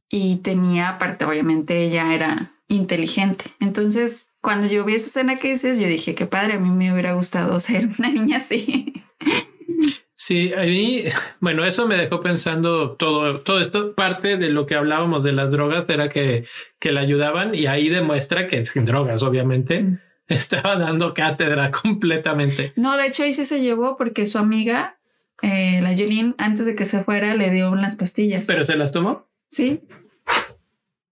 y 0.08 0.36
tenía, 0.36 0.90
aparte, 0.90 1.24
obviamente, 1.24 1.82
ella 1.82 2.14
era 2.14 2.54
inteligente. 2.68 3.46
Entonces, 3.58 4.28
cuando 4.44 4.68
yo 4.68 4.84
vi 4.84 4.94
esa 4.94 5.06
escena 5.06 5.38
que 5.38 5.48
dices, 5.48 5.80
yo 5.80 5.88
dije, 5.88 6.14
qué 6.14 6.26
padre, 6.26 6.54
a 6.54 6.60
mí 6.60 6.70
me 6.70 6.92
hubiera 6.92 7.14
gustado 7.14 7.58
ser 7.60 7.88
una 7.98 8.10
niña 8.10 8.36
así. 8.36 8.92
Sí, 10.14 10.52
a 10.54 10.62
mí, 10.62 11.04
bueno, 11.40 11.64
eso 11.64 11.88
me 11.88 11.96
dejó 11.96 12.20
pensando 12.20 12.92
todo, 12.92 13.40
todo 13.40 13.60
esto. 13.60 13.94
Parte 13.94 14.36
de 14.36 14.50
lo 14.50 14.66
que 14.66 14.74
hablábamos 14.74 15.24
de 15.24 15.32
las 15.32 15.50
drogas 15.50 15.88
era 15.88 16.08
que, 16.08 16.44
que 16.78 16.92
le 16.92 17.00
ayudaban 17.00 17.54
y 17.54 17.66
ahí 17.66 17.88
demuestra 17.88 18.46
que 18.46 18.64
sin 18.64 18.84
drogas, 18.84 19.22
obviamente. 19.22 19.82
Mm. 19.82 19.98
Estaba 20.28 20.76
dando 20.76 21.12
cátedra 21.12 21.70
completamente. 21.70 22.72
No, 22.76 22.96
de 22.96 23.08
hecho 23.08 23.24
ahí 23.24 23.32
sí 23.32 23.44
se 23.44 23.60
llevó 23.60 23.96
porque 23.96 24.26
su 24.26 24.38
amiga, 24.38 24.98
eh, 25.42 25.80
la 25.82 25.90
Jolene, 25.90 26.34
antes 26.38 26.64
de 26.64 26.74
que 26.74 26.84
se 26.84 27.02
fuera, 27.02 27.34
le 27.34 27.50
dio 27.50 27.70
unas 27.70 27.96
pastillas. 27.96 28.46
¿Pero 28.46 28.64
se 28.64 28.76
las 28.76 28.92
tomó? 28.92 29.26
Sí. 29.48 29.82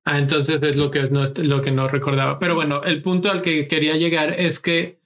Ah, 0.04 0.18
entonces 0.18 0.62
es 0.62 0.76
lo 0.76 0.90
que 0.90 1.02
no, 1.04 1.24
lo 1.24 1.62
que 1.62 1.70
no 1.70 1.88
recordaba. 1.88 2.38
Pero 2.38 2.54
bueno, 2.54 2.82
el 2.82 3.02
punto 3.02 3.30
al 3.30 3.42
que 3.42 3.68
quería 3.68 3.96
llegar 3.96 4.38
es 4.40 4.58
que 4.58 4.98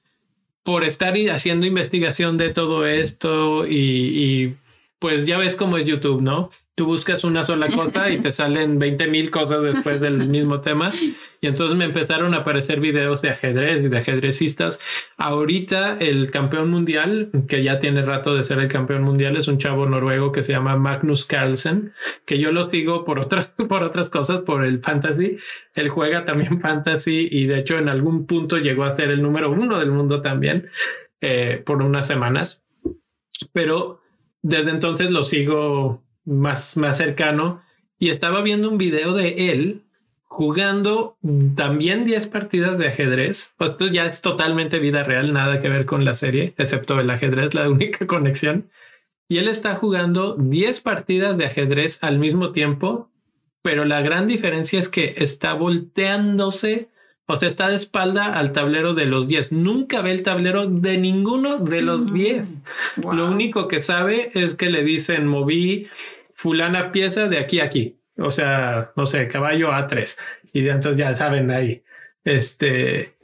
por 0.62 0.84
estar 0.84 1.14
haciendo 1.30 1.66
investigación 1.66 2.38
de 2.38 2.50
todo 2.50 2.86
esto 2.86 3.66
y, 3.66 3.74
y 3.76 4.56
pues 4.98 5.26
ya 5.26 5.38
ves 5.38 5.54
cómo 5.54 5.76
es 5.76 5.86
YouTube, 5.86 6.22
¿no? 6.22 6.50
Tú 6.76 6.84
buscas 6.84 7.24
una 7.24 7.42
sola 7.42 7.68
cosa 7.68 8.10
y 8.10 8.20
te 8.20 8.32
salen 8.32 8.78
20 8.78 9.06
mil 9.06 9.30
cosas 9.30 9.62
después 9.62 9.98
del 9.98 10.28
mismo 10.28 10.60
tema. 10.60 10.92
Y 11.40 11.46
entonces 11.46 11.76
me 11.76 11.86
empezaron 11.86 12.34
a 12.34 12.38
aparecer 12.38 12.80
videos 12.80 13.22
de 13.22 13.30
ajedrez 13.30 13.82
y 13.84 13.88
de 13.88 13.96
ajedrecistas. 13.96 14.78
Ahorita 15.16 15.96
el 15.98 16.30
campeón 16.30 16.70
mundial, 16.70 17.30
que 17.48 17.62
ya 17.62 17.80
tiene 17.80 18.02
rato 18.02 18.34
de 18.34 18.44
ser 18.44 18.58
el 18.58 18.68
campeón 18.68 19.04
mundial, 19.04 19.38
es 19.38 19.48
un 19.48 19.56
chavo 19.56 19.86
noruego 19.86 20.32
que 20.32 20.44
se 20.44 20.52
llama 20.52 20.76
Magnus 20.76 21.24
Carlsen, 21.24 21.94
que 22.26 22.38
yo 22.38 22.52
lo 22.52 22.70
sigo 22.70 23.06
por 23.06 23.20
otras, 23.20 23.48
por 23.68 23.82
otras 23.82 24.10
cosas, 24.10 24.40
por 24.40 24.62
el 24.62 24.80
fantasy. 24.80 25.38
Él 25.74 25.88
juega 25.88 26.26
también 26.26 26.60
fantasy 26.60 27.26
y 27.30 27.46
de 27.46 27.60
hecho 27.60 27.78
en 27.78 27.88
algún 27.88 28.26
punto 28.26 28.58
llegó 28.58 28.84
a 28.84 28.92
ser 28.92 29.10
el 29.10 29.22
número 29.22 29.50
uno 29.50 29.78
del 29.78 29.92
mundo 29.92 30.20
también 30.20 30.68
eh, 31.22 31.62
por 31.64 31.80
unas 31.80 32.06
semanas. 32.06 32.66
Pero 33.54 34.02
desde 34.42 34.70
entonces 34.70 35.10
lo 35.10 35.24
sigo 35.24 36.05
más, 36.26 36.76
más 36.76 36.98
cercano 36.98 37.62
y 37.98 38.10
estaba 38.10 38.42
viendo 38.42 38.68
un 38.68 38.76
video 38.76 39.14
de 39.14 39.50
él 39.50 39.86
jugando 40.24 41.16
también 41.54 42.04
10 42.04 42.26
partidas 42.26 42.78
de 42.78 42.88
ajedrez. 42.88 43.54
Pues 43.56 43.70
esto 43.70 43.86
ya 43.86 44.04
es 44.04 44.20
totalmente 44.20 44.78
vida 44.80 45.02
real, 45.02 45.32
nada 45.32 45.62
que 45.62 45.70
ver 45.70 45.86
con 45.86 46.04
la 46.04 46.14
serie, 46.14 46.54
excepto 46.58 47.00
el 47.00 47.08
ajedrez, 47.08 47.54
la 47.54 47.70
única 47.70 48.06
conexión. 48.06 48.68
Y 49.28 49.38
él 49.38 49.48
está 49.48 49.74
jugando 49.74 50.36
10 50.38 50.80
partidas 50.82 51.38
de 51.38 51.46
ajedrez 51.46 52.04
al 52.04 52.18
mismo 52.18 52.52
tiempo, 52.52 53.10
pero 53.62 53.84
la 53.84 54.02
gran 54.02 54.28
diferencia 54.28 54.78
es 54.78 54.88
que 54.88 55.14
está 55.16 55.54
volteándose, 55.54 56.90
o 57.26 57.36
sea, 57.36 57.48
está 57.48 57.68
de 57.68 57.76
espalda 57.76 58.34
al 58.34 58.52
tablero 58.52 58.94
de 58.94 59.06
los 59.06 59.26
10. 59.26 59.52
Nunca 59.52 60.02
ve 60.02 60.12
el 60.12 60.22
tablero 60.22 60.66
de 60.66 60.98
ninguno 60.98 61.56
de 61.58 61.82
los 61.82 62.12
10. 62.12 62.58
Lo 63.10 63.28
único 63.28 63.66
que 63.66 63.80
sabe 63.80 64.30
es 64.34 64.54
que 64.54 64.70
le 64.70 64.84
dicen 64.84 65.26
moví 65.26 65.88
fulana 66.36 66.92
pieza 66.92 67.28
de 67.28 67.38
aquí 67.38 67.60
a 67.60 67.64
aquí. 67.64 67.98
O 68.18 68.30
sea, 68.30 68.92
no 68.94 69.06
sé, 69.06 69.26
caballo 69.28 69.72
A3. 69.72 70.16
Y 70.54 70.68
entonces 70.68 70.96
ya 70.96 71.14
saben 71.16 71.50
ahí. 71.50 71.82
Este, 72.24 73.16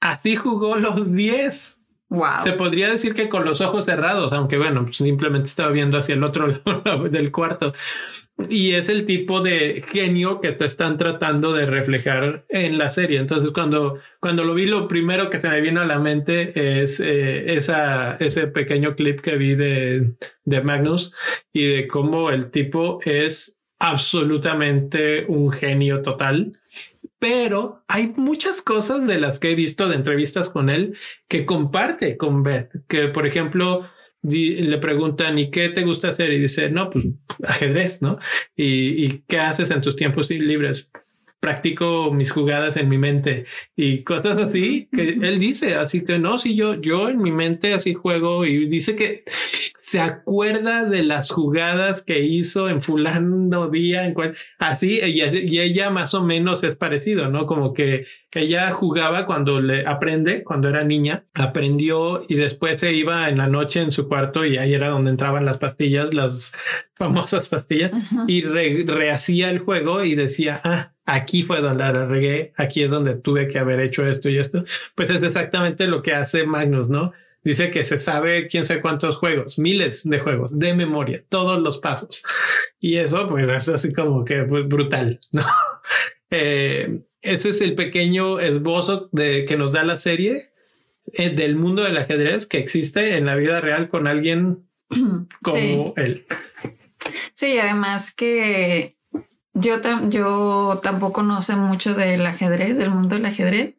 así 0.00 0.36
jugó 0.36 0.76
los 0.76 1.12
10. 1.12 1.75
Wow. 2.08 2.42
Se 2.44 2.52
podría 2.52 2.88
decir 2.88 3.14
que 3.14 3.28
con 3.28 3.44
los 3.44 3.60
ojos 3.60 3.84
cerrados, 3.84 4.32
aunque 4.32 4.58
bueno, 4.58 4.84
pues 4.84 4.98
simplemente 4.98 5.46
estaba 5.46 5.70
viendo 5.70 5.98
hacia 5.98 6.14
el 6.14 6.22
otro 6.22 6.46
lado 6.84 7.08
del 7.08 7.32
cuarto. 7.32 7.72
Y 8.50 8.72
es 8.72 8.90
el 8.90 9.06
tipo 9.06 9.40
de 9.40 9.82
genio 9.90 10.42
que 10.42 10.52
te 10.52 10.66
están 10.66 10.98
tratando 10.98 11.54
de 11.54 11.64
reflejar 11.64 12.44
en 12.50 12.76
la 12.76 12.90
serie. 12.90 13.18
Entonces, 13.18 13.50
cuando, 13.50 13.98
cuando 14.20 14.44
lo 14.44 14.54
vi, 14.54 14.66
lo 14.66 14.88
primero 14.88 15.30
que 15.30 15.38
se 15.38 15.48
me 15.48 15.62
vino 15.62 15.80
a 15.80 15.86
la 15.86 15.98
mente 15.98 16.82
es 16.82 17.00
eh, 17.00 17.54
esa, 17.54 18.16
ese 18.16 18.46
pequeño 18.48 18.94
clip 18.94 19.20
que 19.20 19.36
vi 19.36 19.54
de, 19.54 20.12
de 20.44 20.60
Magnus 20.60 21.14
y 21.50 21.66
de 21.66 21.88
cómo 21.88 22.30
el 22.30 22.50
tipo 22.50 23.00
es 23.04 23.62
absolutamente 23.78 25.24
un 25.28 25.50
genio 25.50 26.02
total. 26.02 26.52
Pero 27.18 27.84
hay 27.88 28.12
muchas 28.16 28.60
cosas 28.60 29.06
de 29.06 29.18
las 29.18 29.38
que 29.38 29.50
he 29.50 29.54
visto 29.54 29.88
de 29.88 29.96
entrevistas 29.96 30.50
con 30.50 30.68
él 30.68 30.96
que 31.28 31.46
comparte 31.46 32.16
con 32.16 32.42
Beth, 32.42 32.70
que 32.88 33.08
por 33.08 33.26
ejemplo, 33.26 33.88
le 34.22 34.78
preguntan, 34.78 35.38
¿y 35.38 35.50
qué 35.50 35.68
te 35.68 35.82
gusta 35.84 36.08
hacer? 36.08 36.32
Y 36.32 36.40
dice, 36.40 36.70
no, 36.70 36.90
pues 36.90 37.06
ajedrez, 37.42 38.02
¿no? 38.02 38.18
¿Y, 38.54 39.20
qué 39.20 39.38
haces 39.38 39.70
en 39.70 39.80
tus 39.80 39.96
tiempos 39.96 40.30
libres? 40.30 40.90
Practico 41.46 42.10
mis 42.10 42.32
jugadas 42.32 42.76
en 42.76 42.88
mi 42.88 42.98
mente 42.98 43.46
y 43.76 44.02
cosas 44.02 44.36
así 44.36 44.88
que 44.92 45.10
él 45.22 45.38
dice. 45.38 45.76
Así 45.76 46.02
que 46.02 46.18
no, 46.18 46.38
si 46.38 46.56
yo, 46.56 46.74
yo 46.74 47.08
en 47.08 47.22
mi 47.22 47.30
mente 47.30 47.72
así 47.72 47.94
juego 47.94 48.44
y 48.44 48.66
dice 48.66 48.96
que 48.96 49.22
se 49.76 50.00
acuerda 50.00 50.84
de 50.86 51.04
las 51.04 51.30
jugadas 51.30 52.02
que 52.02 52.18
hizo 52.18 52.68
en 52.68 52.82
fulano 52.82 53.70
día, 53.70 54.06
en 54.06 54.14
cual 54.14 54.34
así 54.58 54.98
y, 55.00 55.22
y 55.22 55.60
ella 55.60 55.88
más 55.90 56.14
o 56.14 56.24
menos 56.24 56.64
es 56.64 56.74
parecido, 56.74 57.30
¿no? 57.30 57.46
Como 57.46 57.72
que 57.72 58.06
ella 58.34 58.70
jugaba 58.70 59.24
cuando 59.24 59.60
le 59.60 59.86
aprende, 59.86 60.44
cuando 60.44 60.68
era 60.68 60.84
niña, 60.84 61.24
aprendió 61.34 62.24
y 62.28 62.34
después 62.34 62.80
se 62.80 62.92
iba 62.92 63.28
en 63.28 63.38
la 63.38 63.46
noche 63.46 63.80
en 63.80 63.90
su 63.90 64.08
cuarto 64.08 64.44
y 64.44 64.58
ahí 64.58 64.74
era 64.74 64.88
donde 64.88 65.10
entraban 65.10 65.44
las 65.44 65.58
pastillas, 65.58 66.12
las 66.12 66.54
famosas 66.94 67.48
pastillas, 67.48 67.92
y 68.26 68.42
rehacía 68.42 69.50
el 69.50 69.58
juego 69.58 70.04
y 70.04 70.14
decía, 70.14 70.60
ah, 70.64 70.92
aquí 71.04 71.44
fue 71.44 71.60
donde 71.60 71.84
la 71.84 72.06
regué, 72.06 72.52
aquí 72.56 72.82
es 72.82 72.90
donde 72.90 73.14
tuve 73.14 73.48
que 73.48 73.58
haber 73.58 73.80
hecho 73.80 74.06
esto 74.06 74.28
y 74.28 74.38
esto. 74.38 74.64
Pues 74.94 75.10
es 75.10 75.22
exactamente 75.22 75.86
lo 75.86 76.02
que 76.02 76.14
hace 76.14 76.44
Magnus, 76.46 76.90
¿no? 76.90 77.12
Dice 77.42 77.70
que 77.70 77.84
se 77.84 77.96
sabe 77.96 78.48
quién 78.48 78.64
sabe 78.64 78.80
cuántos 78.80 79.16
juegos, 79.16 79.56
miles 79.56 80.02
de 80.08 80.18
juegos 80.18 80.58
de 80.58 80.74
memoria, 80.74 81.22
todos 81.28 81.62
los 81.62 81.78
pasos. 81.78 82.24
Y 82.80 82.96
eso, 82.96 83.28
pues 83.28 83.48
es 83.48 83.68
así 83.68 83.92
como 83.92 84.24
que 84.24 84.42
brutal, 84.42 85.20
¿no? 85.32 85.42
Eh, 86.28 87.02
ese 87.22 87.50
es 87.50 87.60
el 87.60 87.74
pequeño 87.74 88.40
esbozo 88.40 89.08
de, 89.12 89.44
que 89.44 89.56
nos 89.56 89.72
da 89.72 89.82
la 89.84 89.96
serie 89.96 90.52
eh, 91.12 91.30
del 91.30 91.56
mundo 91.56 91.82
del 91.82 91.96
ajedrez 91.96 92.46
que 92.46 92.58
existe 92.58 93.16
en 93.16 93.26
la 93.26 93.36
vida 93.36 93.60
real 93.60 93.88
con 93.88 94.06
alguien 94.06 94.68
como 95.42 95.94
él. 95.96 96.26
Sí, 97.32 97.58
además 97.58 98.14
que 98.14 98.96
yo, 99.52 99.80
yo 100.08 100.80
tampoco 100.82 101.22
no 101.22 101.42
sé 101.42 101.56
mucho 101.56 101.94
del 101.94 102.26
ajedrez, 102.26 102.78
del 102.78 102.90
mundo 102.90 103.16
del 103.16 103.26
ajedrez, 103.26 103.78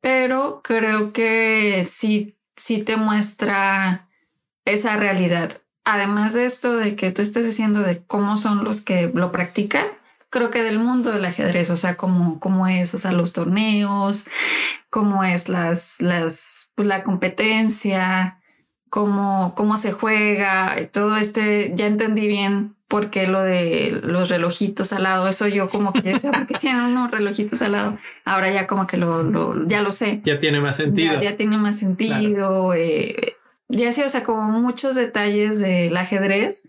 pero 0.00 0.60
creo 0.62 1.12
que 1.12 1.84
sí, 1.84 2.36
sí 2.56 2.82
te 2.82 2.96
muestra 2.96 4.08
esa 4.64 4.96
realidad. 4.96 5.62
Además 5.84 6.34
de 6.34 6.44
esto 6.44 6.76
de 6.76 6.96
que 6.96 7.12
tú 7.12 7.22
estás 7.22 7.44
diciendo 7.44 7.80
de 7.80 8.02
cómo 8.02 8.36
son 8.36 8.64
los 8.64 8.80
que 8.80 9.10
lo 9.12 9.32
practican, 9.32 9.86
creo 10.32 10.50
que 10.50 10.62
del 10.62 10.78
mundo 10.78 11.12
del 11.12 11.26
ajedrez, 11.26 11.68
o 11.70 11.76
sea, 11.76 11.96
cómo, 11.96 12.40
cómo 12.40 12.66
es, 12.66 12.94
o 12.94 12.98
sea, 12.98 13.12
los 13.12 13.34
torneos, 13.34 14.24
cómo 14.88 15.22
es 15.22 15.50
las, 15.50 16.00
las, 16.00 16.72
pues 16.74 16.88
la 16.88 17.04
competencia, 17.04 18.40
cómo, 18.88 19.54
cómo 19.54 19.76
se 19.76 19.92
juega, 19.92 20.74
todo 20.90 21.18
este, 21.18 21.72
ya 21.74 21.86
entendí 21.86 22.26
bien 22.26 22.74
por 22.88 23.10
qué 23.10 23.26
lo 23.26 23.42
de 23.42 24.00
los 24.02 24.30
relojitos 24.30 24.94
al 24.94 25.02
lado, 25.02 25.28
eso 25.28 25.48
yo 25.48 25.68
como 25.68 25.92
que 25.92 26.00
decía, 26.00 26.32
¿por 26.32 26.46
qué 26.46 26.54
tienen 26.54 26.82
unos 26.82 27.10
relojitos 27.10 27.60
al 27.60 27.72
lado? 27.72 27.98
Ahora 28.24 28.50
ya 28.50 28.66
como 28.66 28.86
que 28.86 28.96
lo, 28.96 29.22
lo 29.22 29.68
ya 29.68 29.82
lo 29.82 29.92
sé. 29.92 30.22
Ya 30.24 30.40
tiene 30.40 30.60
más 30.60 30.78
sentido. 30.78 31.20
Ya, 31.20 31.36
tiene 31.36 31.58
más 31.58 31.78
sentido. 31.78 32.72
Eh, 32.74 33.36
y 33.68 33.84
así, 33.84 34.02
o 34.02 34.08
sea, 34.08 34.24
como 34.24 34.42
muchos 34.44 34.96
detalles 34.96 35.60
del 35.60 35.96
ajedrez 35.96 36.68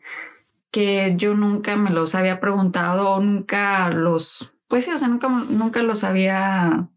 que 0.74 1.14
yo 1.18 1.36
nunca 1.36 1.76
me 1.78 1.92
los 1.92 2.16
había 2.16 2.40
preguntado 2.40 3.12
o 3.12 3.22
nunca 3.22 3.92
los, 3.92 4.56
pues 4.68 4.86
sí, 4.86 4.92
o 4.92 4.98
sea, 4.98 5.08
nunca, 5.08 5.30
nunca 5.30 5.84
los 5.84 6.04
había 6.04 6.90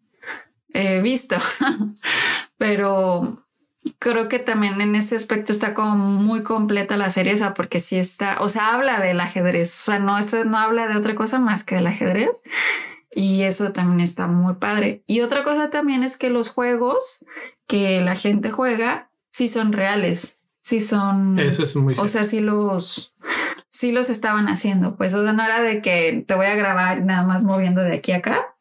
eh, 0.73 1.03
visto. 1.03 1.37
Pero 2.57 3.45
creo 3.99 4.29
que 4.29 4.39
también 4.39 4.81
en 4.81 4.97
ese 4.97 5.15
aspecto 5.15 5.53
está 5.53 5.75
como 5.75 5.95
muy 5.95 6.43
completa 6.43 6.97
la 6.97 7.11
serie, 7.11 7.35
o 7.35 7.37
sea, 7.37 7.53
porque 7.53 7.79
sí 7.79 7.97
está, 7.97 8.39
o 8.41 8.49
sea, 8.49 8.73
habla 8.73 8.99
del 8.99 9.21
ajedrez, 9.21 9.75
o 9.79 9.93
sea, 9.93 9.99
no, 9.99 10.17
no 10.47 10.59
habla 10.59 10.89
de 10.89 10.97
otra 10.97 11.15
cosa 11.15 11.39
más 11.39 11.63
que 11.63 11.75
del 11.75 11.87
ajedrez. 11.87 12.45
Y 13.15 13.43
eso 13.43 13.73
también 13.73 14.01
está 14.01 14.27
muy 14.27 14.55
padre. 14.55 15.03
Y 15.07 15.21
otra 15.21 15.45
cosa 15.45 15.69
también 15.69 16.03
es 16.03 16.17
que 16.17 16.31
los 16.31 16.49
juegos 16.49 17.27
que 17.67 18.01
la 18.01 18.15
gente 18.15 18.51
juega 18.51 19.11
sí 19.31 19.49
son 19.49 19.75
reales, 19.75 20.45
sí 20.61 20.81
son... 20.81 21.39
Eso 21.39 21.65
es 21.65 21.77
muy... 21.77 21.95
O 21.99 22.09
sea, 22.09 22.25
sí 22.25 22.41
los... 22.41 23.15
Sí 23.77 23.93
los 23.93 24.09
estaban 24.09 24.49
haciendo, 24.49 24.97
pues, 24.97 25.13
o 25.13 25.23
sea, 25.23 25.35
no 25.35 25.45
era 25.45 25.61
de 25.61 25.83
que 25.83 26.25
te 26.27 26.35
voy 26.35 26.47
a 26.47 26.55
grabar 26.55 27.05
nada 27.05 27.27
más 27.27 27.45
moviendo 27.45 27.83
de 27.83 27.93
aquí 27.93 28.13
a 28.13 28.17
acá, 28.17 28.57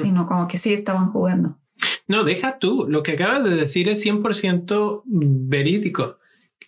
sino 0.00 0.28
como 0.28 0.46
que 0.46 0.58
sí 0.58 0.72
estaban 0.72 1.10
jugando. 1.10 1.58
No, 2.06 2.22
deja 2.22 2.60
tú. 2.60 2.86
Lo 2.88 3.02
que 3.02 3.12
acabas 3.12 3.42
de 3.42 3.56
decir 3.56 3.88
es 3.88 4.06
100% 4.06 5.02
verídico. 5.04 6.18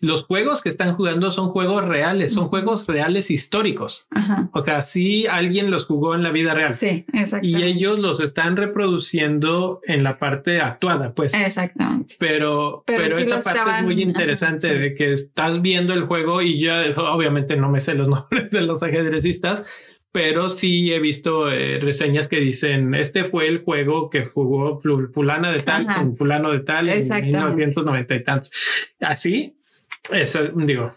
Los 0.01 0.25
juegos 0.25 0.63
que 0.63 0.69
están 0.69 0.95
jugando 0.95 1.31
son 1.31 1.51
juegos 1.51 1.85
reales, 1.85 2.33
son 2.33 2.49
juegos 2.49 2.87
reales 2.87 3.31
históricos. 3.31 4.09
O 4.53 4.61
sea, 4.61 4.83
sí 4.83 5.27
alguien 5.27 5.71
los 5.71 5.87
jugó 5.87 6.15
en 6.15 6.23
la 6.23 6.31
vida 6.31 6.55
real. 6.55 6.75
Sí, 6.75 7.05
exactamente. 7.13 7.61
Y 7.61 7.63
ellos 7.63 7.99
los 7.99 8.21
están 8.21 8.57
reproduciendo 8.57 9.81
en 9.87 10.03
la 10.03 10.19
parte 10.19 10.61
actuada, 10.61 11.15
pues. 11.15 11.35
Exactamente. 11.35 12.17
Pero, 12.19 12.83
pero, 12.87 13.05
esta 13.19 13.55
parte 13.55 13.79
es 13.79 13.85
muy 13.85 14.03
interesante 14.03 14.77
de 14.77 14.95
que 14.95 15.13
estás 15.13 15.63
viendo 15.63 15.95
el 15.95 16.07
juego 16.07 16.43
y 16.43 16.59
yo 16.59 16.73
obviamente 16.97 17.57
no 17.57 17.71
me 17.71 17.81
sé 17.81 17.95
los 17.95 18.09
nombres 18.31 18.51
de 18.51 18.63
los 18.63 18.83
ajedrecistas, 18.83 19.67
pero 20.13 20.51
sí 20.51 20.93
he 20.93 21.01
visto 21.01 21.51
eh, 21.51 21.79
reseñas 21.81 22.29
que 22.29 22.37
dicen, 22.37 22.95
este 22.95 23.25
fue 23.25 23.49
el 23.49 23.63
juego 23.63 24.11
que 24.11 24.27
jugó 24.27 24.81
fulana 25.13 25.51
de 25.51 25.61
tal 25.61 25.87
con 25.87 26.17
fulano 26.17 26.51
de 26.51 26.61
tal 26.61 26.89
en 26.89 27.01
1990 27.01 28.15
y 28.15 28.25
tantos. 28.25 28.53
Así, 29.01 29.57
es, 30.11 30.39
digo, 30.55 30.95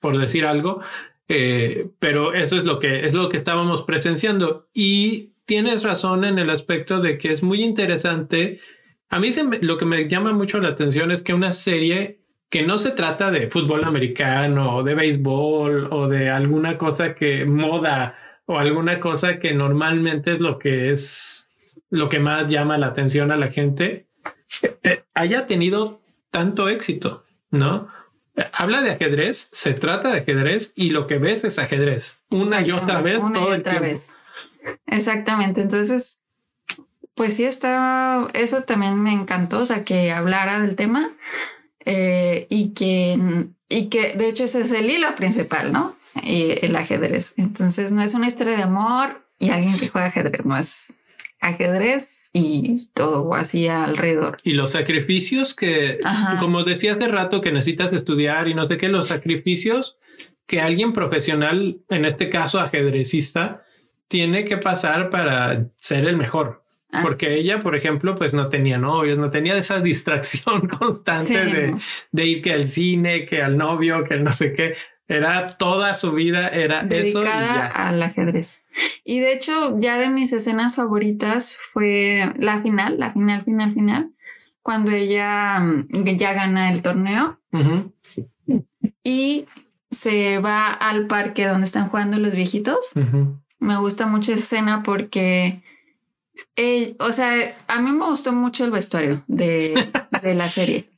por 0.00 0.18
decir 0.18 0.44
algo, 0.44 0.80
eh, 1.28 1.88
pero 1.98 2.34
eso 2.34 2.56
es 2.56 2.64
lo 2.64 2.78
que 2.78 3.06
es 3.06 3.14
lo 3.14 3.28
que 3.28 3.36
estábamos 3.36 3.84
presenciando 3.84 4.68
y 4.74 5.32
tienes 5.46 5.82
razón 5.82 6.24
en 6.24 6.38
el 6.38 6.50
aspecto 6.50 7.00
de 7.00 7.18
que 7.18 7.32
es 7.32 7.42
muy 7.42 7.62
interesante. 7.62 8.60
A 9.08 9.18
mí 9.18 9.30
lo 9.62 9.76
que 9.76 9.84
me 9.84 10.08
llama 10.08 10.32
mucho 10.32 10.60
la 10.60 10.70
atención 10.70 11.10
es 11.10 11.22
que 11.22 11.34
una 11.34 11.52
serie 11.52 12.20
que 12.50 12.62
no 12.62 12.78
se 12.78 12.92
trata 12.92 13.30
de 13.30 13.50
fútbol 13.50 13.84
americano 13.84 14.76
o 14.76 14.82
de 14.82 14.94
béisbol 14.94 15.88
o 15.92 16.08
de 16.08 16.30
alguna 16.30 16.78
cosa 16.78 17.14
que 17.14 17.44
moda 17.44 18.16
o 18.46 18.58
alguna 18.58 19.00
cosa 19.00 19.38
que 19.38 19.54
normalmente 19.54 20.34
es 20.34 20.40
lo 20.40 20.58
que 20.58 20.92
es 20.92 21.54
lo 21.90 22.08
que 22.08 22.18
más 22.18 22.48
llama 22.48 22.76
la 22.76 22.88
atención 22.88 23.30
a 23.30 23.36
la 23.36 23.50
gente, 23.50 24.08
eh, 24.82 25.04
haya 25.14 25.46
tenido 25.46 26.00
tanto 26.30 26.68
éxito, 26.68 27.24
¿no? 27.50 27.88
Habla 28.52 28.82
de 28.82 28.90
ajedrez, 28.90 29.50
se 29.52 29.74
trata 29.74 30.10
de 30.10 30.18
ajedrez 30.18 30.72
y 30.74 30.90
lo 30.90 31.06
que 31.06 31.18
ves 31.18 31.44
es 31.44 31.58
ajedrez 31.58 32.24
una 32.30 32.62
y 32.62 32.72
otra 32.72 33.00
vez 33.00 33.18
todo 33.20 33.54
el 33.54 33.60
otra 33.60 33.78
Vez. 33.78 34.16
Exactamente. 34.86 35.60
Entonces, 35.60 36.20
pues 37.14 37.36
sí 37.36 37.44
está, 37.44 38.26
eso 38.34 38.62
también 38.62 39.00
me 39.00 39.12
encantó, 39.12 39.60
o 39.60 39.66
sea, 39.66 39.84
que 39.84 40.10
hablara 40.10 40.58
del 40.58 40.74
tema 40.74 41.12
eh, 41.84 42.46
y 42.50 42.70
que, 42.74 43.46
y 43.68 43.88
que 43.88 44.14
de 44.14 44.28
hecho 44.28 44.44
ese 44.44 44.62
es 44.62 44.72
el 44.72 44.90
hilo 44.90 45.14
principal, 45.14 45.72
¿no? 45.72 45.96
el 46.22 46.74
ajedrez. 46.76 47.34
Entonces 47.36 47.92
no 47.92 48.02
es 48.02 48.14
una 48.14 48.26
historia 48.26 48.56
de 48.56 48.62
amor 48.62 49.24
y 49.38 49.50
alguien 49.50 49.78
que 49.78 49.88
juega 49.88 50.08
ajedrez, 50.08 50.44
no 50.44 50.56
es 50.56 50.94
ajedrez 51.44 52.30
y 52.32 52.74
todo 52.94 53.34
así 53.34 53.68
alrededor. 53.68 54.38
Y 54.42 54.54
los 54.54 54.70
sacrificios 54.72 55.54
que, 55.54 56.00
como 56.40 56.64
decía 56.64 56.92
hace 56.92 57.06
rato, 57.06 57.40
que 57.40 57.52
necesitas 57.52 57.92
estudiar 57.92 58.48
y 58.48 58.54
no 58.54 58.64
sé 58.66 58.78
qué, 58.78 58.88
los 58.88 59.08
sacrificios 59.08 59.98
que 60.46 60.60
alguien 60.60 60.92
profesional, 60.92 61.80
en 61.90 62.04
este 62.06 62.30
caso 62.30 62.60
ajedrecista, 62.60 63.62
tiene 64.08 64.44
que 64.44 64.56
pasar 64.56 65.10
para 65.10 65.66
ser 65.76 66.06
el 66.06 66.16
mejor. 66.16 66.62
Porque 67.02 67.34
ella, 67.34 67.60
por 67.60 67.74
ejemplo, 67.74 68.16
pues 68.16 68.34
no 68.34 68.48
tenía 68.48 68.78
novios, 68.78 69.18
no 69.18 69.28
tenía 69.28 69.56
esa 69.58 69.80
distracción 69.80 70.68
constante 70.78 71.44
de, 71.44 71.74
de, 72.12 72.26
ir 72.26 72.42
que 72.42 72.52
al 72.52 72.68
cine, 72.68 73.26
que 73.26 73.42
al 73.42 73.56
novio, 73.56 74.04
que 74.04 74.14
al 74.14 74.22
no 74.22 74.32
sé 74.32 74.52
qué. 74.52 74.76
Era 75.06 75.56
toda 75.58 75.94
su 75.96 76.12
vida, 76.12 76.48
era 76.48 76.82
Dedicada 76.82 77.66
eso. 77.66 77.76
al 77.76 78.02
ajedrez. 78.02 78.66
Y 79.04 79.20
de 79.20 79.34
hecho, 79.34 79.74
ya 79.76 79.98
de 79.98 80.08
mis 80.08 80.32
escenas 80.32 80.76
favoritas 80.76 81.58
fue 81.60 82.32
la 82.36 82.58
final, 82.58 82.98
la 82.98 83.10
final, 83.10 83.42
final, 83.42 83.74
final, 83.74 84.12
cuando 84.62 84.90
ella 84.90 85.60
mm, 85.60 85.88
ya 86.16 86.32
gana 86.32 86.72
el 86.72 86.80
torneo 86.80 87.38
y 89.02 89.44
se 89.90 90.38
va 90.38 90.72
al 90.72 91.06
parque 91.06 91.46
donde 91.46 91.66
están 91.66 91.88
jugando 91.90 92.18
los 92.18 92.34
viejitos. 92.34 92.92
Me 93.58 93.76
gusta 93.78 94.06
mucho 94.06 94.32
esa 94.32 94.42
escena 94.42 94.82
porque, 94.82 95.62
eh, 96.56 96.96
o 96.98 97.12
sea, 97.12 97.56
a 97.68 97.80
mí 97.80 97.92
me 97.92 98.06
gustó 98.06 98.32
mucho 98.32 98.64
el 98.64 98.70
vestuario 98.70 99.22
de, 99.28 99.86
de 100.22 100.34
la 100.34 100.48
serie. 100.48 100.88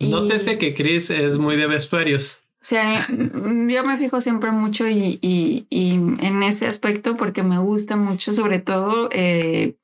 Nótese 0.00 0.58
que 0.58 0.74
Chris 0.74 1.10
es 1.10 1.38
muy 1.38 1.56
de 1.56 1.66
vestuarios. 1.66 2.44
O 2.60 2.64
sea, 2.64 3.06
yo 3.08 3.84
me 3.84 3.96
fijo 3.96 4.20
siempre 4.20 4.50
mucho 4.50 4.88
y, 4.88 5.18
y, 5.22 5.66
y, 5.70 5.94
en 5.94 6.42
ese 6.42 6.66
aspecto 6.66 7.16
porque 7.16 7.44
me 7.44 7.58
gusta 7.58 7.96
mucho, 7.96 8.32
sobre 8.32 8.58
todo, 8.58 9.08
eh, 9.12 9.76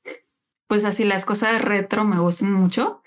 pues 0.67 0.85
así 0.85 1.05
las 1.05 1.25
cosas 1.25 1.63
retro 1.63 2.05
me 2.05 2.19
gustan 2.19 2.53
mucho. 2.53 3.01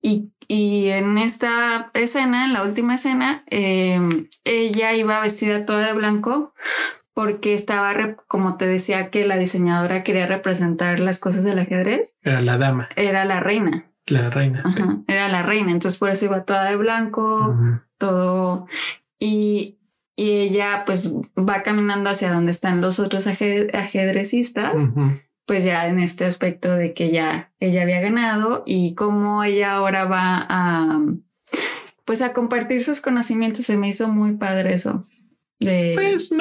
Y, 0.00 0.30
y 0.46 0.88
en 0.88 1.18
esta 1.18 1.90
escena, 1.94 2.44
en 2.44 2.52
la 2.52 2.62
última 2.62 2.94
escena, 2.94 3.42
em, 3.46 4.28
ella 4.44 4.94
iba 4.94 5.20
vestida 5.20 5.64
toda 5.64 5.86
de 5.86 5.92
blanco 5.92 6.54
porque 7.12 7.52
estaba, 7.52 8.16
como 8.28 8.56
te 8.56 8.66
decía, 8.66 9.10
que 9.10 9.26
la 9.26 9.36
diseñadora 9.36 10.04
quería 10.04 10.26
representar 10.26 11.00
las 11.00 11.18
cosas 11.18 11.44
del 11.44 11.58
ajedrez. 11.58 12.18
Era 12.22 12.40
la 12.40 12.58
dama. 12.58 12.88
Era 12.96 13.24
la 13.24 13.40
reina. 13.40 13.90
La 14.06 14.30
reina. 14.30 14.62
sí. 14.66 14.82
Era 15.06 15.28
la 15.28 15.42
reina. 15.42 15.72
Entonces 15.72 15.98
por 15.98 16.10
eso 16.10 16.24
iba 16.24 16.44
toda 16.44 16.64
de 16.64 16.76
blanco, 16.76 17.56
todo 17.98 18.66
y, 19.20 19.76
ella 20.22 20.82
pues 20.84 21.14
va 21.14 21.62
caminando 21.62 22.10
hacia 22.10 22.30
donde 22.30 22.50
están 22.50 22.82
los 22.82 23.00
otros 23.00 23.26
ajedrecistas, 23.26 24.90
pues 25.46 25.64
ya 25.64 25.86
en 25.86 25.98
este 25.98 26.26
aspecto 26.26 26.74
de 26.74 26.92
que 26.92 27.10
ya 27.10 27.52
ella 27.58 27.82
había 27.82 28.02
ganado 28.02 28.62
y 28.66 28.94
cómo 28.94 29.42
ella 29.44 29.72
ahora 29.72 30.04
va 30.04 30.46
a 30.46 31.00
pues 32.04 32.20
a 32.20 32.34
compartir 32.34 32.82
sus 32.82 33.00
conocimientos, 33.00 33.64
se 33.64 33.78
me 33.78 33.88
hizo 33.88 34.08
muy 34.08 34.32
padre 34.32 34.74
eso. 34.74 35.06
De... 35.58 35.92
Pues 35.94 36.34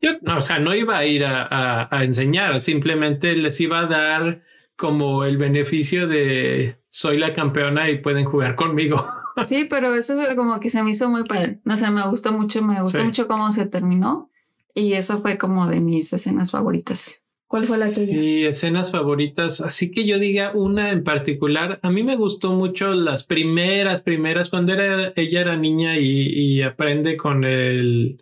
yo, 0.00 0.10
no, 0.22 0.38
o 0.38 0.42
sea, 0.42 0.60
no 0.60 0.72
iba 0.72 0.96
a 0.96 1.04
ir 1.04 1.24
a, 1.24 1.88
a 1.90 2.04
enseñar, 2.04 2.60
simplemente 2.60 3.34
les 3.34 3.60
iba 3.60 3.80
a 3.80 3.86
dar 3.86 4.42
como 4.76 5.24
el 5.24 5.38
beneficio 5.38 6.06
de 6.06 6.76
soy 6.88 7.18
la 7.18 7.34
campeona 7.34 7.90
y 7.90 7.98
pueden 7.98 8.24
jugar 8.24 8.54
conmigo. 8.54 9.04
Sí, 9.46 9.66
pero 9.68 9.94
eso 9.94 10.14
como 10.36 10.60
que 10.60 10.70
se 10.70 10.82
me 10.82 10.90
hizo 10.90 11.10
muy 11.10 11.24
padre. 11.24 11.60
No 11.64 11.76
sé, 11.76 11.90
me 11.90 12.06
gustó 12.08 12.32
mucho, 12.32 12.62
me 12.62 12.80
gustó 12.80 13.04
mucho 13.04 13.26
cómo 13.26 13.50
se 13.50 13.66
terminó. 13.66 14.30
Y 14.74 14.94
eso 14.94 15.20
fue 15.20 15.38
como 15.38 15.68
de 15.68 15.80
mis 15.80 16.12
escenas 16.12 16.50
favoritas. 16.50 17.24
¿Cuál 17.46 17.66
fue 17.66 17.78
la 17.78 17.90
tuya? 17.90 18.06
Sí, 18.06 18.44
escenas 18.44 18.90
favoritas. 18.90 19.60
Así 19.60 19.90
que 19.90 20.04
yo 20.04 20.18
diga 20.18 20.52
una 20.54 20.90
en 20.90 21.04
particular. 21.04 21.78
A 21.82 21.90
mí 21.90 22.02
me 22.02 22.16
gustó 22.16 22.52
mucho 22.52 22.94
las 22.94 23.24
primeras, 23.24 24.02
primeras, 24.02 24.50
cuando 24.50 24.72
era, 24.72 25.12
ella 25.14 25.40
era 25.40 25.56
niña 25.56 25.96
y, 25.98 26.62
aprende 26.62 27.16
con 27.16 27.44
el 27.44 28.20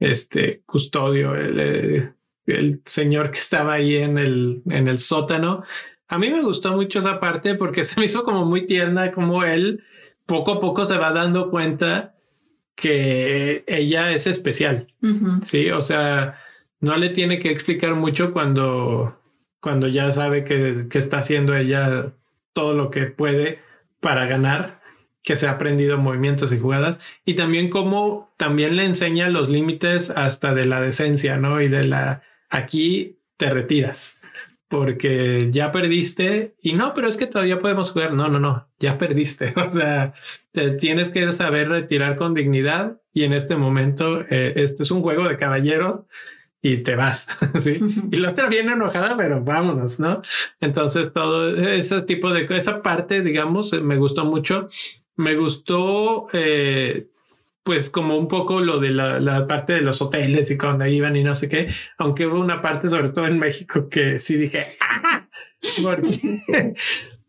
este 0.00 0.62
custodio, 0.66 1.36
el, 1.36 2.14
el, 2.46 2.82
señor 2.84 3.30
que 3.30 3.38
estaba 3.38 3.74
ahí 3.74 3.96
en 3.96 4.18
el, 4.18 4.62
en 4.68 4.88
el 4.88 4.98
sótano. 4.98 5.62
A 6.08 6.18
mí 6.18 6.30
me 6.30 6.42
gustó 6.42 6.72
mucho 6.72 6.98
esa 6.98 7.20
parte 7.20 7.54
porque 7.54 7.84
se 7.84 7.98
me 8.00 8.06
hizo 8.06 8.24
como 8.24 8.44
muy 8.44 8.66
tierna 8.66 9.12
como 9.12 9.44
él 9.44 9.84
poco 10.26 10.52
a 10.52 10.60
poco 10.60 10.84
se 10.84 10.96
va 10.96 11.12
dando 11.12 11.50
cuenta 11.50 12.14
que 12.74 13.64
ella 13.66 14.12
es 14.12 14.26
especial. 14.26 14.92
Sí, 15.42 15.70
o 15.70 15.82
sea, 15.82 16.40
no 16.80 16.96
le 16.96 17.10
tiene 17.10 17.38
que 17.38 17.50
explicar 17.50 17.94
mucho 17.94 18.32
cuando, 18.32 19.20
cuando 19.60 19.88
ya 19.88 20.10
sabe 20.10 20.44
que, 20.44 20.86
que, 20.90 20.98
está 20.98 21.18
haciendo 21.18 21.54
ella 21.54 22.14
todo 22.52 22.74
lo 22.74 22.90
que 22.90 23.06
puede 23.06 23.60
para 24.00 24.26
ganar, 24.26 24.80
que 25.22 25.36
se 25.36 25.46
ha 25.46 25.52
aprendido 25.52 25.98
movimientos 25.98 26.52
y 26.52 26.58
jugadas, 26.58 26.98
y 27.24 27.34
también 27.34 27.70
cómo 27.70 28.34
también 28.36 28.76
le 28.76 28.84
enseña 28.84 29.28
los 29.28 29.48
límites 29.48 30.10
hasta 30.10 30.54
de 30.54 30.66
la 30.66 30.80
decencia, 30.80 31.36
¿no? 31.36 31.60
Y 31.60 31.68
de 31.68 31.84
la 31.84 32.22
aquí 32.50 33.18
te 33.36 33.50
retiras 33.50 34.20
porque 34.68 35.50
ya 35.52 35.70
perdiste 35.70 36.56
y 36.60 36.72
no, 36.72 36.94
pero 36.94 37.08
es 37.08 37.16
que 37.16 37.28
todavía 37.28 37.60
podemos 37.60 37.92
jugar. 37.92 38.12
No, 38.12 38.28
no, 38.28 38.40
no, 38.40 38.66
ya 38.84 38.98
perdiste. 38.98 39.52
O 39.64 39.70
sea, 39.70 40.12
te 40.52 40.70
tienes 40.72 41.10
que 41.10 41.30
saber 41.32 41.68
retirar 41.68 42.16
con 42.16 42.34
dignidad 42.34 43.00
y 43.12 43.24
en 43.24 43.32
este 43.32 43.56
momento 43.56 44.20
eh, 44.30 44.52
este 44.56 44.82
es 44.82 44.90
un 44.90 45.02
juego 45.02 45.26
de 45.28 45.38
caballeros 45.38 46.02
y 46.62 46.78
te 46.78 46.94
vas, 46.96 47.28
¿sí? 47.60 47.78
Y 48.10 48.16
la 48.16 48.30
otra 48.30 48.48
viene 48.48 48.72
enojada, 48.72 49.16
pero 49.16 49.42
vámonos, 49.42 50.00
¿no? 50.00 50.22
Entonces 50.60 51.12
todo 51.12 51.56
ese 51.56 52.02
tipo 52.02 52.32
de 52.32 52.46
esa 52.56 52.82
parte, 52.82 53.22
digamos, 53.22 53.72
me 53.72 53.96
gustó 53.96 54.24
mucho. 54.24 54.68
Me 55.16 55.36
gustó 55.36 56.26
eh, 56.32 57.08
pues 57.62 57.88
como 57.88 58.18
un 58.18 58.28
poco 58.28 58.60
lo 58.60 58.78
de 58.78 58.90
la, 58.90 59.20
la, 59.20 59.46
parte 59.46 59.72
de 59.72 59.80
los 59.80 60.02
hoteles 60.02 60.50
y 60.50 60.58
cuando 60.58 60.86
iban 60.86 61.16
y 61.16 61.24
no 61.24 61.34
sé 61.34 61.48
qué, 61.48 61.68
aunque 61.98 62.26
hubo 62.26 62.38
una 62.38 62.60
parte, 62.60 62.90
sobre 62.90 63.08
todo 63.08 63.26
en 63.26 63.38
México, 63.38 63.88
que 63.88 64.18
sí 64.18 64.36
dije, 64.36 64.66
¡ah! 64.80 65.26
Porque, 65.82 66.40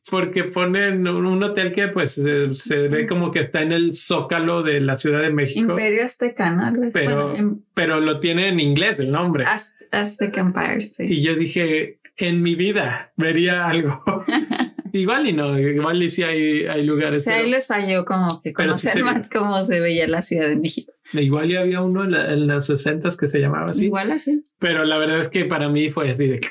porque 0.09 0.43
ponen 0.43 1.07
un 1.07 1.41
hotel 1.43 1.73
que 1.73 1.87
pues 1.87 2.13
se, 2.13 2.75
ve 2.87 3.07
como 3.07 3.31
que 3.31 3.39
está 3.39 3.61
en 3.61 3.71
el 3.71 3.93
zócalo 3.93 4.61
de 4.61 4.79
la 4.79 4.95
Ciudad 4.95 5.21
de 5.21 5.31
México. 5.31 5.71
Imperio 5.71 6.03
Azteca, 6.03 6.73
Pero, 6.93 7.33
pero 7.73 7.99
lo 7.99 8.19
tiene 8.19 8.49
en 8.49 8.59
inglés 8.59 8.99
el 8.99 9.11
nombre. 9.11 9.45
Aztec 9.45 10.37
Empire, 10.37 10.81
sí. 10.81 11.05
Y 11.09 11.21
yo 11.21 11.35
dije, 11.35 11.99
en 12.17 12.41
mi 12.41 12.55
vida 12.55 13.13
vería 13.17 13.67
algo. 13.67 14.03
igual 14.93 15.27
y 15.27 15.33
no, 15.33 15.57
igual 15.59 16.01
y 16.01 16.09
sí 16.09 16.23
hay, 16.23 16.65
hay 16.65 16.83
lugares. 16.83 17.23
Sí, 17.23 17.31
ahí 17.31 17.49
les 17.49 17.67
falló 17.67 18.05
como 18.05 18.41
que 18.41 18.53
conocer 18.53 19.03
más 19.03 19.29
cómo 19.29 19.63
se 19.63 19.81
veía 19.81 20.07
la 20.07 20.21
Ciudad 20.21 20.47
de 20.47 20.55
México. 20.55 20.93
Igual 21.13 21.51
y 21.51 21.55
había 21.55 21.81
uno 21.81 22.03
en, 22.03 22.47
los 22.47 22.65
60 22.65 23.09
que 23.19 23.27
se 23.27 23.39
llamaba 23.39 23.71
así. 23.71 23.85
Igual 23.85 24.11
así. 24.11 24.43
Pero 24.59 24.85
la 24.85 24.97
verdad 24.97 25.21
es 25.21 25.29
que 25.29 25.45
para 25.45 25.69
mí 25.69 25.89
fue 25.89 26.11
así 26.11 26.27
de... 26.27 26.41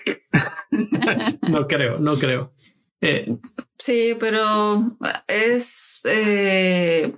no 1.50 1.66
creo, 1.66 1.98
no 1.98 2.16
creo. 2.16 2.52
Eh, 3.00 3.36
sí, 3.78 4.16
pero 4.18 4.96
es... 5.28 6.00
Eh, 6.04 7.14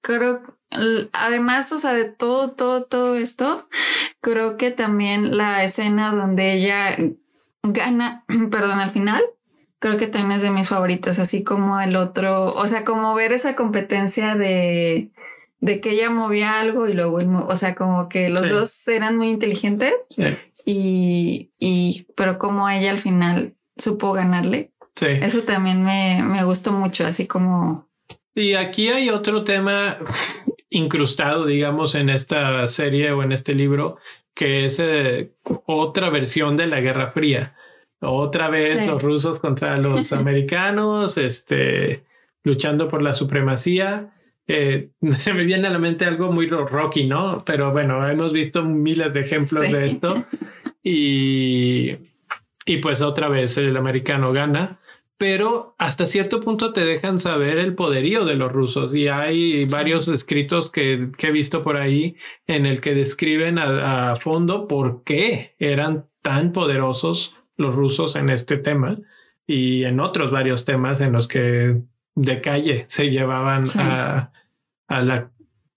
creo 0.00 0.56
además, 1.12 1.72
o 1.72 1.78
sea, 1.78 1.92
de 1.92 2.04
todo, 2.04 2.50
todo, 2.50 2.84
todo 2.84 3.16
esto, 3.16 3.68
creo 4.20 4.56
que 4.56 4.70
también 4.70 5.36
la 5.36 5.64
escena 5.64 6.14
donde 6.14 6.52
ella 6.52 6.96
gana, 7.62 8.24
perdón, 8.50 8.80
al 8.80 8.90
final, 8.90 9.22
creo 9.78 9.96
que 9.96 10.06
también 10.06 10.32
es 10.32 10.42
de 10.42 10.50
mis 10.50 10.68
favoritas, 10.68 11.18
así 11.18 11.44
como 11.44 11.80
el 11.80 11.96
otro, 11.96 12.52
o 12.52 12.66
sea, 12.66 12.84
como 12.84 13.14
ver 13.14 13.32
esa 13.32 13.56
competencia 13.56 14.34
de, 14.34 15.12
de 15.60 15.80
que 15.80 15.90
ella 15.90 16.10
movía 16.10 16.60
algo 16.60 16.88
y 16.88 16.94
luego, 16.94 17.18
o 17.46 17.56
sea, 17.56 17.74
como 17.74 18.08
que 18.08 18.28
los 18.28 18.48
dos 18.50 18.88
eran 18.88 19.16
muy 19.16 19.28
inteligentes 19.28 20.08
y, 20.64 21.50
y, 21.60 22.06
pero 22.16 22.38
como 22.38 22.68
ella 22.68 22.90
al 22.90 22.98
final 22.98 23.54
supo 23.76 24.12
ganarle. 24.12 24.72
Sí. 24.96 25.06
Eso 25.20 25.42
también 25.42 25.84
me, 25.84 26.22
me 26.22 26.42
gustó 26.44 26.72
mucho, 26.72 27.06
así 27.06 27.26
como... 27.26 27.88
Y 28.34 28.54
aquí 28.54 28.88
hay 28.88 29.08
otro 29.10 29.44
tema 29.44 29.96
incrustado, 30.70 31.46
digamos, 31.46 31.94
en 31.94 32.10
esta 32.10 32.66
serie 32.68 33.12
o 33.12 33.22
en 33.22 33.32
este 33.32 33.54
libro, 33.54 33.96
que 34.34 34.66
es 34.66 34.78
eh, 34.78 35.32
otra 35.66 36.10
versión 36.10 36.56
de 36.56 36.66
la 36.66 36.80
Guerra 36.80 37.10
Fría. 37.10 37.56
Otra 38.00 38.50
vez 38.50 38.86
los 38.86 39.02
rusos 39.02 39.40
contra 39.40 39.78
los 39.78 40.12
americanos, 40.12 41.16
este, 41.16 42.04
luchando 42.44 42.88
por 42.88 43.02
la 43.02 43.14
supremacía. 43.14 44.12
Eh, 44.46 44.90
se 45.16 45.32
me 45.32 45.44
viene 45.44 45.68
a 45.68 45.70
la 45.70 45.78
mente 45.78 46.04
algo 46.04 46.30
muy 46.30 46.46
rocky, 46.48 47.06
¿no? 47.06 47.44
Pero 47.44 47.72
bueno, 47.72 48.06
hemos 48.06 48.32
visto 48.32 48.62
miles 48.62 49.14
de 49.14 49.20
ejemplos 49.20 49.70
de 49.70 49.86
esto. 49.86 50.24
Y, 50.88 51.96
y 52.64 52.76
pues 52.76 53.02
otra 53.02 53.28
vez 53.28 53.58
el 53.58 53.76
americano 53.76 54.32
gana 54.32 54.78
pero 55.18 55.74
hasta 55.78 56.06
cierto 56.06 56.40
punto 56.40 56.72
te 56.72 56.84
dejan 56.84 57.18
saber 57.18 57.58
el 57.58 57.74
poderío 57.74 58.24
de 58.24 58.34
los 58.34 58.52
rusos. 58.52 58.94
Y 58.94 59.08
hay 59.08 59.64
varios 59.66 60.08
escritos 60.08 60.70
que, 60.70 61.10
he 61.18 61.30
visto 61.30 61.62
por 61.62 61.76
ahí 61.76 62.16
en 62.46 62.66
el 62.66 62.80
que 62.80 62.94
describen 62.94 63.58
a, 63.58 64.16
fondo 64.16 64.68
por 64.68 65.04
qué 65.04 65.54
eran 65.58 66.04
tan 66.22 66.52
poderosos 66.52 67.36
los 67.56 67.74
rusos 67.74 68.16
en 68.16 68.28
este 68.28 68.58
tema 68.58 68.98
y 69.46 69.84
en 69.84 70.00
otros 70.00 70.30
varios 70.30 70.64
temas 70.64 71.00
en 71.00 71.12
los 71.12 71.28
que 71.28 71.80
de 72.14 72.40
calle 72.40 72.84
se 72.88 73.10
llevaban 73.10 73.64
a, 73.78 74.32
a, 74.88 75.02
la 75.02 75.30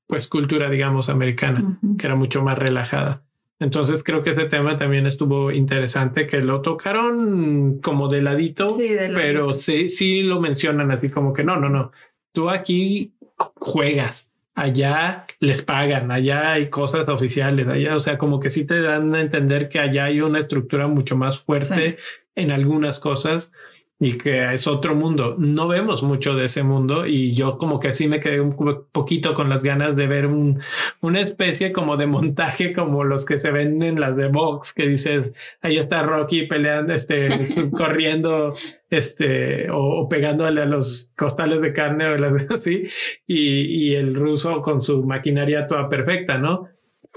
pues 0.08 0.28
cultura 0.28 0.70
digamos 0.70 1.10
americana 1.10 1.80
que 1.98 2.08
era 2.08 2.16
mucho 2.16 2.44
más 2.44 2.58
relajada. 2.58 3.24
Entonces 3.60 4.03
creo 4.03 4.24
que 4.24 4.30
ese 4.30 4.45
tema 4.45 4.78
también 4.78 5.05
estuvo 5.05 5.51
interesante, 5.51 6.28
que 6.28 6.39
lo 6.39 6.62
tocaron 6.62 7.80
como 7.80 8.07
de 8.07 8.22
ladito, 8.22 8.78
pero 9.14 9.53
sí, 9.53 9.89
sí 9.89 10.22
lo 10.22 10.39
mencionan 10.39 10.91
así 10.91 11.10
como 11.10 11.34
que 11.34 11.43
no, 11.43 11.57
no, 11.57 11.68
no, 11.68 11.91
tú 12.32 12.49
aquí 12.49 13.14
juegas, 13.55 14.34
allá 14.55 15.26
les 15.39 15.62
pagan, 15.62 16.10
allá 16.10 16.53
hay 16.53 16.70
cosas 16.70 17.07
oficiales, 17.10 17.68
allá, 17.68 17.97
o 17.97 17.99
sea, 17.99 18.18
como 18.18 18.39
que 18.39 18.49
sí 18.49 18.66
te 18.66 18.82
dan 18.82 19.14
a 19.14 19.22
entender 19.22 19.68
que 19.68 19.80
allá 19.80 20.05
hay 20.05 20.22
una 20.22 20.39
estructura 20.39 20.88
mucho 20.88 21.18
más 21.18 21.39
fuerte 21.39 21.97
en 22.36 22.51
algunas 22.51 22.99
cosas 22.99 23.51
y 24.00 24.18
que 24.18 24.54
es 24.54 24.66
otro 24.66 24.95
mundo. 24.95 25.36
No 25.38 25.68
vemos 25.68 26.04
mucho 26.04 26.34
de 26.34 26.45
ese 26.45 26.64
mundo 26.64 27.06
y 27.06 27.32
yo 27.34 27.58
como 27.58 27.82
que 27.82 27.91
sí 27.91 28.08
me 28.08 28.22
quedé 28.22 28.39
un 28.39 28.56
poquito 28.91 29.34
con 29.34 29.50
las 29.50 29.62
ganas 29.62 29.95
de 29.97 30.08
ver 30.08 30.26
un, 30.26 30.62
una 31.02 31.20
especie 31.20 31.74
como 31.74 31.97
de 31.97 32.08
montaje 32.08 32.74
como 32.74 33.04
los 33.04 33.26
que 33.26 33.39
se 33.39 33.52
ven 33.52 33.84
en 33.84 34.00
las 34.00 34.16
de 34.16 34.30
box 34.30 34.74
que 34.74 34.88
dices, 34.88 35.34
ahí 35.62 35.78
está 35.78 36.04
Rocky 36.04 36.43
peleando, 36.43 36.93
este, 36.93 37.30
corriendo, 37.72 38.54
este, 38.89 39.70
o, 39.70 40.08
pegándole 40.08 40.62
a 40.62 40.66
los 40.66 41.14
costales 41.18 41.60
de 41.62 41.74
carne 41.74 42.08
o 42.08 42.16
así, 42.54 42.84
y, 43.28 43.89
y 43.89 43.95
el 43.95 44.16
ruso 44.16 44.62
con 44.62 44.82
su 44.82 45.04
maquinaria 45.04 45.68
toda 45.68 45.89
perfecta, 45.89 46.38
¿no? 46.38 46.68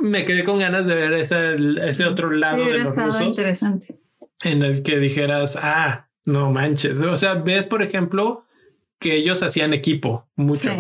Me 0.00 0.24
quedé 0.24 0.42
con 0.42 0.58
ganas 0.58 0.86
de 0.86 0.94
ver 0.94 1.12
ese, 1.12 1.54
ese 1.86 2.06
otro 2.06 2.30
lado 2.30 2.64
de 2.64 2.78
los 2.78 2.96
rusos. 2.96 3.22
interesante. 3.22 3.98
En 4.42 4.62
el 4.62 4.82
que 4.82 4.98
dijeras, 4.98 5.58
ah, 5.62 6.08
no 6.24 6.50
manches. 6.50 7.00
O 7.00 7.16
sea, 7.16 7.34
ves, 7.34 7.66
por 7.66 7.82
ejemplo, 7.82 8.44
que 8.98 9.16
ellos 9.16 9.42
hacían 9.42 9.74
equipo 9.74 10.28
mucho. 10.36 10.70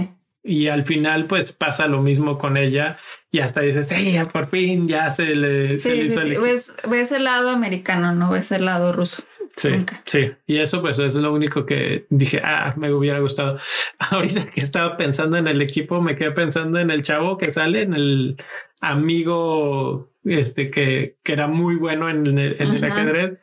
Y 0.44 0.68
al 0.68 0.84
final, 0.84 1.26
pues 1.26 1.52
pasa 1.52 1.86
lo 1.86 2.02
mismo 2.02 2.38
con 2.38 2.56
ella. 2.56 2.98
Y 3.30 3.38
hasta 3.38 3.60
dices, 3.60 3.88
ya 4.12 4.26
por 4.26 4.50
fin 4.50 4.88
ya 4.88 5.12
se 5.12 5.34
le, 5.34 5.74
hizo 5.74 5.90
el 5.90 6.40
ves, 6.40 6.76
ves, 6.88 7.12
el 7.12 7.24
lado 7.24 7.50
americano, 7.50 8.14
no 8.14 8.30
ves 8.30 8.52
el 8.52 8.66
lado 8.66 8.92
ruso. 8.92 9.22
Sí, 9.56 9.70
sí. 10.06 10.32
Y 10.46 10.58
eso, 10.58 10.80
pues, 10.80 10.98
es 10.98 11.14
lo 11.14 11.32
único 11.32 11.66
que 11.66 12.06
dije, 12.08 12.40
ah, 12.42 12.74
me 12.76 12.92
hubiera 12.92 13.20
gustado. 13.20 13.58
Ahorita 13.98 14.46
que 14.46 14.60
estaba 14.60 14.96
pensando 14.96 15.36
en 15.36 15.46
el 15.46 15.60
equipo, 15.60 16.00
me 16.00 16.16
quedé 16.16 16.30
pensando 16.32 16.78
en 16.78 16.90
el 16.90 17.02
chavo 17.02 17.36
que 17.36 17.52
sale, 17.52 17.82
en 17.82 17.94
el 17.94 18.36
amigo 18.80 20.12
este 20.24 20.70
que, 20.70 21.16
que 21.22 21.32
era 21.32 21.48
muy 21.48 21.76
bueno 21.76 22.08
en, 22.08 22.26
el, 22.38 22.56
en 22.60 22.76
el 22.76 22.84
ajedrez 22.84 23.38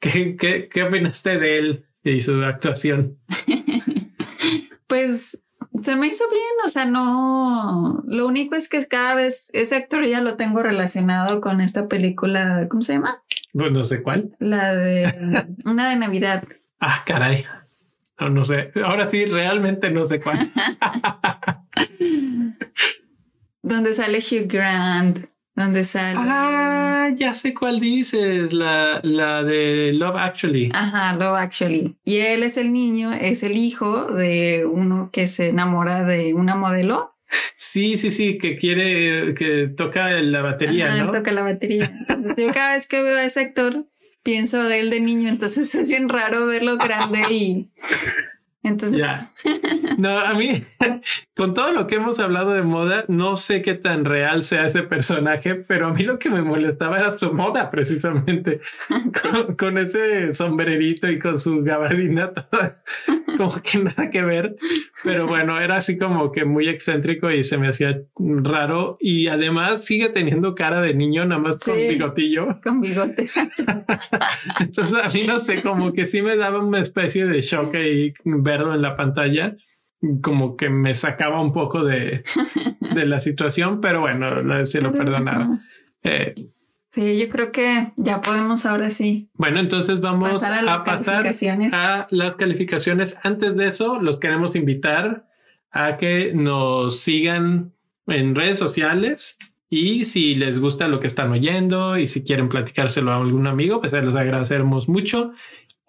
¿Qué, 0.00 0.36
qué, 0.36 0.68
qué 0.68 0.82
opinaste 0.84 1.38
de 1.38 1.58
él 1.58 1.86
y 2.04 2.20
su 2.20 2.42
actuación? 2.44 3.18
pues 4.86 5.42
se 5.82 5.96
me 5.96 6.06
hizo 6.06 6.24
bien, 6.30 6.42
o 6.64 6.68
sea, 6.68 6.86
no. 6.86 8.02
Lo 8.06 8.26
único 8.26 8.54
es 8.56 8.68
que 8.68 8.84
cada 8.86 9.14
vez 9.14 9.50
ese 9.52 9.76
actor 9.76 10.04
ya 10.06 10.20
lo 10.20 10.36
tengo 10.36 10.62
relacionado 10.62 11.40
con 11.40 11.60
esta 11.60 11.88
película, 11.88 12.66
¿cómo 12.68 12.82
se 12.82 12.94
llama? 12.94 13.22
Pues 13.52 13.72
no 13.72 13.84
sé 13.84 14.02
cuál. 14.02 14.36
La 14.38 14.74
de 14.74 15.46
una 15.64 15.90
de 15.90 15.96
Navidad. 15.96 16.44
Ah, 16.80 17.02
caray. 17.06 17.44
No, 18.20 18.30
no 18.30 18.44
sé. 18.44 18.72
Ahora 18.84 19.10
sí, 19.10 19.24
realmente 19.24 19.90
no 19.90 20.08
sé 20.08 20.20
cuál. 20.20 20.52
Donde 23.62 23.94
sale 23.94 24.18
Hugh 24.18 24.48
Grant. 24.48 25.26
¿Dónde 25.58 25.82
sale? 25.82 26.16
Ah, 26.20 27.10
ya 27.16 27.34
sé 27.34 27.52
cuál 27.52 27.80
dices, 27.80 28.52
la, 28.52 29.00
la 29.02 29.42
de 29.42 29.92
Love 29.92 30.14
Actually. 30.16 30.70
Ajá, 30.72 31.14
Love 31.14 31.36
Actually. 31.36 31.96
Y 32.04 32.18
él 32.18 32.44
es 32.44 32.56
el 32.56 32.72
niño, 32.72 33.12
es 33.12 33.42
el 33.42 33.56
hijo 33.56 34.04
de 34.04 34.66
uno 34.70 35.10
que 35.12 35.26
se 35.26 35.48
enamora 35.48 36.04
de 36.04 36.32
una 36.32 36.54
modelo. 36.54 37.16
Sí, 37.56 37.96
sí, 37.96 38.12
sí, 38.12 38.38
que 38.38 38.56
quiere, 38.56 39.34
que 39.34 39.66
toca 39.66 40.10
la 40.10 40.42
batería, 40.42 40.94
Ajá, 40.94 41.04
¿no? 41.06 41.10
toca 41.10 41.32
la 41.32 41.42
batería. 41.42 41.92
Entonces, 41.98 42.36
yo 42.36 42.52
cada 42.52 42.74
vez 42.74 42.86
que 42.86 43.02
veo 43.02 43.16
a 43.16 43.24
ese 43.24 43.40
actor, 43.40 43.84
pienso 44.22 44.62
de 44.62 44.78
él 44.78 44.90
de 44.90 45.00
niño, 45.00 45.28
entonces 45.28 45.74
es 45.74 45.90
bien 45.90 46.08
raro 46.08 46.46
verlo 46.46 46.76
grande 46.76 47.24
y... 47.32 47.72
Entonces... 48.68 49.04
No, 49.98 50.18
a 50.20 50.34
mí 50.34 50.64
con 51.36 51.54
todo 51.54 51.72
lo 51.72 51.86
que 51.86 51.96
hemos 51.96 52.20
hablado 52.20 52.52
de 52.52 52.62
moda, 52.62 53.04
no 53.08 53.36
sé 53.36 53.62
qué 53.62 53.74
tan 53.74 54.04
real 54.04 54.42
sea 54.42 54.66
ese 54.66 54.82
personaje, 54.82 55.54
pero 55.56 55.88
a 55.88 55.92
mí 55.92 56.04
lo 56.04 56.18
que 56.18 56.30
me 56.30 56.42
molestaba 56.42 56.98
era 56.98 57.16
su 57.16 57.32
moda, 57.32 57.70
precisamente, 57.70 58.60
con, 59.58 59.78
ese 59.78 60.34
sombrerito 60.34 61.10
y 61.10 61.18
con 61.18 61.38
su 61.38 61.62
gabardina, 61.62 62.32
como 63.36 63.60
que 63.62 63.78
nada 63.78 64.10
que 64.10 64.22
ver. 64.22 64.56
Pero 65.04 65.26
bueno, 65.26 65.60
era 65.60 65.76
así 65.76 65.98
como 65.98 66.32
que 66.32 66.44
muy 66.44 66.68
excéntrico 66.68 67.30
y 67.30 67.44
se 67.44 67.58
me 67.58 67.68
hacía 67.68 68.00
raro. 68.16 68.96
Y 69.00 69.28
además 69.28 69.84
sigue 69.84 70.08
teniendo 70.08 70.54
cara 70.54 70.80
de 70.80 70.94
niño, 70.94 71.24
nada 71.24 71.40
más 71.40 71.62
con 71.62 71.76
bigotillo. 71.76 72.60
Con 72.62 72.80
bigotes. 72.80 73.36
Entonces 74.60 74.94
a 74.94 75.08
mí 75.08 75.22
no 75.26 75.38
sé, 75.38 75.62
como 75.62 75.92
que 75.92 76.06
sí 76.06 76.22
me 76.22 76.36
daba 76.36 76.60
una 76.60 76.80
especie 76.80 77.26
de 77.26 77.40
shock 77.40 77.74
ahí 77.74 78.12
verlo 78.58 78.74
en 78.74 78.82
la 78.82 78.96
pantalla 78.96 79.56
como 80.22 80.56
que 80.56 80.70
me 80.70 80.94
sacaba 80.94 81.40
un 81.40 81.52
poco 81.52 81.84
de, 81.84 82.22
de 82.94 83.06
la 83.06 83.20
situación, 83.20 83.80
pero 83.80 84.00
bueno, 84.00 84.66
se 84.66 84.80
lo 84.80 84.92
perdonaba. 84.92 85.60
Eh, 86.04 86.34
sí, 86.88 87.18
yo 87.18 87.28
creo 87.28 87.50
que 87.50 87.88
ya 87.96 88.20
podemos 88.20 88.64
ahora 88.66 88.90
sí. 88.90 89.28
Bueno, 89.34 89.60
entonces 89.60 90.00
vamos 90.00 90.30
a, 90.30 90.32
pasar 90.34 90.54
a 91.74 92.06
las 92.10 92.36
calificaciones. 92.36 93.18
Antes 93.22 93.56
de 93.56 93.68
eso, 93.68 94.00
los 94.00 94.20
queremos 94.20 94.54
invitar 94.54 95.26
a 95.70 95.96
que 95.96 96.32
nos 96.32 97.00
sigan 97.00 97.72
en 98.06 98.34
redes 98.34 98.58
sociales 98.58 99.38
y 99.68 100.06
si 100.06 100.34
les 100.34 100.60
gusta 100.60 100.88
lo 100.88 100.98
que 100.98 101.08
están 101.08 101.30
oyendo 101.30 101.98
y 101.98 102.08
si 102.08 102.24
quieren 102.24 102.48
platicárselo 102.48 103.12
a 103.12 103.16
algún 103.16 103.46
amigo, 103.46 103.80
pues 103.80 103.92
les 103.92 104.16
agradeceremos 104.16 104.88
mucho. 104.88 105.32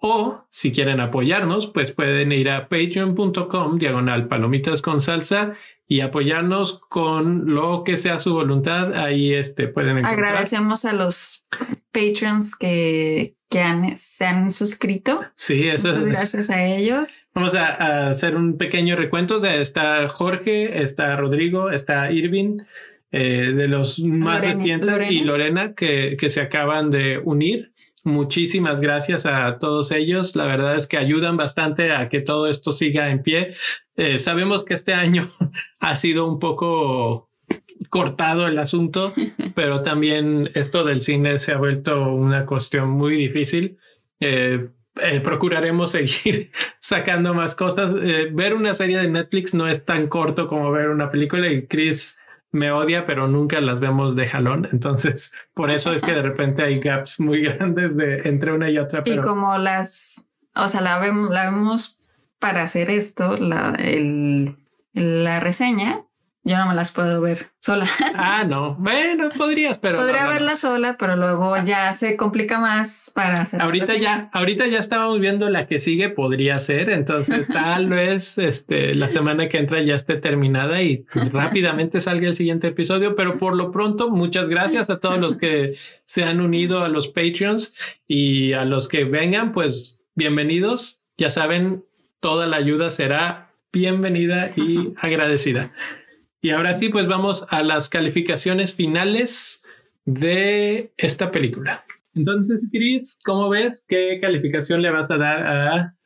O 0.02 0.46
si 0.48 0.72
quieren 0.72 0.98
apoyarnos, 0.98 1.66
pues 1.66 1.92
pueden 1.92 2.32
ir 2.32 2.48
a 2.48 2.68
patreon.com 2.68 3.78
diagonal 3.78 4.28
palomitas 4.28 4.80
con 4.80 5.00
salsa 5.00 5.56
y 5.86 6.00
apoyarnos 6.00 6.80
con 6.88 7.52
lo 7.52 7.84
que 7.84 7.96
sea 7.96 8.18
su 8.18 8.32
voluntad. 8.32 8.94
Ahí 8.94 9.34
este, 9.34 9.68
pueden 9.68 9.98
encontrar. 9.98 10.24
Agradecemos 10.24 10.84
a 10.86 10.94
los 10.94 11.46
patrons 11.92 12.56
que, 12.56 13.34
que 13.50 13.60
han, 13.60 13.96
se 13.96 14.24
han 14.24 14.50
suscrito. 14.50 15.20
Sí, 15.34 15.68
eso 15.68 15.88
Muchas 15.88 16.06
gracias 16.06 16.50
a 16.50 16.64
ellos. 16.64 17.24
Vamos 17.34 17.54
a, 17.54 18.08
hacer 18.08 18.36
un 18.36 18.56
pequeño 18.56 18.94
recuento. 18.96 19.40
De, 19.40 19.60
está 19.60 20.08
Jorge, 20.08 20.80
está 20.82 21.16
Rodrigo, 21.16 21.70
está 21.70 22.10
Irving. 22.10 22.58
Eh, 23.12 23.52
de 23.56 23.66
los 23.66 23.98
más 23.98 24.40
recientes 24.40 25.10
y 25.10 25.24
Lorena 25.24 25.74
que, 25.74 26.16
que 26.16 26.30
se 26.30 26.40
acaban 26.40 26.92
de 26.92 27.18
unir. 27.18 27.69
Muchísimas 28.04 28.80
gracias 28.80 29.26
a 29.26 29.58
todos 29.58 29.92
ellos. 29.92 30.36
La 30.36 30.46
verdad 30.46 30.76
es 30.76 30.86
que 30.86 30.96
ayudan 30.96 31.36
bastante 31.36 31.92
a 31.92 32.08
que 32.08 32.20
todo 32.20 32.46
esto 32.46 32.72
siga 32.72 33.10
en 33.10 33.22
pie. 33.22 33.50
Eh, 33.96 34.18
sabemos 34.18 34.64
que 34.64 34.74
este 34.74 34.94
año 34.94 35.30
ha 35.80 35.96
sido 35.96 36.26
un 36.26 36.38
poco 36.38 37.30
cortado 37.88 38.46
el 38.46 38.58
asunto, 38.58 39.12
pero 39.54 39.82
también 39.82 40.50
esto 40.54 40.84
del 40.84 41.02
cine 41.02 41.38
se 41.38 41.52
ha 41.52 41.58
vuelto 41.58 42.12
una 42.12 42.46
cuestión 42.46 42.90
muy 42.90 43.16
difícil. 43.16 43.78
Eh, 44.20 44.68
eh, 45.02 45.20
procuraremos 45.20 45.92
seguir 45.92 46.50
sacando 46.78 47.34
más 47.34 47.54
cosas. 47.54 47.92
ver 47.94 48.54
una 48.54 48.74
serie 48.74 48.98
de 48.98 49.08
Netflix 49.08 49.54
no 49.54 49.68
es 49.68 49.84
tan 49.84 50.08
corto 50.08 50.48
como 50.48 50.70
ver 50.70 50.88
una 50.88 51.10
película 51.10 51.50
y 51.50 51.66
Chris 51.66 52.18
me 52.52 52.72
odia, 52.72 53.06
pero 53.06 53.28
nunca 53.28 53.60
las 53.60 53.80
vemos 53.80 54.16
de 54.16 54.26
jalón. 54.26 54.68
Entonces, 54.72 55.36
por 55.54 55.70
eso 55.70 55.92
es 55.92 56.02
que 56.02 56.12
de 56.12 56.22
repente 56.22 56.62
hay 56.62 56.80
gaps 56.80 57.20
muy 57.20 57.42
grandes 57.44 57.96
de 57.96 58.18
entre 58.28 58.52
una 58.52 58.70
y 58.70 58.78
otra. 58.78 59.02
Y 59.04 59.18
como 59.18 59.56
las, 59.58 60.32
o 60.54 60.68
sea, 60.68 60.80
la 60.80 60.98
vemos, 60.98 61.30
la 61.30 61.50
vemos 61.50 62.12
para 62.38 62.62
hacer 62.62 62.90
esto, 62.90 63.36
la, 63.36 63.74
el, 63.78 64.56
la 64.92 65.40
reseña, 65.40 66.04
yo 66.42 66.56
no 66.56 66.66
me 66.66 66.74
las 66.74 66.92
puedo 66.92 67.20
ver 67.20 67.50
sola. 67.60 67.86
Ah, 68.14 68.44
no. 68.44 68.74
Bueno, 68.76 69.28
podrías, 69.36 69.78
pero. 69.78 69.98
Podría 69.98 70.26
verla 70.26 70.56
sola, 70.56 70.96
pero 70.98 71.16
luego 71.16 71.54
ya 71.62 71.92
se 71.92 72.16
complica 72.16 72.58
más 72.58 73.12
para 73.14 73.42
hacer. 73.42 73.60
Ahorita 73.60 73.96
ya, 73.96 74.30
ahorita 74.32 74.66
ya 74.66 74.78
estábamos 74.78 75.20
viendo 75.20 75.50
la 75.50 75.66
que 75.66 75.78
sigue, 75.78 76.08
podría 76.08 76.58
ser. 76.58 76.88
Entonces, 76.88 77.48
tal 77.52 77.90
vez 77.90 78.38
este, 78.38 78.94
la 78.94 79.10
semana 79.10 79.48
que 79.48 79.58
entra 79.58 79.82
ya 79.82 79.94
esté 79.94 80.16
terminada 80.16 80.82
y 80.82 81.04
rápidamente 81.30 82.00
salga 82.00 82.28
el 82.28 82.36
siguiente 82.36 82.68
episodio. 82.68 83.14
Pero 83.14 83.36
por 83.36 83.54
lo 83.54 83.70
pronto, 83.70 84.08
muchas 84.08 84.48
gracias 84.48 84.88
a 84.88 84.98
todos 84.98 85.18
los 85.18 85.36
que 85.36 85.76
se 86.04 86.24
han 86.24 86.40
unido 86.40 86.82
a 86.82 86.88
los 86.88 87.08
Patreons 87.08 87.74
y 88.08 88.54
a 88.54 88.64
los 88.64 88.88
que 88.88 89.04
vengan, 89.04 89.52
pues 89.52 90.02
bienvenidos. 90.14 91.02
Ya 91.18 91.28
saben, 91.28 91.84
toda 92.20 92.46
la 92.46 92.56
ayuda 92.56 92.88
será 92.88 93.50
bienvenida 93.72 94.52
y 94.56 94.94
agradecida. 95.00 95.72
Y 96.42 96.50
ahora 96.50 96.74
sí, 96.74 96.88
pues 96.88 97.06
vamos 97.06 97.46
a 97.50 97.62
las 97.62 97.88
calificaciones 97.88 98.74
finales 98.74 99.62
de 100.04 100.92
esta 100.96 101.30
película. 101.30 101.84
Entonces, 102.14 102.68
Chris, 102.72 103.18
¿cómo 103.24 103.48
ves? 103.50 103.84
¿Qué 103.86 104.18
calificación 104.20 104.82
le 104.82 104.90
vas 104.90 105.10
a 105.10 105.16
dar 105.16 105.46
a 105.46 105.96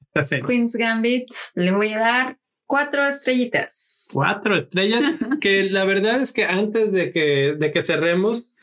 esta 0.00 0.24
serie? 0.24 0.46
Queen's 0.46 0.74
Gambit 0.74 1.28
le 1.54 1.72
voy 1.72 1.92
a 1.92 1.98
dar 1.98 2.38
cuatro 2.66 3.06
estrellitas. 3.06 4.10
Cuatro 4.12 4.56
estrellas, 4.56 5.02
que 5.40 5.64
la 5.64 5.84
verdad 5.84 6.20
es 6.20 6.32
que 6.32 6.44
antes 6.44 6.92
de 6.92 7.12
que, 7.12 7.56
de 7.58 7.72
que 7.72 7.84
cerremos, 7.84 8.54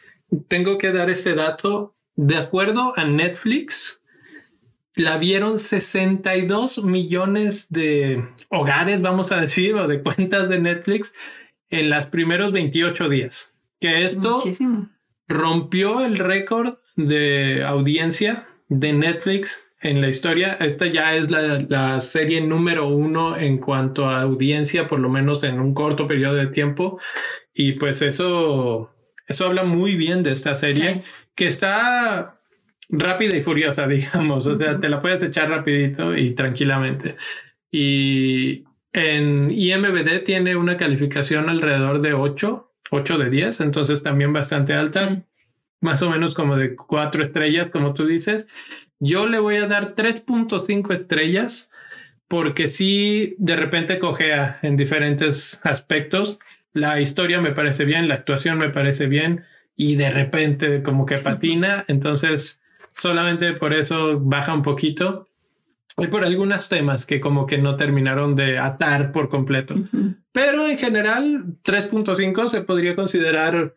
tengo 0.47 0.78
que 0.78 0.91
dar 0.91 1.09
este 1.09 1.36
dato. 1.36 1.95
De 2.15 2.38
acuerdo 2.38 2.93
a 2.95 3.05
Netflix, 3.05 4.03
la 4.96 5.18
vieron 5.18 5.60
62 5.60 6.84
millones 6.84 7.72
de 7.72 8.24
hogares, 8.50 9.02
vamos 9.02 9.32
a 9.32 9.41
decir, 9.41 9.76
o 9.76 9.88
de 9.88 10.02
cuentas 10.04 10.50
de 10.50 10.60
Netflix 10.60 11.14
en 11.70 11.89
los 11.89 12.08
primeros 12.08 12.52
28 12.52 13.10
días. 13.10 13.58
Que 13.80 14.06
esto 14.06 14.41
rompió 15.28 16.06
el 16.06 16.18
récord 16.18 16.76
de 16.96 17.64
audiencia 17.66 18.48
de 18.70 18.94
Netflix 18.94 19.70
en 19.82 20.00
la 20.00 20.08
historia. 20.08 20.54
Esta 20.54 20.86
ya 20.88 21.16
es 21.16 21.30
la, 21.30 21.66
la, 21.68 22.00
serie 22.00 22.41
número 22.41 22.88
uno 22.88 23.36
en 23.38 23.58
cuanto 23.58 24.08
a 24.08 24.22
audiencia, 24.22 24.88
por 24.88 25.00
lo 25.00 25.10
menos 25.10 25.44
en 25.44 25.60
un 25.60 25.74
corto 25.74 26.08
periodo 26.08 26.36
de 26.36 26.48
tiempo. 26.48 27.00
Y 27.54 27.74
pues 27.74 28.02
eso, 28.02 28.91
eso 29.28 29.46
habla 29.46 29.64
muy 29.64 29.96
bien 29.96 30.24
de 30.24 30.32
esta 30.32 30.56
serie, 30.56 31.04
que 31.36 31.48
está 31.48 32.39
rápida 32.90 33.38
y 33.38 33.42
furiosa, 33.42 33.88
digamos. 33.88 34.46
O 34.48 34.58
sea, 34.58 34.80
te 34.80 34.90
la 34.90 35.02
puedes 35.02 35.22
echar 35.22 35.50
rapidito 35.50 36.16
y 36.16 36.32
tranquilamente. 36.32 37.16
Y 37.72 38.64
en 38.92 39.50
IMBD 39.52 40.24
tiene 40.24 40.56
una 40.56 40.78
calificación 40.78 41.50
alrededor 41.50 42.02
de 42.02 42.14
8, 42.14 42.72
8 42.92 43.18
de 43.18 43.30
10, 43.30 43.62
entonces 43.62 44.04
también 44.04 44.32
bastante 44.32 44.74
alta, 44.74 45.24
más 45.82 46.02
o 46.04 46.10
menos 46.10 46.36
como 46.36 46.56
de 46.56 46.76
4 46.76 47.24
estrellas, 47.24 47.70
como 47.70 47.94
tú 47.94 48.06
dices. 48.06 48.48
Yo 49.00 49.28
le 49.28 49.40
voy 49.40 49.56
a 49.56 49.68
dar 49.68 49.96
3.5 49.96 50.94
estrellas 50.94 51.72
porque 52.28 52.68
sí, 52.68 53.36
de 53.38 53.56
repente 53.56 54.00
cojea 54.00 54.60
en 54.62 54.78
diferentes 54.78 55.62
aspectos. 55.66 56.40
La 56.74 57.00
historia 57.00 57.42
me 57.42 57.52
parece 57.52 57.86
bien, 57.86 58.08
la 58.08 58.16
actuación 58.16 58.58
me 58.58 58.70
parece 58.70 59.08
bien 59.08 59.44
y 59.76 59.96
de 59.96 60.10
repente 60.10 60.84
como 60.84 61.06
que 61.06 61.18
patina. 61.20 61.86
Entonces, 61.88 62.62
solamente 62.94 63.54
por 63.54 63.74
eso 63.74 64.20
baja 64.20 64.54
un 64.54 64.62
poquito. 64.62 65.28
Y 65.98 66.08
por 66.08 66.24
algunos 66.24 66.70
temas 66.70 67.06
que 67.06 67.22
como 67.22 67.46
que 67.46 67.60
no 67.60 67.76
terminaron 67.76 68.36
de 68.36 68.58
atar 68.58 69.12
por 69.12 69.30
completo. 69.30 69.76
Pero 70.32 70.68
en 70.68 70.78
general, 70.78 71.44
3.5 71.64 72.50
se 72.50 72.62
podría 72.62 72.96
considerar 72.96 73.76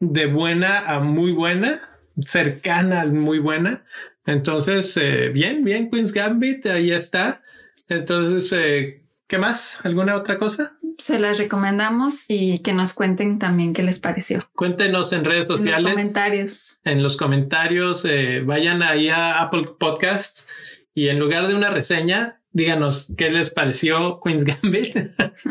de 0.00 0.26
buena 0.26 0.78
a 0.90 1.00
muy 1.00 1.32
buena, 1.32 1.82
cercana 2.20 3.02
a 3.02 3.06
muy 3.06 3.38
buena. 3.38 3.84
Entonces, 4.24 4.96
eh, 4.96 5.28
bien, 5.28 5.62
bien, 5.62 5.90
Queen's 5.90 6.12
Gambit, 6.12 6.66
ahí 6.66 6.90
está. 6.90 7.42
Entonces, 7.88 8.52
eh, 8.58 9.02
¿qué 9.28 9.38
más? 9.38 9.78
¿Alguna 9.84 10.16
otra 10.16 10.38
cosa? 10.38 10.78
se 10.98 11.20
las 11.20 11.38
recomendamos 11.38 12.24
y 12.28 12.58
que 12.58 12.72
nos 12.72 12.92
cuenten 12.92 13.38
también 13.38 13.72
qué 13.72 13.82
les 13.82 14.00
pareció. 14.00 14.40
Cuéntenos 14.54 15.12
en 15.12 15.24
redes 15.24 15.46
sociales. 15.46 15.78
En 15.78 15.84
los 15.84 15.92
comentarios. 15.92 16.80
En 16.84 17.02
los 17.02 17.16
comentarios, 17.16 18.04
eh, 18.04 18.42
vayan 18.44 18.82
ahí 18.82 19.08
a 19.08 19.40
Apple 19.40 19.70
Podcasts 19.78 20.52
y 20.94 21.08
en 21.08 21.20
lugar 21.20 21.46
de 21.46 21.54
una 21.54 21.70
reseña, 21.70 22.40
díganos 22.50 23.14
qué 23.16 23.30
les 23.30 23.50
pareció 23.50 24.20
Queen's 24.24 24.44
Gambit 24.44 24.96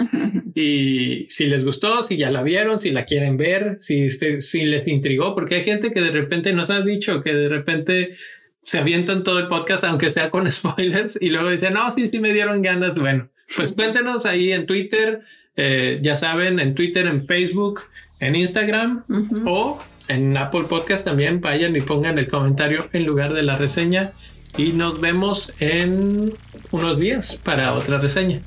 y 0.53 1.27
si 1.29 1.45
les 1.45 1.63
gustó, 1.63 2.03
si 2.03 2.17
ya 2.17 2.29
la 2.29 2.43
vieron, 2.43 2.79
si 2.81 2.91
la 2.91 3.05
quieren 3.05 3.37
ver, 3.37 3.77
si, 3.79 4.03
este, 4.03 4.41
si 4.41 4.65
les 4.65 4.85
intrigó, 4.87 5.33
porque 5.33 5.55
hay 5.55 5.63
gente 5.63 5.93
que 5.93 6.01
de 6.01 6.11
repente 6.11 6.51
nos 6.51 6.69
ha 6.71 6.81
dicho 6.81 7.23
que 7.23 7.33
de 7.33 7.47
repente 7.47 8.17
se 8.61 8.79
avientan 8.79 9.23
todo 9.23 9.39
el 9.39 9.47
podcast, 9.47 9.85
aunque 9.85 10.11
sea 10.11 10.29
con 10.29 10.51
spoilers, 10.51 11.17
y 11.21 11.29
luego 11.29 11.49
dicen, 11.49 11.73
no, 11.75 11.89
sí, 11.93 12.09
sí 12.09 12.19
me 12.19 12.33
dieron 12.33 12.61
ganas. 12.61 12.95
Bueno, 12.95 13.29
pues 13.55 13.73
cuéntenos 13.73 14.25
ahí 14.25 14.51
en 14.51 14.65
Twitter, 14.65 15.21
eh, 15.55 15.99
ya 16.01 16.15
saben, 16.15 16.59
en 16.59 16.75
Twitter, 16.75 17.07
en 17.07 17.25
Facebook, 17.25 17.81
en 18.19 18.35
Instagram 18.35 19.03
o 19.45 19.79
en 20.07 20.37
Apple 20.37 20.63
Podcast 20.69 21.05
también. 21.05 21.41
Vayan 21.41 21.75
y 21.75 21.81
pongan 21.81 22.17
el 22.19 22.27
comentario 22.27 22.87
en 22.93 23.05
lugar 23.05 23.33
de 23.33 23.43
la 23.43 23.55
reseña. 23.55 24.13
Y 24.57 24.73
nos 24.73 25.01
vemos 25.01 25.53
en 25.61 26.33
unos 26.71 26.99
días 26.99 27.39
para 27.43 27.73
otra 27.73 27.97
reseña. 27.97 28.41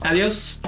Adiós. 0.00 0.60